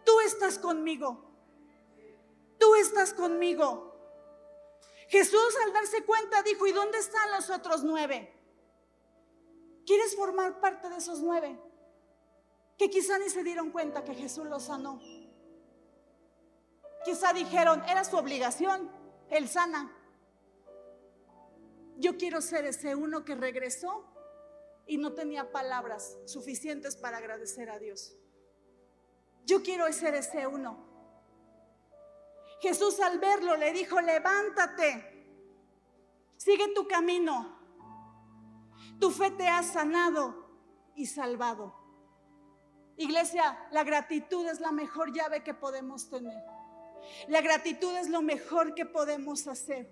Tú 0.04 0.20
estás 0.22 0.60
conmigo. 0.60 1.24
Tú 2.60 2.76
estás 2.76 3.14
conmigo. 3.14 3.94
Jesús 5.08 5.56
al 5.64 5.74
darse 5.74 6.04
cuenta 6.04 6.44
dijo, 6.44 6.68
¿y 6.68 6.74
dónde 6.74 6.98
están 7.00 7.32
los 7.32 7.50
otros 7.50 7.84
nueve? 7.84 8.35
¿Quieres 9.86 10.16
formar 10.16 10.60
parte 10.60 10.90
de 10.90 10.98
esos 10.98 11.22
nueve? 11.22 11.60
Que 12.78 12.90
quizá 12.90 13.20
ni 13.20 13.30
se 13.30 13.44
dieron 13.44 13.72
cuenta 13.72 14.04
que 14.04 14.14
Jesús 14.14 14.46
los 14.46 14.64
sanó. 14.64 15.00
Quizá 17.06 17.34
dijeron, 17.34 17.84
era 17.88 18.04
su 18.04 18.18
obligación. 18.18 18.90
Él 19.30 19.48
sana. 19.48 19.96
Yo 21.98 22.18
quiero 22.18 22.42
ser 22.42 22.66
ese 22.66 22.96
uno 22.96 23.24
que 23.24 23.36
regresó 23.36 24.06
y 24.88 24.98
no 24.98 25.14
tenía 25.14 25.52
palabras 25.52 26.18
suficientes 26.26 26.96
para 26.96 27.18
agradecer 27.18 27.70
a 27.70 27.80
Dios. 27.80 28.16
Yo 29.46 29.62
quiero 29.64 29.92
ser 29.94 30.16
ese 30.16 30.48
uno. 30.48 30.84
Jesús 32.60 33.00
al 33.00 33.20
verlo 33.20 33.56
le 33.58 33.72
dijo, 33.72 34.02
levántate, 34.02 35.26
sigue 36.38 36.74
tu 36.74 36.88
camino. 36.88 37.55
Tu 39.00 39.12
fe 39.12 39.32
te 39.32 39.48
ha 39.48 39.62
sanado 39.64 40.46
y 40.96 41.06
salvado. 41.06 41.74
Iglesia, 42.98 43.68
la 43.72 43.84
gratitud 43.84 44.48
es 44.48 44.60
la 44.60 44.72
mejor 44.72 45.12
llave 45.12 45.44
que 45.44 45.54
podemos 45.54 46.10
tener. 46.10 46.44
La 47.28 47.42
gratitud 47.42 47.96
es 47.98 48.10
lo 48.10 48.22
mejor 48.22 48.74
que 48.74 48.86
podemos 48.86 49.48
hacer. 49.48 49.90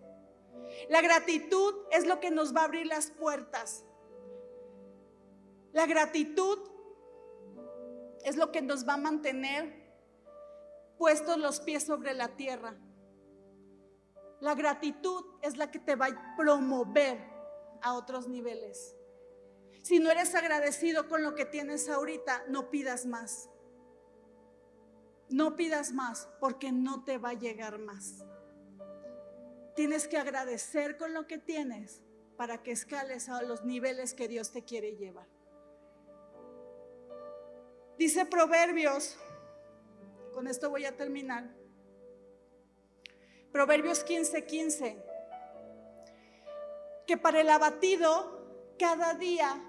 La 0.90 1.02
gratitud 1.02 1.74
es 1.92 2.06
lo 2.08 2.20
que 2.20 2.32
nos 2.32 2.56
va 2.56 2.62
a 2.62 2.66
abrir 2.66 2.88
las 2.88 3.12
puertas. 3.12 3.86
La 5.74 5.86
gratitud 5.86 6.60
es 8.24 8.38
lo 8.38 8.52
que 8.52 8.62
nos 8.62 8.88
va 8.88 8.94
a 8.94 8.98
mantener 8.98 9.84
puestos 10.98 11.38
los 11.38 11.60
pies 11.60 11.84
sobre 11.84 12.14
la 12.14 12.30
tierra. 12.30 12.76
La 14.40 14.56
gratitud 14.56 15.26
es 15.42 15.58
la 15.58 15.72
que 15.72 15.80
te 15.80 15.96
va 15.96 16.08
a 16.08 16.36
promover 16.38 17.33
a 17.84 17.94
otros 17.94 18.28
niveles. 18.28 18.96
Si 19.84 20.00
no 20.00 20.10
eres 20.10 20.34
agradecido 20.34 21.08
con 21.10 21.24
lo 21.24 21.36
que 21.36 21.46
tienes 21.46 21.90
ahorita, 21.90 22.46
no 22.48 22.70
pidas 22.70 23.06
más. 23.06 23.50
No 25.30 25.56
pidas 25.56 25.92
más 25.92 26.30
porque 26.40 26.72
no 26.72 27.04
te 27.04 27.18
va 27.18 27.30
a 27.30 27.34
llegar 27.34 27.80
más. 27.80 28.24
Tienes 29.76 30.08
que 30.08 30.18
agradecer 30.18 30.98
con 30.98 31.14
lo 31.14 31.28
que 31.28 31.38
tienes 31.38 32.02
para 32.38 32.64
que 32.64 32.72
escales 32.72 33.30
a 33.30 33.42
los 33.42 33.64
niveles 33.66 34.14
que 34.14 34.28
Dios 34.28 34.52
te 34.52 34.64
quiere 34.64 34.96
llevar. 34.96 35.28
Dice 37.98 38.26
Proverbios, 38.26 39.18
con 40.34 40.48
esto 40.48 40.70
voy 40.70 40.86
a 40.86 40.96
terminar. 40.96 41.54
Proverbios 43.52 44.04
15:15, 44.04 44.46
15, 44.46 45.04
que 47.08 47.18
para 47.18 47.42
el 47.42 47.50
abatido 47.50 48.76
cada 48.80 49.14
día 49.14 49.62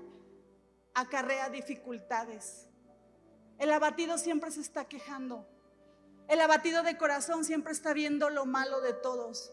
acarrea 0.95 1.51
dificultades. 1.51 2.69
El 3.59 3.73
abatido 3.73 4.19
siempre 4.19 4.51
se 4.51 4.61
está 4.61 4.87
quejando. 4.87 5.47
El 6.29 6.41
abatido 6.41 6.83
de 6.83 6.97
corazón 6.97 7.45
siempre 7.45 7.73
está 7.73 7.93
viendo 7.93 8.31
lo 8.31 8.47
malo 8.47 8.81
de 8.81 8.95
todos. 8.95 9.53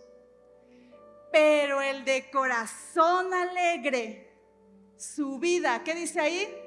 Pero 1.32 1.82
el 1.82 2.06
de 2.06 2.30
corazón 2.32 3.34
alegre, 3.34 4.34
su 4.98 5.40
vida, 5.40 5.84
¿qué 5.84 5.96
dice 5.96 6.20
ahí? 6.20 6.58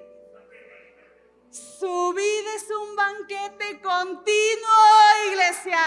Su 1.51 2.13
vida 2.15 2.55
es 2.57 2.69
un 2.71 2.97
banquete 2.97 3.81
continuo, 3.81 4.75
iglesia. 5.31 5.79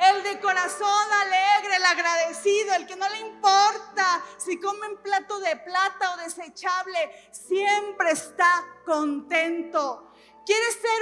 El 0.00 0.22
de 0.22 0.40
corazón 0.40 1.12
alegre, 1.12 1.76
el 1.76 1.84
agradecido, 1.84 2.74
el 2.74 2.86
que 2.86 2.96
no 2.96 3.08
le 3.08 3.20
importa 3.20 4.22
si 4.38 4.58
come 4.60 4.88
un 4.88 4.96
plato 4.98 5.38
de 5.40 5.56
plata 5.56 6.14
o 6.14 6.16
desechable, 6.18 7.30
siempre 7.30 8.10
está 8.10 8.64
contento. 8.84 10.10
Quiere 10.44 10.72
ser 10.72 10.94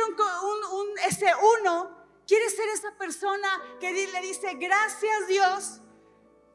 ese 1.07 1.27
uno, 1.61 1.97
quiere 2.27 2.49
ser 2.51 2.69
esa 2.69 2.93
persona 2.93 3.49
que 3.81 3.93
le 3.93 4.21
dice, 4.21 4.55
gracias 4.55 5.27
Dios. 5.27 5.81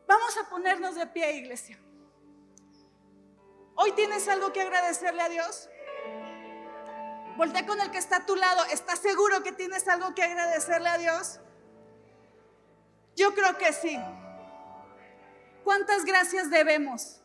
Vamos 0.07 0.37
a 0.37 0.49
ponernos 0.49 0.95
de 0.95 1.05
pie, 1.07 1.33
iglesia. 1.33 1.79
Hoy 3.75 3.91
tienes 3.91 4.27
algo 4.27 4.53
que 4.53 4.61
agradecerle 4.61 5.21
a 5.21 5.29
Dios. 5.29 5.69
Voltea 7.35 7.65
con 7.67 7.79
el 7.79 7.91
que 7.91 7.99
está 7.99 8.17
a 8.17 8.25
tu 8.25 8.35
lado. 8.35 8.63
¿Estás 8.71 8.99
seguro 8.99 9.43
que 9.43 9.51
tienes 9.51 9.87
algo 9.87 10.15
que 10.15 10.23
agradecerle 10.23 10.89
a 10.89 10.97
Dios? 10.97 11.39
Yo 13.17 13.33
creo 13.33 13.57
que 13.57 13.73
sí. 13.73 13.99
¿Cuántas 15.63 16.05
gracias 16.05 16.51
debemos? 16.51 17.19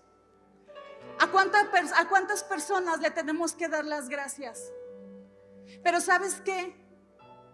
¿A 1.20 1.26
cuántas, 1.28 1.66
¿A 1.92 2.08
cuántas 2.08 2.42
personas 2.42 3.00
le 3.00 3.10
tenemos 3.10 3.52
que 3.52 3.68
dar 3.68 3.84
las 3.84 4.08
gracias? 4.08 4.72
Pero 5.84 6.00
¿sabes 6.00 6.40
qué? 6.44 6.74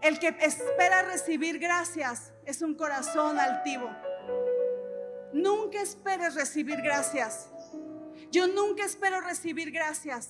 El 0.01 0.21
que 0.21 0.29
espera 0.41 1.03
recibir 1.03 1.59
gracias 1.59 2.33
es 2.47 2.63
un 2.63 2.77
corazón 2.77 3.41
altivo. 3.41 3.91
Nunca 5.33 5.83
esperes 5.83 6.37
recibir 6.37 6.81
gracias. 6.81 7.49
Yo 8.31 8.47
nunca 8.47 8.85
espero 8.85 9.21
recibir 9.21 9.73
gracias, 9.73 10.29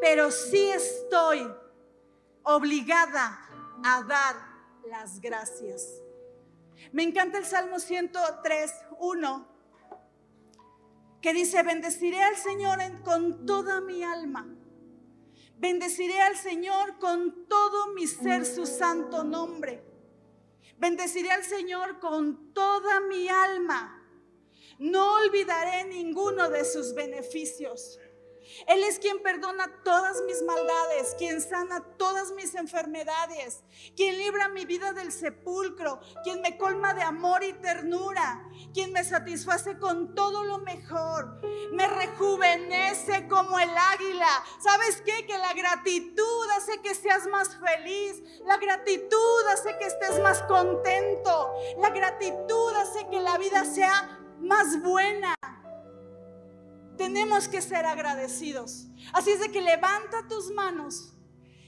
pero 0.00 0.32
sí 0.32 0.70
estoy 0.70 1.48
obligada 2.42 3.40
a 3.84 4.02
dar 4.02 4.34
las 4.88 5.20
gracias. 5.20 6.03
Me 6.92 7.02
encanta 7.02 7.38
el 7.38 7.44
Salmo 7.44 7.78
103, 7.78 8.72
1, 8.98 9.48
que 11.20 11.32
dice, 11.32 11.62
bendeciré 11.62 12.22
al 12.22 12.36
Señor 12.36 12.78
con 13.02 13.46
toda 13.46 13.80
mi 13.80 14.02
alma. 14.02 14.46
Bendeciré 15.56 16.20
al 16.20 16.36
Señor 16.36 16.98
con 16.98 17.46
todo 17.48 17.94
mi 17.94 18.06
ser 18.06 18.44
su 18.44 18.66
santo 18.66 19.24
nombre. 19.24 19.82
Bendeciré 20.78 21.30
al 21.30 21.44
Señor 21.44 22.00
con 22.00 22.52
toda 22.52 23.00
mi 23.00 23.28
alma. 23.28 24.02
No 24.78 25.14
olvidaré 25.14 25.84
ninguno 25.84 26.50
de 26.50 26.64
sus 26.64 26.94
beneficios. 26.94 27.98
Él 28.66 28.82
es 28.84 28.98
quien 28.98 29.22
perdona 29.22 29.82
todas 29.84 30.22
mis 30.22 30.42
maldades, 30.42 31.14
quien 31.18 31.40
sana 31.40 31.84
todas 31.96 32.32
mis 32.32 32.54
enfermedades, 32.54 33.62
quien 33.96 34.18
libra 34.18 34.48
mi 34.48 34.64
vida 34.64 34.92
del 34.92 35.12
sepulcro, 35.12 36.00
quien 36.22 36.40
me 36.40 36.56
colma 36.56 36.94
de 36.94 37.02
amor 37.02 37.42
y 37.42 37.52
ternura, 37.54 38.44
quien 38.72 38.92
me 38.92 39.04
satisface 39.04 39.78
con 39.78 40.14
todo 40.14 40.44
lo 40.44 40.58
mejor, 40.58 41.40
me 41.72 41.86
rejuvenece 41.86 43.28
como 43.28 43.58
el 43.58 43.70
águila. 43.70 44.44
¿Sabes 44.60 45.02
qué? 45.04 45.26
Que 45.26 45.38
la 45.38 45.52
gratitud 45.52 46.50
hace 46.56 46.80
que 46.82 46.94
seas 46.94 47.26
más 47.26 47.56
feliz, 47.56 48.22
la 48.44 48.56
gratitud 48.56 49.46
hace 49.52 49.76
que 49.78 49.86
estés 49.86 50.20
más 50.20 50.42
contento, 50.42 51.54
la 51.78 51.90
gratitud 51.90 52.74
hace 52.76 53.08
que 53.08 53.20
la 53.20 53.38
vida 53.38 53.64
sea 53.64 54.20
más 54.40 54.82
buena. 54.82 55.34
Tenemos 56.96 57.48
que 57.48 57.60
ser 57.60 57.86
agradecidos. 57.86 58.86
Así 59.12 59.30
es 59.30 59.40
de 59.40 59.50
que 59.50 59.60
levanta 59.60 60.26
tus 60.28 60.50
manos. 60.50 61.14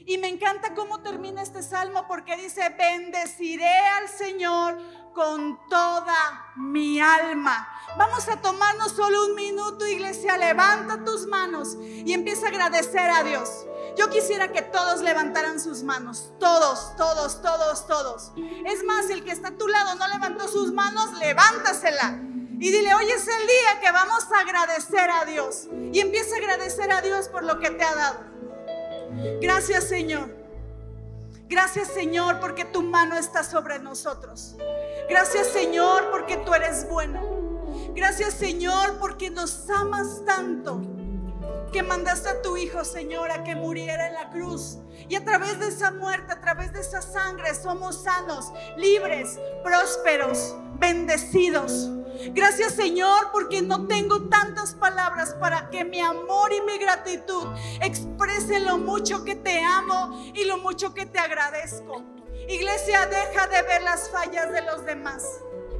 Y 0.06 0.18
me 0.18 0.28
encanta 0.28 0.74
cómo 0.74 1.00
termina 1.00 1.42
este 1.42 1.64
salmo 1.64 2.06
porque 2.06 2.36
dice, 2.36 2.68
bendeciré 2.78 3.76
al 3.98 4.08
Señor 4.08 4.78
con 5.12 5.58
toda 5.68 6.52
mi 6.56 7.00
alma. 7.00 7.68
Vamos 7.98 8.28
a 8.28 8.40
tomarnos 8.40 8.92
solo 8.92 9.26
un 9.26 9.34
minuto, 9.34 9.84
iglesia. 9.86 10.36
Levanta 10.36 11.02
tus 11.04 11.26
manos 11.26 11.76
y 11.80 12.12
empieza 12.12 12.46
a 12.46 12.50
agradecer 12.50 13.10
a 13.10 13.24
Dios. 13.24 13.66
Yo 13.96 14.10
quisiera 14.10 14.52
que 14.52 14.62
todos 14.62 15.00
levantaran 15.00 15.58
sus 15.58 15.82
manos. 15.82 16.30
Todos, 16.38 16.94
todos, 16.96 17.42
todos, 17.42 17.86
todos. 17.88 18.32
Es 18.64 18.84
más, 18.84 19.10
el 19.10 19.24
que 19.24 19.32
está 19.32 19.48
a 19.48 19.56
tu 19.56 19.66
lado 19.66 19.96
no 19.96 20.06
levantó 20.06 20.46
sus 20.46 20.72
manos, 20.72 21.14
levántasela. 21.18 22.20
Y 22.58 22.70
dile, 22.70 22.94
hoy 22.94 23.10
es 23.10 23.28
el 23.28 23.46
día 23.46 23.80
que 23.82 23.92
vamos 23.92 24.24
a 24.32 24.40
agradecer 24.40 25.10
a 25.10 25.24
Dios. 25.26 25.68
Y 25.92 26.00
empieza 26.00 26.34
a 26.36 26.38
agradecer 26.38 26.90
a 26.90 27.02
Dios 27.02 27.28
por 27.28 27.44
lo 27.44 27.58
que 27.58 27.70
te 27.70 27.84
ha 27.84 27.94
dado. 27.94 28.20
Gracias 29.40 29.84
Señor. 29.84 30.34
Gracias 31.48 31.88
Señor 31.88 32.40
porque 32.40 32.64
tu 32.64 32.82
mano 32.82 33.16
está 33.18 33.44
sobre 33.44 33.78
nosotros. 33.78 34.56
Gracias 35.08 35.48
Señor 35.48 36.10
porque 36.10 36.38
tú 36.38 36.54
eres 36.54 36.88
bueno. 36.88 37.20
Gracias 37.94 38.34
Señor 38.34 38.98
porque 38.98 39.30
nos 39.30 39.68
amas 39.68 40.24
tanto 40.24 40.80
que 41.72 41.82
mandaste 41.82 42.30
a 42.30 42.42
tu 42.42 42.56
Hijo, 42.56 42.84
Señor, 42.84 43.30
a 43.30 43.44
que 43.44 43.54
muriera 43.54 44.08
en 44.08 44.14
la 44.14 44.30
cruz. 44.30 44.78
Y 45.10 45.14
a 45.14 45.24
través 45.24 45.58
de 45.60 45.68
esa 45.68 45.90
muerte, 45.90 46.32
a 46.32 46.40
través 46.40 46.72
de 46.72 46.80
esa 46.80 47.02
sangre, 47.02 47.54
somos 47.54 48.02
sanos, 48.02 48.50
libres, 48.76 49.38
prósperos, 49.62 50.56
bendecidos. 50.78 51.90
Gracias 52.32 52.74
Señor 52.74 53.30
porque 53.32 53.62
no 53.62 53.86
tengo 53.86 54.28
tantas 54.28 54.74
palabras 54.74 55.34
para 55.40 55.70
que 55.70 55.84
mi 55.84 56.00
amor 56.00 56.52
y 56.52 56.60
mi 56.62 56.78
gratitud 56.78 57.46
expresen 57.80 58.64
lo 58.64 58.78
mucho 58.78 59.24
que 59.24 59.36
te 59.36 59.62
amo 59.62 60.24
y 60.34 60.44
lo 60.44 60.58
mucho 60.58 60.94
que 60.94 61.06
te 61.06 61.18
agradezco. 61.18 62.02
Iglesia, 62.48 63.06
deja 63.06 63.46
de 63.48 63.62
ver 63.62 63.82
las 63.82 64.10
fallas 64.10 64.52
de 64.52 64.62
los 64.62 64.84
demás. 64.84 65.24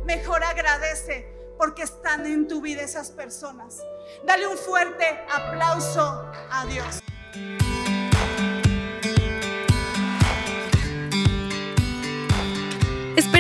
Mejor 0.05 0.43
agradece 0.43 1.33
porque 1.59 1.83
están 1.83 2.27
en 2.27 2.49
tu 2.49 2.61
vida 2.61 2.83
esas 2.83 3.11
personas. 3.11 3.83
Dale 4.25 4.47
un 4.47 4.59
fuerte 4.59 5.07
aplauso 5.31 6.31
a 6.51 6.67
Dios. 6.67 7.03